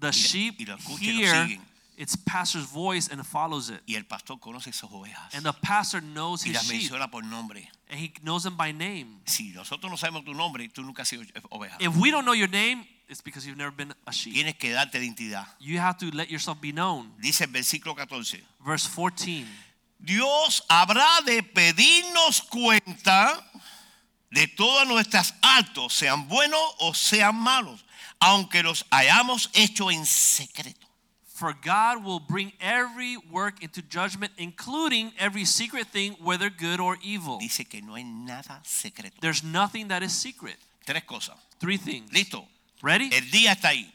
the 0.00 0.10
sheep 0.12 0.60
y 0.60 0.64
escucha 0.64 1.04
y 1.04 1.12
lo 1.12 1.20
hear 1.26 1.46
siguen. 1.46 1.60
Its 1.98 2.16
pastor's 2.16 2.64
voice 2.64 3.08
and 3.10 3.22
follows 3.26 3.68
it. 3.70 3.80
y 3.86 3.96
el 3.96 4.04
pastor 4.04 4.38
conoce 4.38 4.70
esas 4.70 4.88
ovejas 4.90 5.34
And 5.34 5.44
the 5.44 5.52
pastor 5.52 6.00
knows 6.00 6.44
y 6.46 6.50
his 6.50 6.54
las 6.54 6.66
sheep 6.68 6.90
menciona 6.90 7.10
por 7.10 7.24
nombre. 7.24 7.68
and 7.90 7.98
he 7.98 8.12
knows 8.22 8.44
them 8.44 8.56
by 8.56 8.72
name. 8.72 9.20
Si 9.26 9.50
nosotros 9.52 9.90
no 9.90 9.96
sabemos 9.96 10.24
tu 10.24 10.32
nombre, 10.32 10.68
tú 10.68 10.82
nunca 10.82 11.02
has 11.02 11.08
sido 11.08 11.24
oveja. 11.50 11.76
If 11.80 11.96
we 11.96 12.10
don't 12.10 12.24
know 12.24 12.34
your 12.34 12.48
name, 12.48 12.86
it's 13.08 13.20
because 13.22 13.46
you've 13.46 13.58
never 13.58 13.72
been 13.74 13.92
a 14.06 14.12
sheep. 14.12 14.34
Tienes 14.34 14.56
que 14.58 14.72
darte 14.72 14.94
identidad. 14.98 15.46
You 15.58 15.78
have 15.80 15.98
to 15.98 16.10
let 16.14 16.30
yourself 16.30 16.60
be 16.60 16.72
known. 16.72 17.12
Dice 17.20 17.42
el 17.44 17.50
versículo 17.50 17.96
14. 17.96 18.42
Verse 18.64 18.86
14. 18.88 19.44
Dios 19.98 20.62
habrá 20.68 21.20
de 21.24 21.42
pedirnos 21.42 22.40
cuenta 22.42 23.42
de 24.30 24.46
todas 24.46 24.86
nuestras 24.86 25.34
actos, 25.42 25.92
sean 25.94 26.28
buenos 26.28 26.60
o 26.78 26.94
sean 26.94 27.34
malos, 27.34 27.84
aunque 28.20 28.62
los 28.62 28.84
hayamos 28.90 29.50
hecho 29.54 29.90
en 29.90 30.04
secreto. 30.06 30.86
For 31.38 31.54
God 31.62 32.04
will 32.04 32.18
bring 32.18 32.52
every 32.60 33.16
work 33.30 33.62
into 33.62 33.80
judgment, 33.80 34.32
including 34.38 35.12
every 35.16 35.44
secret 35.44 35.86
thing, 35.86 36.16
whether 36.20 36.50
good 36.50 36.80
or 36.80 36.98
evil. 37.00 37.38
Dice 37.38 37.64
que 37.64 37.80
no 37.80 37.94
hay 37.94 38.02
nada 38.02 38.60
secreto. 38.64 39.14
There's 39.20 39.44
nothing 39.44 39.86
that 39.88 40.02
is 40.02 40.10
secret. 40.10 40.56
Tres 40.84 41.04
cosas. 41.06 41.36
Three 41.60 41.76
things. 41.76 42.10
Listo. 42.10 42.44
Ready? 42.82 43.10
El 43.12 43.30
día 43.30 43.52
está 43.52 43.68
ahí. 43.68 43.88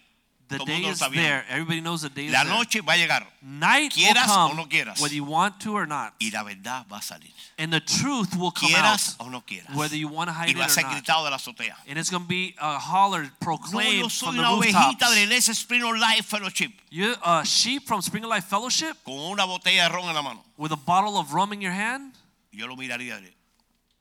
The 0.50 0.58
todo 0.58 0.66
day 0.68 0.74
mundo 0.82 0.90
is 0.92 1.00
está 1.02 1.10
viendo. 1.10 1.24
there. 1.30 1.46
Everybody 1.50 1.82
knows 1.82 2.02
the 2.02 2.10
day 2.10 2.26
is 2.28 2.32
La 2.34 2.44
there. 2.44 2.54
noche 2.54 2.82
va 2.82 2.94
a 2.94 2.98
llegar. 2.98 3.26
Night 3.42 3.94
will 3.96 4.04
quieras 4.06 4.28
o 4.30 4.48
come 4.50 4.58
no 4.58 4.66
quieras. 4.68 5.00
whether 5.02 5.16
you 5.16 5.24
want 5.24 5.60
to 5.62 5.74
or 5.74 5.88
not. 5.88 6.14
Y 6.22 6.30
la 6.32 6.44
verdad 6.44 6.86
va 6.92 6.98
a 6.98 7.02
salir. 7.02 7.32
And 7.58 7.72
the 7.72 7.80
truth 7.80 8.36
will 8.36 8.52
come 8.52 8.70
Quieras 8.70 9.16
out 9.20 9.28
o 9.28 9.30
no 9.30 9.42
quieras. 9.42 9.74
whether 9.74 9.96
you 9.96 10.08
want 10.10 10.28
to 10.30 10.34
hide 10.34 10.48
Y 10.48 10.52
it 10.52 10.58
va 10.58 10.66
a 10.66 10.68
or 10.68 10.82
not. 10.84 10.92
gritado 11.04 11.24
de 11.24 11.30
la 11.32 11.38
azotea. 11.38 11.76
And 11.88 11.98
it's 11.98 12.10
going 12.10 12.24
to 12.24 12.28
be 12.30 12.56
a 12.60 12.78
holler 12.78 13.24
No, 13.24 13.30
proclaimed 13.40 14.00
yo 14.00 14.08
soy 14.10 14.28
from 14.28 14.36
the 14.38 14.42
una 14.44 14.52
ovejita 14.52 14.74
de 14.74 14.74
la 14.74 14.88
rooftops. 14.90 15.18
iglesia 15.18 15.54
Spring 15.56 15.84
of 15.84 15.96
Life 15.98 16.26
Fellowship 16.26 16.72
You're 16.92 17.16
a 17.24 17.44
sheep 17.46 17.88
from 17.88 18.02
Spring 18.02 18.24
of 18.26 18.30
Life 18.30 18.46
Fellowship 18.46 18.98
con 19.06 19.16
una 19.18 19.46
botella 19.46 19.88
de 19.88 19.90
ron 19.90 20.10
en 20.10 20.14
la 20.16 20.22
mano. 20.22 20.44
with 20.58 20.72
a 20.72 20.76
bottle 20.78 21.18
of 21.18 21.34
rum 21.34 21.54
in 21.54 21.62
your 21.62 21.72
hand? 21.74 22.14
Yo 22.52 22.68
lo 22.68 22.76
miraría. 22.76 23.20
de- 23.20 23.34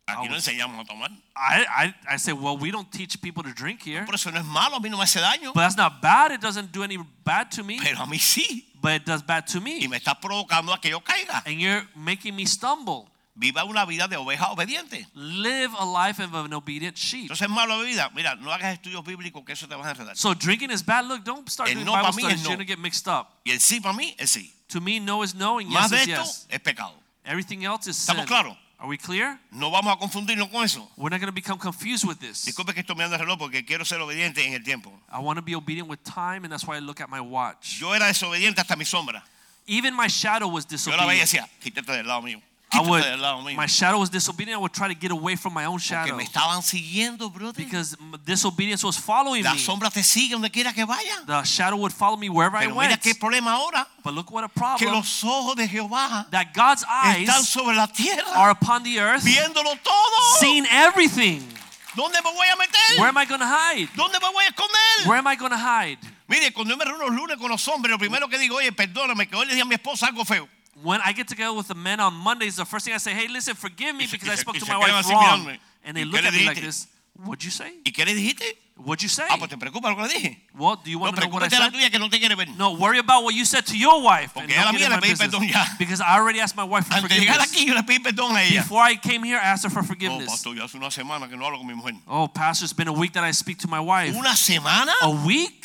Aquí 0.07 0.29
no 0.29 0.35
enseñamos 0.37 0.81
a 0.81 0.85
tomar. 0.85 1.11
I, 1.37 1.65
I, 1.69 1.95
I 2.15 2.17
say, 2.19 2.33
well, 2.33 2.57
we 2.59 2.71
don't 2.71 2.91
teach 2.91 3.21
people 3.23 3.43
to 3.45 3.53
drink 3.53 3.83
here. 3.83 4.05
Por 4.05 4.15
eso 4.17 4.31
no 4.31 4.39
es 4.41 4.45
malo, 4.45 4.77
a 4.77 4.81
mí 4.81 4.91
no 4.91 4.97
me 4.97 5.05
hace 5.05 5.21
daño. 5.21 5.53
But 5.55 5.61
that's 5.63 5.77
not 5.77 6.03
bad. 6.03 6.33
It 6.33 6.41
doesn't 6.41 6.73
do 6.73 6.83
any 6.83 6.99
bad 7.25 7.51
to 7.53 7.63
me, 7.63 7.79
Pero 7.81 8.03
a 8.03 8.07
mí 8.07 8.19
sí. 8.19 8.65
but 8.81 8.93
it 9.01 9.05
does 9.07 9.23
bad 9.23 9.47
to 9.47 9.59
Y 9.59 9.63
me. 9.63 9.89
me 9.89 9.97
está 9.99 10.19
provocando 10.21 10.73
a 10.75 10.81
que 10.81 10.91
yo 10.91 11.01
caiga. 11.01 11.43
And 11.47 11.61
you're 11.61 11.87
making 11.95 12.35
me 12.35 12.45
stumble. 12.47 13.09
Viva 13.35 13.65
una 13.65 13.87
vida 13.87 14.09
de 14.09 14.17
oveja 14.17 14.51
obediente. 14.51 15.07
Live 15.15 15.73
a 15.79 15.87
life 15.87 16.21
of 16.23 16.35
an 16.35 16.53
obedient 16.53 16.97
sheep. 16.99 17.31
Entonces 17.31 17.49
es 17.49 17.49
malo 17.49 17.81
vida. 17.81 18.11
Mira, 18.15 18.35
no 18.35 18.53
hagas 18.53 18.75
estudios 18.75 19.03
bíblicos 19.05 19.43
que 19.47 19.53
eso 19.53 19.67
te 19.67 19.75
a 19.75 19.79
enredar. 19.79 20.17
So 20.17 20.35
drinking 20.35 20.71
is 20.71 20.85
bad. 20.85 21.07
Look, 21.07 21.25
don't 21.25 21.49
start 21.49 21.71
El 21.71 21.77
doing 21.77 21.87
no 21.87 21.93
Bible 21.97 22.13
studies. 22.13 22.35
es 22.35 22.43
You're 22.43 22.57
going 22.57 22.67
to 22.67 22.71
get 22.71 22.79
mixed 22.79 23.09
up. 23.09 23.29
Y 23.45 23.53
el 23.53 23.61
sí 23.61 23.81
para 23.81 23.95
mí 23.97 24.15
es 24.19 24.31
sí. 24.33 24.53
To 24.69 24.81
me, 24.83 25.01
no 25.01 25.23
is 25.23 25.35
no, 25.35 25.59
and 25.61 25.71
Más 25.71 25.91
yes 25.91 25.91
de 25.91 25.97
is 25.97 26.09
esto 26.09 26.23
yes. 26.25 26.47
es 26.51 26.61
pecado. 26.61 26.95
Everything 27.25 27.63
else 27.63 27.87
is 27.89 27.97
sin. 27.97 28.17
¿Estamos 28.17 28.27
claros? 28.27 28.57
Are 28.83 28.89
we 28.89 28.99
clear? 28.99 29.39
No 29.53 29.71
vamos 29.71 29.95
a 29.95 29.97
confundirnos 29.97 30.51
con 30.51 30.65
eso. 30.65 30.89
We're 30.97 31.11
not 31.11 31.21
going 31.21 31.29
to 31.29 31.33
become 31.33 31.57
confused 31.57 32.05
with 32.05 32.19
this. 32.19 32.45
Disculpe 32.45 32.75
que 32.75 32.81
estoy 32.83 32.97
mirando 32.97 33.15
el 33.15 33.21
reloj 33.21 33.39
porque 33.39 33.65
quiero 33.65 33.85
ser 33.85 34.01
obediente 34.01 34.45
en 34.45 34.55
el 34.55 34.65
tiempo. 34.65 34.93
I 35.09 35.21
want 35.21 35.37
to 35.39 35.43
be 35.43 35.55
obedient 35.55 35.89
with 35.89 36.03
time, 36.03 36.43
and 36.45 36.51
that's 36.53 36.67
why 36.67 36.75
I 36.79 36.81
look 36.81 37.01
at 37.01 37.09
my 37.09 37.21
watch. 37.21 37.79
Yo 37.79 37.93
era 37.95 38.07
desobediente 38.07 38.59
hasta 38.61 38.75
mi 38.75 38.85
sombra. 38.85 39.23
Even 39.69 39.95
my 39.95 40.09
shadow 40.09 40.49
was 40.49 40.67
Yo 40.67 40.97
la 40.97 41.07
veía 41.07 41.23
disobedient. 41.23 41.49
decía, 41.49 41.49
quítate 41.63 41.93
del 41.93 42.09
lado 42.09 42.23
mío. 42.23 42.43
I 42.73 42.81
would, 42.81 43.05
del 43.05 43.21
lado 43.21 43.43
mío. 43.43 43.57
my 43.57 43.67
shadow 43.67 44.01
was 44.01 44.11
disobedient. 44.11 44.59
I 44.59 44.61
would 44.61 44.73
try 44.73 44.89
to 44.89 44.99
get 44.99 45.13
away 45.13 45.37
from 45.37 45.55
my 45.55 45.67
own 45.67 45.79
shadow 45.79 46.17
me 46.17 46.25
siguiendo, 46.25 47.31
because 47.57 47.97
disobedience 48.25 48.83
was 48.83 48.97
following 48.97 49.45
La 49.45 49.55
me. 49.55 49.61
te 49.93 50.03
sigue 50.03 50.35
que 50.75 50.85
vaya. 50.87 51.25
The 51.25 51.45
shadow 51.45 51.77
would 51.77 51.93
follow 51.93 52.17
me 52.17 52.29
wherever 52.29 52.57
I 52.57 52.67
Pero 52.67 52.75
mira 52.75 52.97
went. 52.99 53.03
Qué 54.03 54.11
problema 54.11 54.11
ahora. 54.11 54.13
But 54.13 54.15
look 54.15 54.31
what 54.33 54.45
a 54.45 54.49
Que 54.49 54.87
problem 54.87 54.95
los 54.95 55.25
ojos 55.25 55.57
de 55.57 55.69
Jehová 55.69 56.27
that 56.31 56.53
God's 56.55 56.83
están 56.83 57.17
eyes 57.17 57.49
sobre 57.49 57.75
la 57.77 57.87
tierra. 57.87 58.33
are 58.35 58.51
upon 58.51 58.83
the 58.83 58.99
earth, 58.99 59.23
Viéndolo 59.25 59.77
todo. 59.83 60.39
seeing 60.41 60.67
everything. 60.67 61.41
¿Dónde 61.95 62.15
me 62.25 62.31
voy 62.33 62.47
a 62.51 62.57
meter? 62.57 62.99
Where 62.99 63.09
am 63.09 63.19
I 63.19 63.27
going 63.27 63.41
to 63.41 63.47
hide? 63.47 63.89
¿Dónde 63.95 64.19
me 64.19 64.29
voy 64.33 64.45
a 64.45 64.49
esconder? 64.49 65.07
Where 65.07 65.19
am 65.19 65.27
I 65.27 65.37
going 65.37 65.51
to 65.53 65.59
hide? 65.59 65.99
Mire, 66.27 66.51
cuando 66.53 66.73
yo 66.73 66.79
me 66.79 66.85
reúno 66.87 67.07
los 67.07 67.15
lunes 67.15 67.37
con 67.37 67.51
los 67.51 67.69
hombres, 67.69 67.91
lo 67.91 67.99
primero 67.99 68.29
que 68.29 68.39
digo, 68.39 68.57
oye, 68.57 68.73
perdóname, 68.73 69.29
que 69.29 69.37
hoy 69.37 69.45
le 69.45 69.53
dije 69.53 69.63
a 69.63 69.67
mi 69.67 69.75
esposa 69.75 70.07
algo 70.07 70.25
feo. 70.25 70.49
When 70.83 71.03
I 71.05 71.13
get 71.13 71.29
together 71.29 71.53
with 71.53 71.69
the 71.69 71.75
men 71.75 72.01
on 72.01 72.15
Mondays, 72.15 72.57
the 72.57 72.65
first 72.65 72.87
thing 72.87 72.95
I 72.95 72.99
say, 72.99 73.13
hey, 73.13 73.29
listen, 73.29 73.55
forgive 73.55 73.95
me 73.95 74.07
because 74.11 74.27
I 74.31 74.37
spoke 74.37 74.57
to 74.59 74.65
my 74.67 74.79
wife 74.79 75.07
wrong. 75.11 75.59
And 75.85 75.95
they 75.95 76.05
look 76.07 76.25
at 76.25 76.33
me 76.33 76.47
like 76.47 76.61
this. 76.63 76.87
What'd 77.15 77.45
you 77.45 77.51
say? 77.51 77.75
¿Y 77.85 77.93
qué 77.93 78.07
le 78.07 78.15
dijiste? 78.15 78.57
What'd 78.77 79.03
you 79.03 79.09
say? 79.09 79.25
Ah, 79.31 79.37
pues 79.39 79.49
te 79.51 79.57
preocupa 79.57 79.91
lo 79.91 79.97
que 79.97 80.03
le 80.03 80.09
dije. 80.09 80.39
Well, 80.55 80.77
do 80.83 80.91
you 80.91 80.99
No, 80.99 81.05
want 81.05 81.15
to 81.17 81.21
know 81.23 81.31
what 81.31 81.43
I 81.43 81.49
la 81.57 81.67
said? 81.67 81.73
tuya 81.73 81.91
que 81.91 81.99
no 82.01 82.09
te 82.09 82.19
quiere 82.19 82.35
ver. 82.35 82.49
No, 82.57 82.73
worry 82.73 82.99
about 82.99 83.23
what 83.23 83.33
you 83.35 83.45
said 83.45 83.65
to 83.67 83.77
your 83.77 84.03
wife. 84.03 84.33
Porque 84.35 84.57
a 84.57 84.65
la 84.65 84.73
mía 84.73 84.89
le 84.89 84.97
pedí 84.99 85.15
perdón 85.17 85.47
ya. 85.49 85.65
Because 85.79 86.01
I 86.01 86.17
already 86.19 86.41
asked 86.41 86.57
my 86.57 86.65
wife 86.65 86.87
for 86.87 86.95
Antes 86.97 87.11
de 87.11 87.21
llegar 87.21 87.37
forgiveness. 87.37 87.53
aquí, 87.53 87.67
yo 87.67 87.75
le 87.75 87.83
pedí 87.83 88.03
perdón 88.03 88.35
a 88.37 88.43
ella. 88.43 88.63
Before 88.63 88.83
I 88.83 88.97
came 88.97 89.23
here, 89.23 89.37
I 89.39 89.45
asked 89.53 89.65
her 89.65 89.71
for 89.71 89.83
Oh, 89.83 89.87
forgiveness. 89.87 90.27
pastor, 90.29 90.57
ya 90.57 90.65
hace 90.65 90.77
una 90.77 90.91
semana 90.91 91.29
que 91.29 91.37
no 91.37 91.45
hablo 91.47 91.59
con 91.59 91.67
mi 91.67 91.75
mujer. 91.75 91.95
Oh, 92.09 92.27
pastor, 92.29 92.65
it's 92.65 92.73
been 92.75 92.89
a 92.89 92.93
week 92.93 93.13
that 93.13 93.23
I 93.23 93.31
speak 93.33 93.59
to 93.59 93.69
my 93.69 93.79
wife. 93.79 94.17
¿Una 94.17 94.35
semana? 94.35 94.93
A 95.03 95.11
week? 95.11 95.65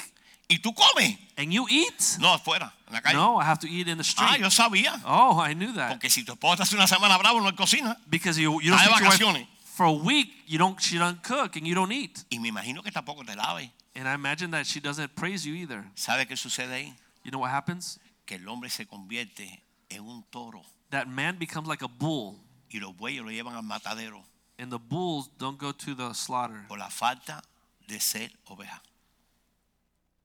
¿Y 0.50 0.60
tú 0.60 0.74
comes? 0.76 1.17
And 1.38 1.52
you 1.52 1.65
eat? 1.70 2.17
No, 2.20 2.34
afuera, 2.34 2.72
en 2.88 2.93
la 2.93 3.02
calle. 3.02 3.15
No, 3.15 3.38
I 3.38 3.46
have 3.46 3.60
to 3.60 3.67
eat 3.67 3.88
in 3.88 3.98
the 3.98 4.04
street. 4.04 4.28
Ah, 4.30 4.34
street. 4.36 4.43
yo 4.43 4.50
sabía. 4.50 5.02
Oh, 5.06 5.39
I 5.39 5.54
knew 5.54 5.74
that. 5.74 5.89
Porque 5.89 6.10
si 6.10 6.24
tu 6.24 6.34
esposa 6.34 6.63
hace 6.63 6.76
una 6.76 6.88
semana 6.88 7.17
bravo, 7.17 7.39
no 7.39 7.48
hay 7.48 7.56
cocina. 7.56 7.98
Because 8.10 8.38
you, 8.39 8.62
you 8.62 8.70
don't 8.72 8.80
to 8.80 8.86
your 8.86 8.93
wife 8.93 9.17
vacaciones. 9.20 9.48
For 9.78 9.86
a 9.86 9.92
week, 9.94 10.28
you 10.48 10.58
don't 10.58 10.82
she 10.82 10.98
don't 10.98 11.22
cook 11.22 11.56
and 11.56 11.68
you 11.68 11.76
don't 11.76 11.92
eat. 11.92 12.26
Y 12.32 12.40
me 12.40 12.50
imagino 12.50 12.84
que 12.84 12.92
tampoco 12.92 13.24
te 13.24 13.36
lave. 13.36 13.72
And 13.96 14.08
I 14.08 14.16
imagine 14.16 14.52
that 14.52 14.66
she 14.66 14.80
doesn't 14.80 15.16
praise 15.16 15.46
you 15.46 15.54
either. 15.54 15.86
¿Sabe 15.96 16.28
qué 16.28 16.36
sucede 16.36 16.74
ahí? 16.74 16.94
You 17.24 17.32
know 17.32 17.40
what 17.40 17.52
happens? 17.52 18.00
Que 18.26 18.38
el 18.38 18.48
hombre 18.50 18.70
se 18.70 18.86
convierte 18.86 19.62
en 19.90 20.02
un 20.02 20.24
toro 20.32 20.63
That 20.90 21.08
man 21.08 21.38
becomes 21.38 21.68
like 21.68 21.84
a 21.84 21.88
bull, 21.88 22.40
y 22.72 22.80
los 22.80 22.94
bueyes 22.96 23.22
lo 23.22 23.30
llevan 23.30 23.56
al 23.56 23.63
matadero 23.63 24.24
and 24.58 24.72
the 24.72 24.80
bulls 24.80 25.30
don't 25.38 25.58
go 25.60 25.72
to 25.72 25.94
the 25.94 26.13
slaughter 26.13 26.66
por 26.68 26.78
la 26.78 26.90
falta 26.90 27.42
de 27.88 28.00
ser 28.00 28.30
oveja. 28.50 28.82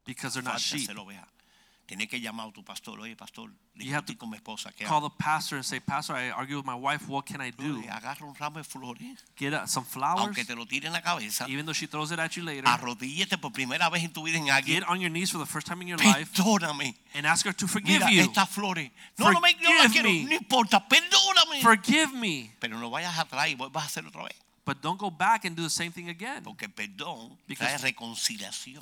because 0.04 0.34
they're 0.34 0.42
not 0.42 0.60
Falta 0.60 0.78
sheep. 0.78 0.90
Tienes 1.86 2.08
que 2.08 2.18
llamar 2.20 2.48
a 2.48 2.52
tu 2.52 2.62
pastor. 2.62 2.98
Oye, 3.00 3.14
pastor, 3.16 3.50
You 3.74 3.94
have 3.94 4.04
discutí 4.04 4.18
con 4.18 4.30
mi 4.30 4.36
esposa. 4.36 4.70
¿Qué 4.72 4.84
Call 4.84 5.00
the 5.00 5.10
pastor 5.18 5.56
and 5.56 5.64
say, 5.64 5.80
Pastor, 5.80 6.14
I 6.14 6.30
argue 6.30 6.56
with 6.56 6.66
my 6.66 6.74
wife. 6.74 7.08
What 7.08 7.24
can 7.24 7.40
I 7.40 7.50
do? 7.50 7.82
Un 8.20 8.34
ramo 8.38 8.58
de 8.58 8.64
flores, 8.64 9.24
Get 9.36 9.66
some 9.66 9.84
flowers, 9.84 10.20
aunque 10.20 10.44
te 10.44 10.54
lo 10.54 10.66
tire 10.66 10.86
en 10.86 10.92
la 10.92 11.00
cabeza. 11.00 11.46
even 11.48 11.64
though 11.64 11.72
she 11.72 11.86
throws 11.86 12.12
it 12.12 12.18
at 12.18 12.36
you 12.36 12.42
later. 12.44 12.64
Por 13.40 13.50
primera 13.52 13.88
vez 13.90 14.04
en 14.04 14.12
tu 14.12 14.22
vida 14.24 14.36
en 14.36 14.50
alguien. 14.50 14.80
Get 14.80 14.88
on 14.88 15.00
your 15.00 15.10
knees 15.10 15.30
for 15.30 15.38
the 15.38 15.46
first 15.46 15.66
time 15.66 15.80
in 15.82 15.88
your 15.88 15.98
life 15.98 16.30
and 17.14 17.26
ask 17.26 17.46
her 17.46 17.54
to 17.54 17.66
forgive 17.66 18.02
you. 18.10 18.22
estas 18.22 18.48
flores. 18.48 18.90
No, 19.18 19.30
no 19.30 19.40
me 19.40 19.54
no 19.60 19.70
las 19.70 19.92
Forgive 19.92 20.92
me. 21.50 21.62
Forgive 21.62 22.12
me. 22.14 22.54
Pero 22.60 22.78
no 22.78 22.90
vayas 22.90 23.18
atrás 23.18 23.48
y 23.48 23.54
vuelvas 23.54 23.84
a 23.84 23.86
hacerlo 23.86 24.10
otra 24.10 24.24
vez. 24.24 24.36
But 24.64 24.80
don't 24.80 24.98
go 24.98 25.10
back 25.10 25.44
and 25.44 25.56
do 25.56 25.62
the 25.62 25.70
same 25.70 25.90
thing 25.90 26.08
again. 26.08 26.44
Porque 26.44 26.68
perdón 26.68 27.36
Because. 27.48 27.82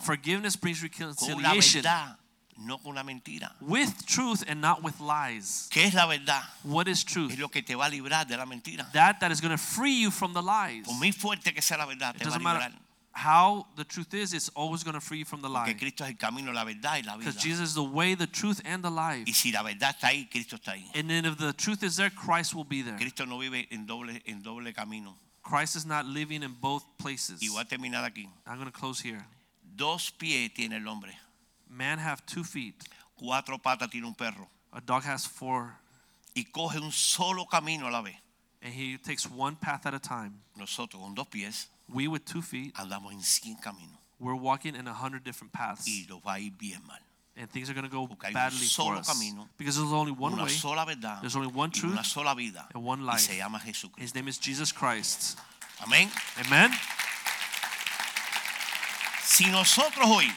Forgiveness 0.03 0.57
brings 0.57 0.83
reconciliation 0.83 1.83
no 2.59 2.79
con 2.79 2.95
la 2.95 3.03
mentira. 3.03 3.53
with 3.61 4.07
truth 4.07 4.45
and 4.49 4.61
not 4.61 4.83
with 4.83 5.01
lies. 5.01 5.69
¿Qué 5.71 5.85
es 5.85 5.95
la 5.95 6.07
verdad? 6.07 6.43
What 6.65 6.89
is 6.89 7.05
truth? 7.05 7.33
Es 7.33 7.39
lo 7.39 7.49
que 7.49 7.63
te 7.63 7.75
va 7.75 7.87
a 7.87 7.91
librar 7.91 8.27
de 8.27 8.37
la 8.37 8.47
mentira. 8.47 8.91
That 8.93 9.21
that 9.21 9.31
is 9.31 9.41
going 9.41 9.53
to 9.53 9.59
free 9.59 10.01
you 10.01 10.11
from 10.11 10.33
the 10.33 10.43
lies. 10.43 10.85
Por 10.87 10.95
muy 10.95 11.13
fuerte 11.13 11.55
que 11.55 11.63
sea 11.63 11.77
la 11.79 11.87
verdad, 11.87 12.15
It 12.15 12.19
te 12.19 12.25
va 12.25 12.31
a 12.31 12.39
doesn't 12.39 12.43
matter 12.43 12.61
librar. 12.61 12.79
how 13.13 13.67
the 13.77 13.85
truth 13.85 14.15
is, 14.15 14.33
it's 14.33 14.49
always 14.51 14.85
going 14.85 14.95
to 14.95 15.01
free 15.01 15.19
you 15.19 15.25
from 15.25 15.43
the 15.43 15.49
Porque 15.49 15.73
lie. 15.73 15.75
Cristo 15.75 16.05
es 16.05 16.11
el 16.11 16.17
camino, 16.17 16.53
la 16.53 16.65
verdad 16.65 16.95
y 16.95 17.03
la 17.05 17.17
vida. 17.17 17.31
Because 17.31 17.37
Jesus 17.37 17.71
is 17.71 17.75
the 17.75 17.83
way, 17.83 18.15
the 18.15 18.27
truth, 18.27 18.61
and 18.65 18.83
the 18.83 18.91
life. 18.91 19.25
Y 19.27 19.33
si 19.33 19.53
la 19.53 19.63
verdad 19.63 19.95
está 19.97 20.09
ahí, 20.09 20.31
Cristo 20.31 20.57
está 20.57 20.73
ahí. 20.73 20.85
And 20.95 21.11
then 21.11 21.25
if 21.25 21.37
the 21.37 21.53
truth 21.53 21.83
is 21.83 21.97
there, 21.97 22.11
Christ 22.11 22.55
will 22.55 22.65
be 22.65 22.83
there. 22.83 22.97
Cristo 22.97 23.25
no 23.25 23.39
vive 23.39 23.67
en 23.71 23.87
doble, 23.87 24.21
en 24.27 24.43
doble 24.43 24.73
camino. 24.73 25.17
Christ 25.43 25.75
is 25.75 25.87
not 25.87 26.05
living 26.07 26.43
in 26.43 26.55
both 26.61 26.85
places. 26.99 27.43
Y 27.43 27.49
voy 27.49 27.63
a 27.63 27.65
terminar 27.65 28.05
aquí. 28.05 28.29
I'm 28.47 28.59
going 28.59 28.71
to 28.71 28.79
close 28.79 29.01
here. 29.01 29.25
Dos 29.77 30.11
pies 30.11 30.53
tiene 30.55 30.77
el 30.77 30.87
hombre. 30.87 31.13
Man 31.71 31.99
have 31.99 32.25
two 32.27 32.43
feet. 32.45 32.75
Cuatro 33.17 33.59
patas 33.59 33.89
tiene 33.91 34.07
un 34.07 34.15
perro. 34.15 34.49
A 34.73 34.81
dog 34.81 35.05
has 35.05 35.25
four, 35.27 35.75
Y 36.35 36.45
coge 36.53 36.77
un 36.81 36.93
solo 36.93 37.45
camino 37.47 37.87
a 37.89 37.91
la 37.91 38.03
vez. 38.03 38.17
and 38.63 38.73
he 38.75 38.97
takes 38.99 39.25
one 39.27 39.57
path 39.57 39.87
at 39.87 39.95
a 39.95 39.99
time. 39.99 40.35
Nosotros 40.57 41.01
con 41.03 41.15
dos 41.15 41.27
pies 41.29 41.69
We 41.89 42.07
with 42.09 42.25
two 42.25 42.43
feet, 42.43 42.75
andamos 42.75 43.13
en 43.13 43.21
100 43.23 43.61
caminos. 43.63 43.99
we're 44.19 44.35
walking 44.37 44.75
in 44.77 44.87
a 44.87 44.93
hundred 44.95 45.25
different 45.25 45.53
paths, 45.53 45.87
Y 45.89 46.07
nos 46.09 46.21
va 46.23 46.35
a 46.35 46.39
ir 46.39 46.53
bien 46.57 46.81
mal. 46.87 46.99
and 47.37 47.49
things 47.51 47.71
are 47.71 47.75
going 47.75 47.89
to 47.89 47.91
go 47.91 48.07
Porque 48.07 48.33
badly 48.33 48.67
for 48.67 48.95
us 48.97 49.09
camino, 49.09 49.49
because 49.57 49.77
there's 49.77 49.93
only 49.93 50.13
one 50.13 50.37
way. 50.37 50.49
sola 50.49 50.85
verdad. 50.87 51.21
There's 51.23 51.37
only 51.37 51.49
one 51.49 51.71
truth 51.71 51.93
una 51.93 52.05
sola 52.05 52.35
vida. 52.35 52.67
and 52.75 52.85
one 52.85 53.05
life. 53.05 53.21
se 53.21 53.39
llama 53.39 53.59
His 53.97 54.15
name 54.15 54.29
is 54.29 54.39
Jesus 54.39 54.73
Christ. 54.73 55.39
Amén. 55.81 56.09
Amen. 56.47 56.71
Si 59.25 59.47
nosotros 59.51 60.07
hoy 60.07 60.31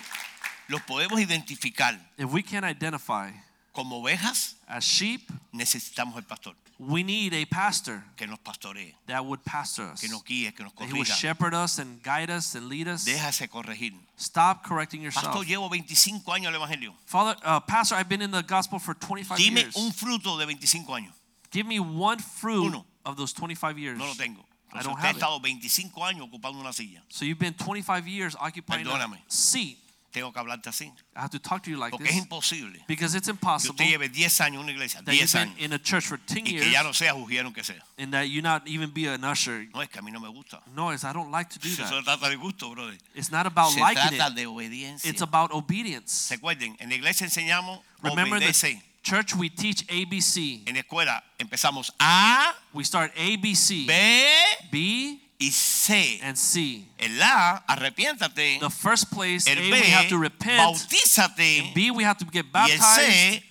los 0.68 0.82
podemos 0.82 1.20
identificar 1.20 2.00
If 2.18 2.32
we 2.32 2.44
can 2.44 2.64
identify 2.64 3.32
como 3.74 4.02
ovejas, 4.02 4.56
as 4.68 4.84
sheep, 4.84 5.30
necesitamos 5.52 6.16
el 6.18 6.24
pastor 6.24 6.56
we 6.80 7.04
need 7.04 7.34
a 7.34 7.46
pastor 7.46 8.04
que 8.18 8.28
nos 8.28 8.40
pastoree, 8.40 8.96
that 9.08 9.24
would 9.26 9.44
pastor 9.46 9.84
us. 9.94 10.02
que 10.02 10.10
nos 10.10 10.24
guíe, 10.24 10.54
que 10.56 10.64
nos 10.64 10.74
That 10.74 10.88
he 10.88 10.94
would 10.94 11.08
corrija. 11.08 11.16
shepherd 11.16 11.54
us 11.54 11.80
and 11.80 12.02
guide 12.04 12.30
us 12.30 12.56
and 12.56 12.68
lead 12.68 12.88
us. 12.88 13.06
Déjase 13.06 13.48
corregir. 13.48 13.94
Stop 14.18 14.64
correcting 14.64 15.02
yourself. 15.02 15.26
Pastor, 15.28 15.46
llevo 15.46 15.70
25 15.70 16.32
años 16.34 16.48
en 16.48 16.56
el 16.56 16.62
Evangelio. 16.62 16.94
Father, 17.06 17.36
uh, 17.46 17.60
Pastor, 17.62 17.96
I've 17.96 18.10
been 18.10 18.22
in 18.22 18.32
the 18.32 18.44
gospel 18.44 18.80
for 18.80 18.94
25 18.96 19.38
Dime 19.38 19.58
years. 19.62 19.76
un 19.76 19.92
fruto 19.94 20.38
de 20.38 20.46
25 20.46 20.94
años. 20.94 21.14
Give 21.52 21.66
me 21.68 21.80
one 21.80 22.20
fruit 22.20 22.66
Uno. 22.68 22.86
of 23.06 23.16
those 23.16 23.34
25 23.34 23.78
years. 23.78 23.98
No 23.98 24.06
lo 24.08 24.14
tengo. 24.16 24.44
I 24.74 24.82
don't 24.82 24.98
have 24.98 25.16
it. 25.16 25.22
estado 25.22 25.40
25 25.40 26.04
años 26.04 26.28
ocupando 26.28 26.60
una 26.60 26.74
silla. 26.74 27.04
So 27.10 27.26
you've 27.26 27.38
been 27.40 27.54
25 27.54 28.08
years 28.08 28.36
occupying 28.36 28.86
Perdóname. 28.86 29.18
a 29.18 29.32
seat. 29.32 29.78
Tengo 30.14 30.32
que 30.32 30.40
hablarte 30.40 30.70
así. 30.70 30.86
I 31.16 31.20
have 31.22 31.32
to 31.32 31.40
talk 31.40 31.64
to 31.64 31.72
you 31.72 31.78
like 31.78 31.90
Porque 31.92 32.06
es 32.08 32.14
this 32.14 32.22
imposible 32.24 32.80
because 32.88 33.16
it's 33.16 33.26
que 33.26 33.32
impossible 33.34 33.72
usted 33.74 33.86
lleve 33.86 34.10
10 34.10 34.42
años 34.42 34.58
en 34.58 34.60
una 34.60 34.72
iglesia, 34.72 35.02
that 35.02 35.12
you've 35.14 35.26
10 35.30 35.34
been 35.34 35.50
años, 35.50 35.60
in 35.66 35.74
a 35.74 35.80
church 35.80 36.06
for 36.06 36.18
10 36.20 36.38
y 36.38 36.44
que 36.44 36.52
years 36.60 36.72
ya 36.72 36.84
no 36.84 36.94
sea 36.94 37.14
que 37.54 37.64
sea. 37.64 37.82
and 37.98 38.14
that 38.14 38.30
you 38.30 38.42
not 38.44 38.68
even 38.68 38.92
be 38.92 39.08
an 39.08 39.24
usher. 39.24 39.68
No, 39.74 39.82
es 39.82 39.90
que 39.90 39.98
a 40.00 40.04
mí 40.04 40.12
no 40.12 40.20
me 40.20 40.30
gusta. 40.30 40.62
No, 40.76 40.92
it's, 40.92 41.04
I 41.04 41.12
don't 41.14 41.32
like 41.32 41.50
to 41.50 41.60
do 41.60 41.68
Eso 41.68 41.84
se 41.84 41.96
that. 41.96 42.04
trata 42.06 42.30
de 42.30 42.36
gusto, 42.36 42.70
brother. 42.76 42.96
It's 43.16 43.32
not 43.32 43.48
about 43.48 43.72
Se 43.72 43.82
liking 43.82 44.04
trata 44.18 44.30
it. 44.32 44.36
de 44.36 44.46
obediencia. 44.46 45.10
It's 45.10 45.22
about 45.24 45.52
obedience. 45.52 46.30
Recuerden, 46.30 46.76
en 46.80 46.90
la 46.90 46.96
iglesia 46.96 47.26
enseñamos 47.26 47.80
Remember 48.04 48.38
obedece. 48.38 48.80
the 48.80 49.10
church 49.10 49.34
we 49.36 49.50
teach 49.50 49.84
ABC. 49.90 50.62
En 50.68 50.76
la 50.76 50.82
escuela 50.82 51.24
empezamos 51.40 51.92
A, 52.00 52.54
We 52.72 52.84
start 52.84 53.12
ABC, 53.18 53.88
B 53.88 54.34
B, 54.72 55.20
y 55.44 55.48
y 55.48 55.52
C. 55.52 56.20
and 56.24 56.36
C. 56.38 56.86
El 56.98 57.22
A, 57.22 57.64
arrepiéntate. 57.68 58.60
The 58.60 58.70
first 58.70 59.10
place, 59.12 59.48
El 59.50 59.58
A, 59.58 59.62
B, 59.62 59.72
we 59.72 59.92
have 59.92 60.08
to 60.10 60.18
repent. 60.18 60.58
bautízate. 60.58 61.74
B, 61.74 61.92
we 61.92 62.04
have 62.04 62.18
to 62.18 62.26
get 62.26 62.46
Y 62.46 62.48
el 62.48 62.52
baptized. 62.78 62.96
C, 62.96 63.44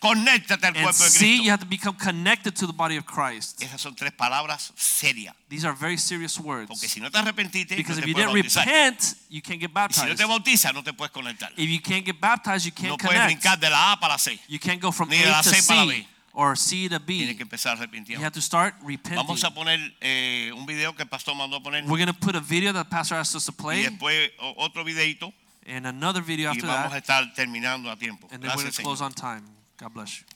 conéctate 0.00 0.66
al 0.66 0.74
And 0.76 0.82
cuerpo 0.84 1.02
de 1.04 1.10
C, 1.10 1.42
you 1.42 1.50
have 1.50 1.60
to 1.60 1.66
become 1.66 1.96
connected 1.96 2.54
to 2.56 2.66
the 2.66 2.72
body 2.72 2.96
of 2.96 3.06
Christ. 3.06 3.60
Esas 3.62 3.80
son 3.80 3.94
tres 3.94 4.12
palabras 4.12 4.72
serias. 4.76 5.34
These 5.48 5.64
are 5.64 5.74
very 5.74 5.96
serious 5.96 6.36
Porque 6.36 6.46
words. 6.68 6.80
si 6.90 7.00
no 7.00 7.10
te 7.10 7.18
arrepentiste, 7.18 7.74
Because 7.76 7.96
no 8.00 8.00
if 8.00 8.04
te 8.04 8.10
you 8.10 8.14
didn't 8.14 8.34
bautizar. 8.34 8.66
repent, 8.66 9.14
you 9.30 9.40
can't 9.40 9.60
get 9.60 9.70
Y 9.70 9.92
si 9.94 10.02
no 10.02 10.08
baptized. 10.08 10.16
te 10.18 10.24
bautizas, 10.24 10.74
no 10.74 10.82
te 10.82 10.92
puedes 10.92 11.10
conectar. 11.12 11.50
If 11.56 11.68
you 11.70 11.80
can't 11.80 12.04
get 12.04 12.20
baptized, 12.20 12.66
you 12.66 12.72
can't 12.72 12.98
puedes 13.00 13.08
connect. 13.18 13.40
brincar 13.42 13.58
de 13.58 13.70
la 13.70 13.92
A 13.92 13.96
para 13.98 14.12
la 14.14 14.18
C. 14.18 14.38
You 14.48 14.58
can't 14.58 14.80
go 14.80 14.92
from 14.92 15.08
Ni 15.08 15.18
de 15.18 15.30
la 15.30 15.38
A 15.38 15.42
to 15.42 15.48
C 15.50 15.62
para 15.66 15.86
C 15.86 15.88
B. 15.88 16.06
or 16.34 16.56
see 16.56 16.88
the 16.88 16.98
Tienes 16.98 17.28
B. 17.28 17.34
que 17.36 17.42
empezar 17.44 17.78
You 18.08 18.18
have 18.18 18.32
to 18.32 18.42
start 18.42 18.74
repenting. 18.84 19.24
Vamos 19.24 19.44
a 19.44 19.50
poner 19.50 19.78
eh, 20.00 20.50
un 20.52 20.66
video 20.66 20.92
que 20.92 21.02
el 21.04 21.08
pastor 21.08 21.34
mandó 21.34 21.62
poner 21.62 21.84
We're 21.84 21.96
going 21.96 22.08
to 22.08 22.12
put 22.12 22.34
a 22.34 22.40
video 22.40 22.72
that 22.72 22.90
Pastor 22.90 23.14
asked 23.14 23.36
us 23.36 23.46
to 23.46 23.52
y 23.52 23.62
play 23.62 23.82
después 23.84 24.30
otro 24.56 24.84
videito 24.84 25.32
and 25.66 25.86
another 25.86 26.20
video 26.22 26.50
y 26.50 26.56
after 26.56 26.66
vamos 26.66 26.92
a 26.92 27.00
that. 27.00 27.02
estar 27.04 27.34
terminando 27.34 27.90
a 27.90 27.96
tiempo. 27.96 28.26
And 28.32 28.42
then 28.42 28.50
we're 28.50 28.62
going 28.62 28.72
to 28.72 28.82
close 28.82 29.00
Señor. 29.00 29.06
on 29.06 29.12
time. 29.12 29.44
God 29.78 29.94
bless 29.94 30.20
you. 30.20 30.26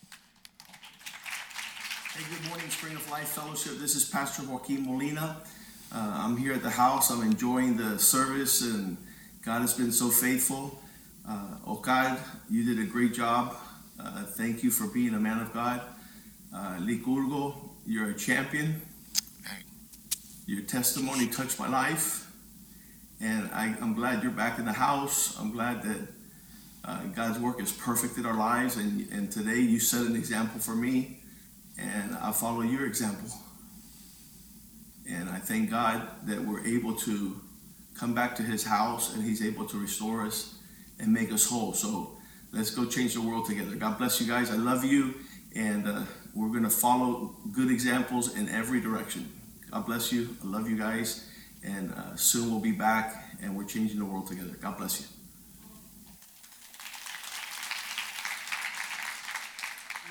Hey, 2.15 2.25
good 2.31 2.49
morning, 2.49 2.69
Spring 2.71 2.97
of 2.97 3.11
Life 3.11 3.29
Fellowship. 3.29 3.79
This 3.79 3.95
is 3.95 4.05
Pastor 4.05 4.43
Joaquin 4.43 4.85
Molina. 4.85 5.37
Uh, 5.93 6.25
I'm 6.25 6.37
here 6.37 6.53
at 6.53 6.63
the 6.63 6.71
house. 6.71 7.11
I'm 7.11 7.23
enjoying 7.23 7.77
the 7.77 7.99
service, 7.99 8.63
and 8.63 8.97
God 9.45 9.61
has 9.63 9.75
been 9.75 9.93
so 9.93 10.09
faithful. 10.11 10.81
Uh, 11.29 11.59
Oscar, 11.67 12.19
you 12.51 12.65
did 12.65 12.79
a 12.83 12.87
great 12.87 13.15
job. 13.15 13.55
Uh, 13.99 14.23
thank 14.23 14.63
you 14.63 14.71
for 14.71 14.87
being 14.87 15.15
a 15.15 15.21
man 15.21 15.41
of 15.41 15.53
God. 15.53 15.81
Uh, 16.55 16.79
Licurgo, 16.81 17.71
you're 17.87 18.11
a 18.11 18.15
champion. 18.15 18.81
Your 20.47 20.63
testimony 20.63 21.27
touched 21.27 21.59
my 21.59 21.69
life, 21.69 22.31
and 23.21 23.51
I, 23.53 23.75
I'm 23.83 23.95
glad 23.95 24.23
you're 24.23 24.33
back 24.33 24.59
in 24.59 24.65
the 24.65 24.73
house. 24.73 25.39
I'm 25.39 25.53
glad 25.53 25.83
that 25.83 26.09
uh, 26.85 27.03
God's 27.15 27.39
work 27.39 27.61
is 27.61 27.71
perfect 27.71 28.17
in 28.17 28.25
our 28.25 28.37
lives, 28.37 28.77
and, 28.77 29.07
and 29.13 29.31
today 29.31 29.61
you 29.61 29.79
set 29.79 30.07
an 30.07 30.17
example 30.17 30.59
for 30.61 30.75
me 30.75 31.19
and 31.79 32.17
I 32.17 32.33
follow 32.33 32.63
your 32.63 32.87
example. 32.87 33.31
And 35.09 35.31
I 35.31 35.39
thank 35.39 35.71
God 35.71 36.07
that 36.27 36.41
we're 36.41 36.67
able 36.67 36.95
to 36.97 37.41
come 37.95 38.15
back 38.15 38.37
to 38.37 38.43
His 38.43 38.65
house 38.65 39.15
and 39.15 39.23
He's 39.23 39.43
able 39.43 39.65
to 39.67 39.79
restore 39.79 40.27
us 40.27 40.57
and 40.99 41.13
make 41.13 41.33
us 41.33 41.49
whole. 41.49 41.73
So 41.73 42.18
let's 42.53 42.71
go 42.71 42.85
change 42.87 43.15
the 43.15 43.21
world 43.21 43.47
together. 43.47 43.75
God 43.77 43.99
bless 43.99 44.21
you 44.21 44.27
guys. 44.27 44.51
I 44.51 44.57
love 44.57 44.85
you, 44.85 45.15
and 45.55 45.87
uh, 45.87 46.03
we're 46.35 46.49
going 46.49 46.65
to 46.65 46.71
follow 46.71 47.37
good 47.53 47.71
examples 47.71 48.37
in 48.37 48.49
every 48.49 48.81
direction. 48.81 49.31
God 49.71 49.87
bless 49.87 50.13
you. 50.13 50.37
I 50.43 50.47
love 50.47 50.69
you 50.69 50.79
guys, 50.79 51.29
and 51.63 51.93
uh, 51.93 52.17
soon 52.17 52.51
we'll 52.51 52.61
be 52.61 52.73
back 52.73 53.37
and 53.43 53.57
we're 53.57 53.65
changing 53.65 53.99
the 53.99 54.05
world 54.05 54.27
together. 54.27 54.57
God 54.61 54.79
bless 54.79 55.01
you. 55.01 55.07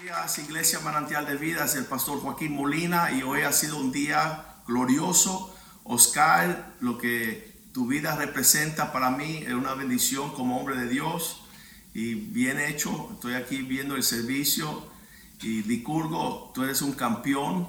días, 0.03 0.37
Iglesia 0.37 0.79
Manantial 0.81 1.25
de 1.25 1.37
Vida, 1.37 1.65
es 1.65 1.75
el 1.75 1.85
pastor 1.85 2.19
Joaquín 2.21 2.53
Molina 2.53 3.11
y 3.11 3.23
hoy 3.23 3.41
ha 3.41 3.51
sido 3.51 3.77
un 3.77 3.91
día 3.91 4.45
glorioso. 4.67 5.53
Oscar, 5.83 6.75
lo 6.81 6.99
que 6.99 7.51
tu 7.73 7.87
vida 7.87 8.15
representa 8.15 8.91
para 8.93 9.09
mí 9.09 9.43
es 9.45 9.53
una 9.53 9.73
bendición 9.73 10.31
como 10.33 10.59
hombre 10.59 10.75
de 10.75 10.87
Dios 10.87 11.46
y 11.97 12.13
bien 12.13 12.59
hecho. 12.59 13.09
Estoy 13.11 13.33
aquí 13.33 13.63
viendo 13.63 13.95
el 13.95 14.03
servicio 14.03 14.87
y 15.41 15.63
Licurgo, 15.63 16.51
tú 16.53 16.63
eres 16.63 16.83
un 16.83 16.91
campeón 16.91 17.67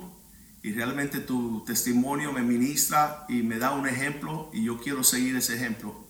y 0.63 0.73
realmente 0.73 1.21
tu 1.21 1.65
testimonio 1.65 2.31
me 2.31 2.43
ministra 2.43 3.25
y 3.31 3.43
me 3.43 3.59
da 3.59 3.73
un 3.73 3.89
ejemplo 3.89 4.51
y 4.53 4.65
yo 4.65 4.79
quiero 4.83 5.03
seguir 5.03 5.35
ese 5.35 5.55
ejemplo. 5.55 6.05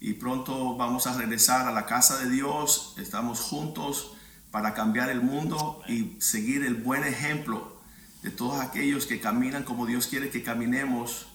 Y 0.00 0.14
pronto 0.14 0.78
vamos 0.78 1.06
a 1.06 1.18
regresar 1.18 1.68
a 1.68 1.72
la 1.72 1.84
casa 1.84 2.16
de 2.16 2.30
Dios, 2.30 2.94
estamos 2.96 3.40
juntos 3.40 4.14
para 4.50 4.72
cambiar 4.72 5.10
el 5.10 5.20
mundo 5.20 5.82
y 5.86 6.16
seguir 6.20 6.64
el 6.64 6.74
buen 6.74 7.04
ejemplo 7.04 7.76
de 8.22 8.30
todos 8.30 8.62
aquellos 8.62 9.04
que 9.04 9.20
caminan 9.20 9.64
como 9.64 9.84
Dios 9.84 10.06
quiere 10.06 10.30
que 10.30 10.42
caminemos. 10.42 11.27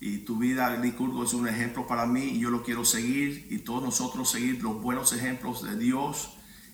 Y 0.00 0.18
tu 0.18 0.36
vida, 0.38 0.76
Licurgo, 0.76 1.24
es 1.24 1.32
un 1.34 1.48
ejemplo 1.48 1.86
para 1.86 2.06
mí 2.06 2.22
y 2.22 2.38
yo 2.38 2.50
lo 2.50 2.62
quiero 2.62 2.84
seguir 2.84 3.48
y 3.50 3.58
todos 3.58 3.82
nosotros 3.82 4.30
seguir 4.30 4.62
los 4.62 4.80
buenos 4.80 5.12
ejemplos 5.12 5.62
de 5.64 5.76
Dios 5.76 6.30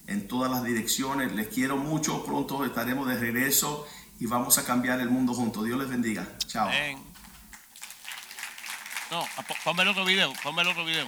en 0.06 0.28
todas 0.28 0.50
las 0.50 0.62
direcciones. 0.62 1.32
Les 1.32 1.48
quiero 1.48 1.78
mucho, 1.78 2.24
pronto 2.26 2.64
estaremos 2.66 3.08
de 3.08 3.16
regreso 3.18 3.86
y 4.20 4.26
vamos 4.26 4.58
a 4.58 4.64
cambiar 4.64 5.00
el 5.00 5.08
mundo 5.08 5.32
juntos. 5.32 5.64
Dios 5.64 5.78
les 5.78 5.88
bendiga. 5.88 6.28
Chao. 6.46 6.68
Amén. 6.68 6.98
No, 9.10 9.20
po- 9.48 9.54
ponme 9.64 9.88
otro 9.88 10.04
video, 10.04 10.32
ponme 10.42 10.62
otro 10.66 10.84
video. 10.84 11.06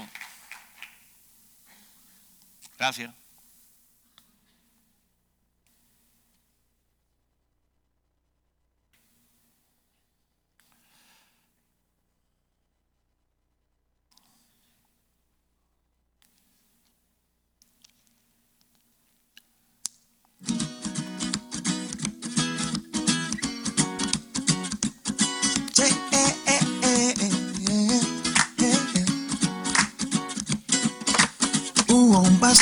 Gracias. 2.78 3.10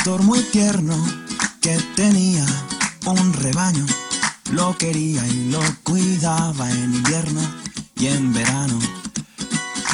Pastor 0.05 0.21
muy 0.21 0.43
tierno 0.51 0.95
que 1.61 1.75
tenía 1.95 2.45
un 3.07 3.33
rebaño. 3.33 3.83
Lo 4.51 4.77
quería 4.77 5.25
y 5.25 5.49
lo 5.49 5.59
cuidaba 5.81 6.69
en 6.69 6.93
invierno 6.93 7.41
y 7.95 8.05
en 8.05 8.31
verano. 8.31 8.77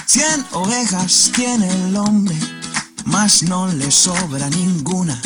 Cien 0.06 0.46
ovejas 0.52 1.32
tiene 1.34 1.70
el 1.70 1.96
hombre, 1.96 2.36
mas 3.06 3.44
no 3.44 3.68
le 3.68 3.90
sobra 3.90 4.50
ninguna. 4.50 5.18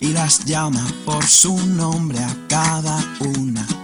Y 0.00 0.08
las 0.08 0.44
llama 0.44 0.84
por 1.04 1.24
su 1.24 1.56
nombre 1.68 2.18
a 2.18 2.36
cada 2.48 2.98
una. 3.20 3.83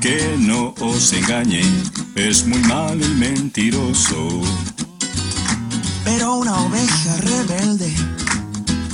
que 0.00 0.36
no 0.38 0.74
os 0.80 1.12
engañe, 1.12 1.62
es 2.14 2.46
muy 2.46 2.60
malo 2.60 3.04
y 3.04 3.14
mentiroso. 3.14 4.28
Pero 6.04 6.34
una 6.36 6.56
oveja 6.62 7.16
rebelde 7.16 7.92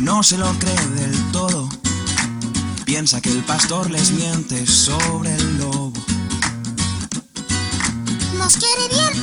no 0.00 0.22
se 0.22 0.38
lo 0.38 0.50
cree 0.58 0.86
del 0.96 1.32
todo. 1.32 1.68
Piensa 2.84 3.20
que 3.20 3.30
el 3.30 3.42
pastor 3.44 3.90
les 3.90 4.10
miente 4.12 4.66
sobre 4.66 5.34
el 5.34 5.58
lobo. 5.58 5.92
Nos 8.38 8.56
quiere 8.56 8.88
bien 8.90 9.22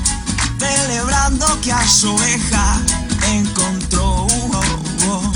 celebrando 0.61 1.59
que 1.61 1.71
a 1.71 1.87
su 1.87 2.13
oveja 2.13 2.79
encontró. 3.27 4.27
uh. 4.27 5.31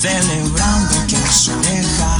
Celebrando 0.00 1.06
que 1.06 1.16
a 1.16 1.32
su 1.32 1.52
oveja 1.52 2.18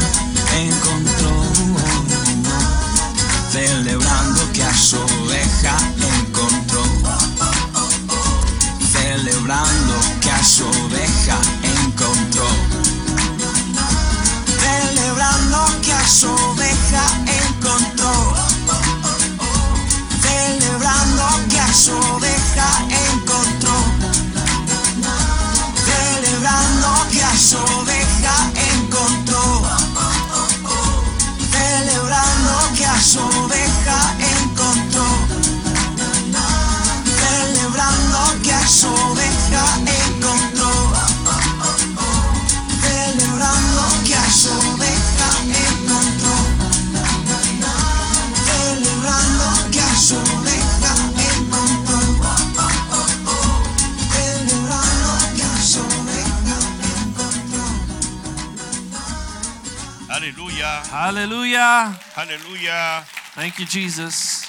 encontró. 0.56 1.30
oh, 1.30 2.06
oh. 2.46 3.50
Celebrando 3.50 4.52
que 4.52 4.62
a 4.62 4.74
su 4.74 4.96
oveja 4.98 5.76
encontró 5.98 6.82
celebrando 8.92 9.94
que 10.20 10.30
a 10.30 10.44
su 10.44 10.64
oveja 10.64 11.38
encontró. 11.62 12.46
Celebrando 14.60 15.58
que 15.82 15.92
a 15.92 16.06
su 16.06 16.28
oveja 16.28 16.61
Hallelujah. 61.62 62.02
aleluya. 62.16 63.04
Thank 63.34 63.58
you, 63.58 63.66
Jesus. 63.66 64.48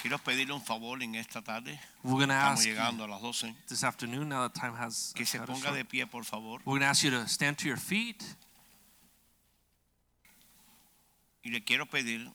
Quiero 0.00 0.18
pedirle 0.18 0.52
un 0.54 0.60
favor 0.62 1.02
en 1.02 1.14
esta 1.16 1.42
tarde. 1.42 1.78
We're 2.04 2.14
going 2.14 2.28
to 2.28 2.34
ask 2.34 2.66
you 2.66 2.74
llegando 2.74 3.04
a 3.04 3.08
las 3.08 3.20
12. 3.20 3.54
this 3.68 3.82
afternoon, 3.84 4.28
now 4.28 4.42
that 4.48 4.54
time 4.54 4.74
has 4.74 5.12
Que 5.14 5.24
se 5.26 5.38
got 5.38 5.48
ponga 5.48 5.64
short, 5.64 5.74
de 5.76 5.84
pie, 5.84 6.06
por 6.06 6.24
favor. 6.24 6.58
we're 6.64 6.78
going 6.78 6.80
to 6.80 6.86
ask 6.86 7.02
you 7.04 7.10
to 7.10 7.26
stand 7.28 7.58
to 7.58 7.66
your 7.68 7.76
feet. 7.76 8.22
Y 11.44 11.50
le 11.50 11.60
quiero 11.60 11.86
pedir 11.86 12.26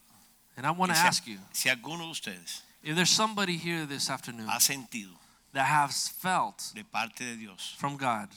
And 0.58 0.66
I 0.68 0.72
want 0.72 0.92
que 0.92 0.96
to 0.96 1.02
si, 1.02 1.08
ask 1.08 1.28
you 1.28 1.40
si 1.52 1.70
alguno 1.70 2.06
de 2.06 2.12
ustedes 2.12 2.62
if 2.84 2.96
there's 2.96 3.10
somebody 3.10 3.58
here 3.58 3.86
this 3.86 4.10
afternoon 4.10 4.48
ha 4.48 4.60
sentido 4.60 5.12
that 5.54 5.66
has 5.66 6.10
felt 6.10 6.72
de 6.76 6.84
parte 6.84 7.20
de 7.24 7.36
Dios 7.38 7.74
from 7.78 7.98
God 7.98 8.30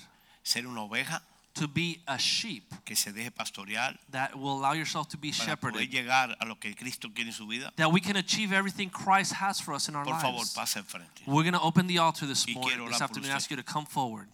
ser 0.42 0.66
una 0.66 0.82
oveja 0.82 1.20
to 1.56 1.66
be 1.66 2.00
a 2.06 2.18
sheep 2.18 2.62
que 2.84 2.94
se 2.94 3.10
deje 3.12 3.30
pastorear 3.30 3.96
that 4.10 4.34
will 4.36 4.52
allow 4.58 4.72
yourself 4.72 5.08
to 5.08 5.16
be 5.18 5.32
para 5.32 5.56
poder 5.56 5.80
shepherded, 5.80 5.90
llegar 5.90 6.36
a 6.40 6.44
lo 6.46 6.54
que 6.56 6.74
Cristo 6.74 7.08
quiere 7.14 7.28
en 7.28 7.32
su 7.32 7.46
vida, 7.46 7.72
that 7.76 7.90
we 7.90 8.00
can 8.00 8.16
achieve 8.16 8.52
everything 8.52 8.88
Christ 8.90 9.32
has 9.34 9.60
for 9.60 9.74
us 9.74 9.88
in 9.88 9.96
our 9.96 10.04
por 10.04 10.14
favor, 10.20 10.38
lives. 10.38 10.54
pase 10.54 10.76
al 10.78 10.84
frente. 10.84 11.22
We're 11.26 11.42
going 11.42 11.54
to 11.54 11.60
open 11.60 11.86
the 11.86 11.98
altar 11.98 12.26
this 12.26 12.46
Y 12.46 12.54
morning, 12.54 12.78
this 12.86 12.98
por 12.98 13.04
afternoon, 13.04 13.30
usted. 13.30 13.34
ask 13.36 13.50
you 13.50 13.56
to 13.56 13.62
come 13.62 13.86
forward 13.86 14.28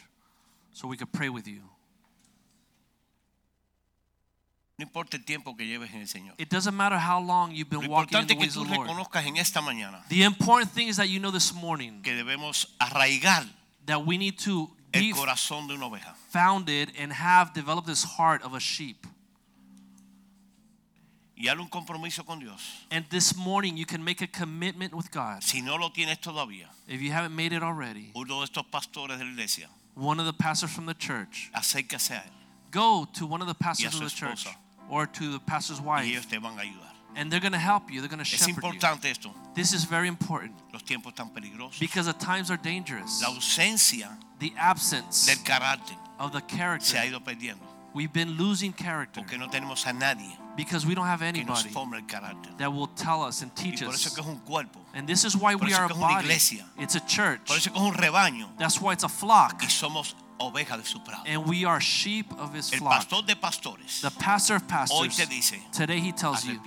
so 0.73 0.87
we 0.89 0.97
could 0.97 1.13
pray 1.13 1.29
with 1.29 1.47
you. 1.49 1.63
No 4.79 4.85
importa 4.85 5.17
el 5.17 5.25
tiempo 5.25 5.55
que 5.55 5.67
lleves 5.67 5.93
en 5.93 6.01
el 6.01 6.09
Señor. 6.09 6.35
It 6.39 6.49
doesn't 6.49 6.75
matter 6.75 6.99
how 6.99 7.21
long 7.21 7.53
you've 7.53 7.71
Lo 7.73 7.81
been 7.81 7.91
walking 7.91 8.17
in 8.19 8.25
importante 8.25 8.29
the 8.29 8.35
es 8.35 8.39
que 8.39 8.47
ways 8.47 8.55
tú 8.55 8.63
of 8.63 8.69
the 8.69 8.75
Lord. 8.75 8.89
reconozcas 8.89 9.27
en 9.27 9.37
esta 9.37 9.61
mañana 9.61 10.03
The 10.09 10.25
important 10.25 10.73
thing 10.73 10.89
is 10.89 10.97
that 10.97 11.09
you 11.09 11.21
know 11.21 11.31
this 11.31 11.53
morning 11.53 12.03
que 12.03 12.15
debemos 12.15 12.67
arraigar 12.81 13.47
that 13.87 14.05
we 14.07 14.17
need 14.19 14.39
to 14.39 14.71
el 14.93 15.13
corazón 15.15 15.67
de 15.69 15.75
una 15.75 15.87
oveja. 15.87 16.15
founded 16.31 16.93
and 16.99 17.13
have 17.13 17.53
developed 17.55 17.87
this 17.87 18.05
heart 18.05 18.43
of 18.43 18.55
a 18.55 18.61
sheep. 18.61 19.07
Y 21.37 21.49
un 21.49 21.69
compromiso 21.69 22.25
con 22.25 22.39
Dios. 22.39 22.85
And 22.91 23.05
this 23.11 23.37
morning 23.37 23.77
you 23.77 23.85
can 23.85 24.05
make 24.05 24.21
a 24.23 24.29
commitment 24.29 24.95
with 24.95 25.11
God. 25.11 25.43
Si 25.43 25.61
no 25.61 25.77
lo 25.77 25.91
tienes 25.91 26.19
todavía, 26.21 26.69
If 26.87 27.01
you 27.01 27.11
haven't 27.11 27.35
made 27.35 27.53
it 27.53 27.63
already, 27.63 28.13
uno 28.15 28.41
de 28.41 28.47
estos 28.47 28.65
pastores 28.71 29.19
de 29.19 29.25
la 29.25 29.31
iglesia, 29.31 29.69
one 29.95 30.21
of 30.21 30.27
the 30.27 30.33
pastors 30.33 30.71
from 30.71 30.87
the 30.87 30.95
church, 30.95 31.51
a 31.55 31.61
él 31.61 32.23
go 32.71 33.07
to 33.15 33.27
one 33.27 33.43
of 33.43 33.49
the 33.49 33.55
pastors 33.55 33.95
of 33.95 34.01
the 34.01 34.11
church 34.11 34.47
or 34.89 35.07
to 35.07 35.33
the 35.33 35.41
pastor's 35.41 35.81
y 35.81 35.85
wife, 35.85 36.07
ellos 36.07 36.27
te 36.27 36.39
van 36.39 36.59
a 36.59 36.63
ayudar. 36.63 36.92
And 37.17 37.31
they're 37.31 37.41
going 37.41 37.53
to 37.53 37.59
help 37.59 37.91
you. 37.91 38.01
They're 38.01 38.09
going 38.09 38.25
to 38.25 38.35
Es 38.35 38.45
shepherd 38.47 38.65
you. 38.75 39.11
esto. 39.11 39.35
This 39.55 39.73
is 39.73 39.85
very 39.85 40.09
important 40.09 40.53
Los 40.73 40.83
tiempos 40.83 41.15
tan 41.15 41.31
peligrosos. 41.31 41.79
because 41.79 42.07
the 42.07 42.13
times 42.15 42.51
are 42.51 42.57
dangerous. 42.57 43.21
La 43.23 43.29
ausencia 43.29 44.19
The 44.39 44.53
absence 44.57 45.27
del 45.27 45.43
carácter 45.45 45.95
of 46.19 46.33
the 46.33 46.41
se 46.41 46.45
ha 46.47 46.57
character. 46.57 47.05
ido 47.07 47.21
perdiendo 47.21 47.61
We've 47.95 48.13
been 48.13 48.39
losing 48.39 48.73
character 48.73 49.21
porque 49.21 49.39
no 49.39 49.49
tenemos 49.49 49.87
a 49.87 49.93
nadie 49.93 50.35
because 50.57 50.87
we 50.87 50.95
don't 50.95 51.07
have 51.07 51.21
anybody 51.23 51.71
that 52.59 52.73
will 52.73 52.87
tell 52.89 53.23
us 53.23 53.43
and 53.43 53.55
teach 53.55 53.83
us. 53.83 54.03
que 54.15 54.23
es 54.23 54.27
un 54.27 54.39
cuerpo, 54.47 54.81
And 54.95 55.07
this 55.07 55.25
is 55.25 55.37
why 55.37 55.55
we 55.55 55.75
are 55.75 55.85
a 55.85 55.87
es 55.87 55.93
que 55.93 55.97
es 55.97 55.99
una 55.99 56.07
body. 56.15 56.25
iglesia. 56.25 56.65
It's 56.79 56.95
a 56.95 57.01
church. 57.01 57.41
por 57.47 57.57
eso 57.57 57.71
que 57.71 57.77
es 57.79 57.83
un 57.87 57.93
rebaño 57.95 58.49
That's 58.59 58.81
why 58.81 58.93
it's 58.95 59.05
a 59.05 59.09
flock. 59.11 59.63
Ovejas 60.43 60.79
de 60.79 60.85
su 60.85 61.01
prado. 61.03 61.23
And 61.27 61.47
we 61.47 61.65
are 61.65 61.81
sheep 61.81 62.31
of 62.39 62.55
his 62.55 62.73
El 62.73 62.81
flock. 62.81 62.93
pastor 62.93 63.23
de 63.25 63.37
pastores 63.37 64.01
The 64.01 64.11
pastor 64.11 64.57
of 64.57 64.63
hoy 64.91 65.09
pastors. 65.09 65.17
te 65.17 65.27
dice, 65.27 65.61
Today 65.73 66.01
he 66.01 66.13
tells 66.13 66.45
you, 66.45 66.61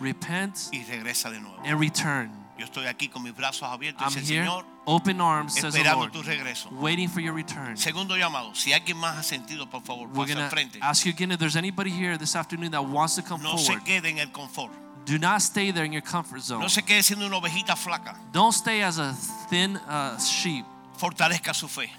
repent 0.00 0.56
y 0.72 0.84
regresa 0.84 1.30
de 1.30 1.40
nuevo. 1.40 1.58
and 1.64 1.78
return. 1.80 2.30
Yo 2.56 2.66
estoy 2.66 2.86
aquí 2.86 3.08
con 3.08 3.22
mis 3.24 3.34
brazos 3.34 3.64
abiertos, 3.68 4.00
I'm 4.02 4.14
dice 4.14 4.28
here, 4.32 4.44
Señor, 4.44 4.64
open 4.86 5.20
arms, 5.20 5.54
says 5.54 5.74
the 5.74 5.82
Lord, 5.82 6.12
tu 6.12 6.22
regreso. 6.22 6.70
waiting 6.80 7.08
for 7.08 7.20
your 7.20 7.32
return. 7.34 7.76
Segundo 7.76 8.14
llamado, 8.16 8.54
si 8.54 8.72
alguien 8.72 8.96
más 8.96 9.16
ha 9.18 9.22
sentido, 9.24 9.68
por 9.68 9.82
favor, 9.82 10.06
We're 10.06 10.24
pase 10.26 10.34
going 10.34 10.44
al 10.44 10.50
to 10.50 10.54
frente. 10.54 10.78
ask 10.80 11.04
you 11.04 11.10
again 11.12 11.32
if 11.32 11.40
there's 11.40 11.56
anybody 11.56 11.90
here 11.90 12.16
this 12.16 12.36
afternoon 12.36 12.70
that 12.70 12.84
wants 12.84 13.16
to 13.16 13.22
come 13.22 13.42
No 13.42 13.56
se 13.56 13.72
forward. 13.72 13.84
quede 13.84 14.06
en 14.08 14.18
el 14.20 14.28
confort. 14.30 14.70
Do 15.04 15.18
not 15.18 15.42
stay 15.42 15.72
there 15.72 15.84
in 15.84 15.92
your 15.92 16.00
comfort 16.00 16.42
zone. 16.42 16.60
No 16.60 16.68
se 16.68 16.82
quede 16.82 17.02
siendo 17.02 17.26
una 17.26 17.36
ovejita 17.38 17.74
flaca. 17.76 18.16
Don't 18.32 18.54
stay 18.54 18.82
as 18.82 18.98
a 18.98 19.12
thin 19.50 19.76
uh, 19.88 20.16
sheep. 20.20 20.64
Fortalezca 20.96 21.52
su 21.52 21.66
fe. 21.66 21.90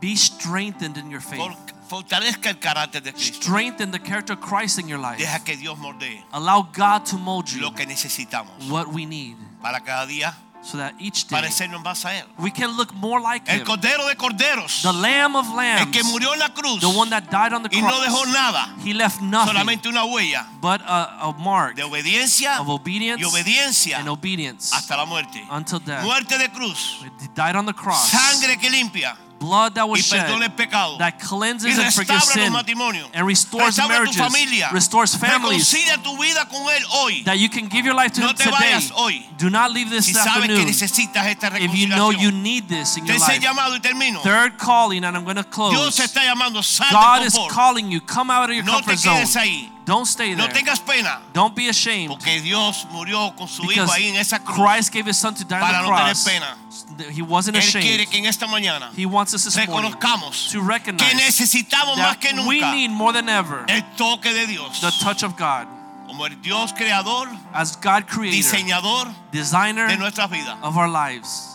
Be 0.00 0.16
strengthened 0.16 0.96
in 0.98 1.10
your 1.10 1.22
faith. 1.22 1.40
Fortalezca 1.88 2.48
el 2.50 2.58
carácter 2.58 3.02
de 3.02 3.12
Cristo. 3.12 3.42
Strengthen 3.42 3.90
the 3.90 3.98
character 3.98 4.32
of 4.34 4.40
Christ 4.40 4.78
in 4.78 4.88
your 4.88 4.98
life. 4.98 5.18
Deja 5.18 5.38
que 5.44 5.56
Dios 5.56 5.78
moldee 5.78 6.22
Allow 6.32 6.68
God 6.72 7.04
to 7.06 7.18
mold 7.18 7.48
you 7.50 7.60
lo 7.60 7.72
que 7.72 7.86
necesitamos 7.86 8.68
what 8.70 8.88
we 8.88 9.04
need 9.06 9.36
para 9.62 9.80
cada 9.80 10.06
día 10.06 10.34
so 10.64 10.78
that 10.78 10.94
each 10.98 11.28
day 11.28 11.36
parecernos 11.36 11.82
más 11.82 12.04
a 12.06 12.14
Él. 12.14 12.24
we 12.38 12.50
can 12.50 12.70
look 12.76 12.92
more 12.94 13.20
like 13.20 13.46
El 13.50 13.60
him. 13.60 13.66
Cordero 13.66 14.06
de 14.08 14.16
Corderos, 14.16 14.80
The 14.82 14.92
Lamb 14.94 15.36
of 15.36 15.46
el 15.58 15.90
que 15.90 16.02
murió 16.04 16.32
en 16.32 16.38
la 16.38 16.48
cruz 16.54 16.80
the 16.80 16.88
one 16.88 17.10
that 17.10 17.30
died 17.30 17.52
on 17.52 17.62
the 17.62 17.68
cross. 17.68 17.82
y 17.82 17.86
no 17.86 18.00
dejó 18.00 18.26
nada, 18.32 18.74
He 18.82 18.94
left 18.94 19.20
nothing 19.20 19.52
solamente 19.52 19.88
una 19.88 20.04
huella 20.06 20.46
but 20.62 20.80
a, 20.86 21.18
a 21.28 21.32
mark 21.38 21.76
de 21.76 21.82
obediencia 21.82 22.60
of 22.60 22.68
obedience 22.70 23.20
y 23.20 23.24
obediencia 23.24 23.98
and 23.98 24.08
obedience 24.08 24.74
hasta 24.74 24.96
la 24.96 25.04
muerte. 25.04 25.44
until 25.50 25.80
death. 25.80 26.02
Muerte 26.02 26.38
de 26.38 26.48
cruz, 26.48 26.98
He 27.20 27.28
died 27.34 27.56
on 27.56 27.66
the 27.66 27.74
cross. 27.74 28.08
sangre 28.08 28.56
que 28.56 28.70
limpia 28.70 29.16
Blood 29.44 29.74
that 29.74 29.88
was 29.88 30.00
shed 30.00 30.26
perdona 30.26 30.46
el 30.46 30.52
pecado. 30.52 30.98
that 30.98 31.18
cleanses 31.20 31.78
and 31.78 31.92
forgives 31.92 32.32
sin 32.32 32.52
and 33.12 33.26
restores 33.26 33.76
marriages, 33.78 34.16
familia. 34.16 34.70
restores 34.72 35.16
families, 35.16 35.68
tu 36.02 36.16
vida 36.16 36.48
con 36.48 36.62
Él 36.68 36.82
hoy. 36.90 37.22
that 37.24 37.38
you 37.38 37.48
can 37.48 37.68
give 37.68 37.84
your 37.84 37.94
life 37.94 38.12
to 38.12 38.20
No 38.20 38.28
Him 38.28 38.36
today. 38.36 39.26
Do 39.36 39.50
not 39.50 39.70
leave 39.70 39.90
this 39.90 40.06
Si 40.06 40.16
afternoon 40.16 40.68
if 40.68 41.74
you 41.74 41.88
know 41.88 42.10
you 42.10 42.30
need 42.30 42.68
this 42.68 42.96
in 42.96 43.04
your 43.06 43.18
life. 43.18 43.40
llamado 43.40 43.74
y 43.74 43.80
termino. 43.80 44.20
Third 44.22 44.58
calling, 44.58 45.04
and 45.04 45.16
I'm 45.16 45.24
going 45.24 45.36
to 45.36 45.44
close. 45.44 45.96
te 45.96 46.02
está 46.04 46.22
llamando. 46.24 46.62
God 46.90 47.26
is 47.26 47.36
calling 47.50 47.90
you. 47.90 48.00
Come 48.00 48.30
out 48.30 48.48
of 48.50 48.56
your 48.56 48.64
No 48.64 48.74
comfort 48.74 48.98
zone. 48.98 49.24
ahí. 49.36 49.73
Don't 49.84 50.06
stay 50.06 50.34
No 50.34 50.46
there. 50.46 50.54
tengas 50.54 50.80
pena. 50.80 51.20
Don't 51.34 51.54
be 51.54 51.68
ashamed. 51.68 52.08
Porque 52.08 52.40
Dios 52.40 52.86
murió 52.90 53.34
con 53.36 53.46
su 53.48 53.62
hijo 53.64 53.68
Because 53.82 53.92
ahí 53.92 54.08
en 54.08 54.16
esa 54.16 54.38
cruz. 54.38 54.56
Christ 54.56 54.92
gave 54.94 55.06
his 55.06 55.18
son 55.18 55.34
to 55.34 55.44
die 55.44 55.60
Para 55.60 55.80
on 55.80 55.84
the 55.84 55.90
no 55.90 55.96
tener 55.96 56.12
cross. 56.14 56.24
pena. 56.24 56.56
He 57.12 57.20
wasn't 57.22 57.56
Él 57.56 57.62
quiere 57.70 58.02
ashamed. 58.04 58.10
que 58.10 58.18
en 58.18 58.26
esta 58.26 58.46
mañana 58.46 58.90
He 58.96 59.04
wants 59.04 59.34
us 59.34 59.44
this 59.44 59.56
reconozcamos 59.56 60.50
to 60.52 60.60
que 60.60 60.66
recognize 60.66 61.14
necesitamos 61.16 61.98
más 61.98 62.18
that 62.18 62.20
que 62.20 62.32
we 62.46 62.60
need 62.60 62.90
more 62.90 63.12
than 63.12 63.28
ever 63.28 63.64
el 63.68 63.82
toque 63.96 64.32
de 64.32 64.46
Dios. 64.46 64.80
the 64.80 64.90
touch 65.02 65.22
of 65.22 65.36
God. 65.36 65.66
Como 66.06 66.24
el 66.26 66.36
Dios 66.40 66.72
creador, 66.72 67.28
As 67.52 67.76
God 67.76 68.06
creator, 68.06 68.36
diseñador 68.36 69.12
designer 69.32 69.88
de 69.88 69.96
nuestras 69.98 70.30
vidas. 70.30 70.56
of 70.62 70.76
our 70.78 70.88
lives. 70.88 71.53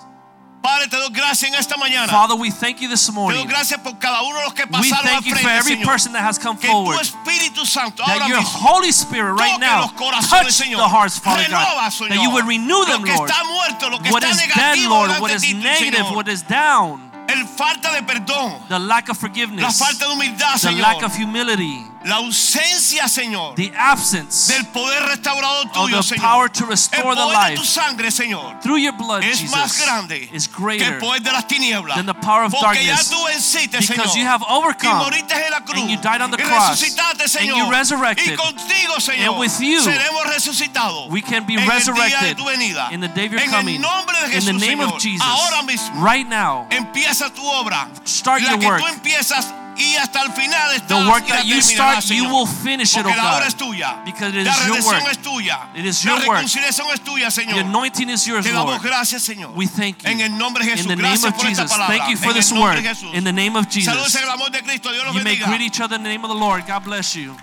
Padre, 0.62 0.88
te 0.90 0.98
doy 0.98 1.10
gracias 1.12 1.52
en 1.52 1.56
esta 1.58 1.78
mañana. 1.78 2.08
Father, 2.08 2.36
we 2.36 2.52
thank 2.52 2.80
you 2.82 2.90
this 2.90 3.06
Te 3.06 3.12
doy 3.14 3.22
morning. 3.22 3.48
gracias 3.48 3.80
por 3.80 3.98
cada 3.98 4.22
uno 4.24 4.40
de 4.40 4.44
los 4.44 4.54
que 4.54 4.64
We 4.64 4.72
pasaron 4.72 5.08
al 5.08 5.14
thank 5.14 5.26
you 5.26 5.36
for 5.36 5.50
every 5.50 5.78
person 5.78 6.12
that 6.14 6.24
has 6.24 6.38
come 6.38 6.58
Que 6.58 6.68
tu 6.68 6.74
forward. 6.74 7.00
Espíritu 7.00 7.66
Santo 7.66 8.04
That 8.06 8.28
your 8.28 8.42
Holy 8.42 8.92
Spirit 8.92 9.34
right 9.40 9.60
now 9.60 9.88
touch 9.88 10.58
the 10.58 10.88
hearts, 10.88 11.18
Father 11.18 11.48
God. 11.50 12.10
That 12.10 12.22
you 12.22 12.32
would 12.32 12.46
renew 12.46 12.84
them, 12.86 13.04
Lord. 13.04 13.30
está 13.30 13.44
muerto, 13.46 13.90
lo 13.90 14.00
que 14.00 14.12
What 14.12 14.24
is 14.24 14.38
dead, 14.54 14.78
Lord, 14.90 15.12
what 15.22 15.32
is 15.32 15.44
ti, 15.44 15.54
negative, 15.54 16.12
what 16.14 16.28
is 16.28 16.42
down, 16.44 17.10
El 17.30 17.46
falta 17.46 17.92
de 17.94 18.02
perdón, 18.02 18.60
the 18.70 18.80
lack 18.80 19.08
of 19.10 19.18
forgiveness, 19.18 19.78
falta 19.78 20.06
de 20.08 20.12
humildad, 20.12 20.60
the 20.62 20.72
lack 20.72 21.04
of 21.04 21.16
humility, 21.16 21.86
la 22.06 22.16
ausencia, 22.18 23.08
Señor, 23.10 23.56
the 23.56 23.72
absence 23.76 24.48
del 24.54 24.66
poder 24.68 25.04
restaurador 25.08 25.68
of 25.76 25.92
the 25.92 26.02
Señor. 26.02 26.22
power 26.22 26.48
to 26.50 26.64
El 26.64 26.70
restore 26.70 27.14
the 27.16 27.22
de 27.22 27.28
life 27.34 27.56
tu 27.58 27.66
sangre, 27.66 28.10
Señor, 28.10 28.62
through 28.62 28.78
your 28.78 28.94
blood, 28.94 29.22
es 29.24 29.42
más 29.52 29.74
Jesus, 29.74 29.86
grande 29.86 30.30
is 30.32 30.48
que 30.48 30.56
el 30.56 30.64
greater 30.64 31.00
poder 31.00 31.22
de 31.22 31.32
las 31.32 31.46
tinieblas. 31.48 31.96
than 31.98 32.06
the 32.06 32.14
power 32.14 32.46
of 32.46 32.52
Porque 32.54 32.84
ya 32.86 32.96
darkness. 32.96 33.10
tú 33.10 33.24
venciste, 33.26 33.78
Because 33.80 34.14
Señor. 34.14 34.16
you 34.16 34.26
have 34.26 34.42
overcome 34.48 35.04
moriste 35.04 35.34
en 35.34 35.52
la 35.52 35.60
cruz. 35.62 35.82
and 35.82 35.90
you 35.92 35.98
died 35.98 36.22
on 36.22 36.32
the 36.32 36.38
cross, 36.38 36.82
resucitaste, 36.82 37.36
and 37.42 37.48
you 37.50 37.70
resurrected. 37.70 38.34
y 38.34 38.36
contigo, 38.38 39.00
Señor, 39.02 39.30
And 39.32 39.40
with 39.40 39.60
you, 39.60 39.82
seremos 39.82 40.24
resucitados. 40.34 41.10
we 41.10 41.22
can 41.22 41.46
be 41.46 41.56
en 41.56 41.60
el 41.60 41.66
día 41.66 41.74
de 41.74 41.80
resurrected 41.80 42.38
venida. 42.46 42.92
in 42.94 43.02
the 43.02 43.10
day 43.10 43.26
of 43.26 43.34
your 43.34 43.42
en 43.42 43.50
coming. 43.52 43.76
el 43.76 43.82
nombre 43.82 44.16
de 44.22 44.26
In 44.28 44.32
Jesús, 44.32 44.46
the 44.46 44.54
name 44.54 44.80
Señor. 44.80 44.94
of 44.96 45.02
Jesus, 45.02 45.28
Ahora 45.28 45.64
mismo 45.64 46.02
right 46.02 46.28
now, 46.28 46.66
empieza 46.70 47.30
tu 47.30 47.42
obra. 47.46 47.88
Start 48.06 48.42
la 48.44 48.52
your 48.52 48.60
que 48.60 48.68
work. 48.68 48.82
tú 48.82 48.88
empiezas 48.88 49.48
y 49.80 49.96
hasta 49.96 50.22
el 50.22 50.32
final 50.34 50.88
the 50.88 50.96
work 51.10 51.26
that 51.28 51.46
you 51.46 51.62
start, 51.62 52.04
you 52.10 52.26
will 52.26 52.46
finish 52.46 52.96
it, 52.98 53.06
oh 53.06 53.10
God. 53.10 53.44
es 53.44 53.56
tuya. 53.56 54.04
Because 54.06 54.36
it 54.36 54.46
is 54.46 54.66
your 54.68 54.84
work. 54.86 55.04
es 55.10 55.18
tuya. 55.18 55.70
It 55.76 55.86
is 55.86 56.04
your 56.04 56.28
work. 56.28 56.44
es 56.44 57.00
tuya, 57.00 57.32
Señor. 57.32 57.56
The 57.56 57.62
anointing 57.62 58.10
is 58.10 58.28
yours, 58.28 58.46
Lord. 58.52 58.82
gracias, 58.82 59.24
Señor. 59.24 59.56
We 59.56 59.68
thank 59.68 60.04
you. 60.04 60.10
En 60.10 60.22
el 60.22 60.38
nombre 60.38 60.64
de 60.64 60.72
Jesús. 60.72 60.92
In 60.92 60.98
the 60.98 61.02
name 61.02 61.24
of 61.24 61.38
Jesus. 61.38 61.72
Thank 61.72 62.10
you 62.10 62.18
for 62.18 62.30
en 62.30 62.36
this 62.36 62.52
word. 62.52 62.84
In 63.14 63.24
the 63.24 63.34
name 63.34 63.56
of 63.56 63.66
Saludos 63.66 63.74
Jesus. 63.74 64.16
en 64.16 64.24
el 64.24 64.30
amor 64.30 64.50
de 64.50 64.62
Cristo. 64.62 64.92
Dios 64.92 65.06
los 65.06 65.16
You 65.16 65.24
may 65.24 65.36
greet 65.36 65.62
each 65.62 65.80
other 65.80 65.96
in 65.96 66.04
the 66.04 66.10
name 66.10 66.24
of 66.24 66.30
the 66.30 66.38
Lord. 66.38 66.66
God 66.68 66.84
bless 66.84 67.16
you. 67.16 67.36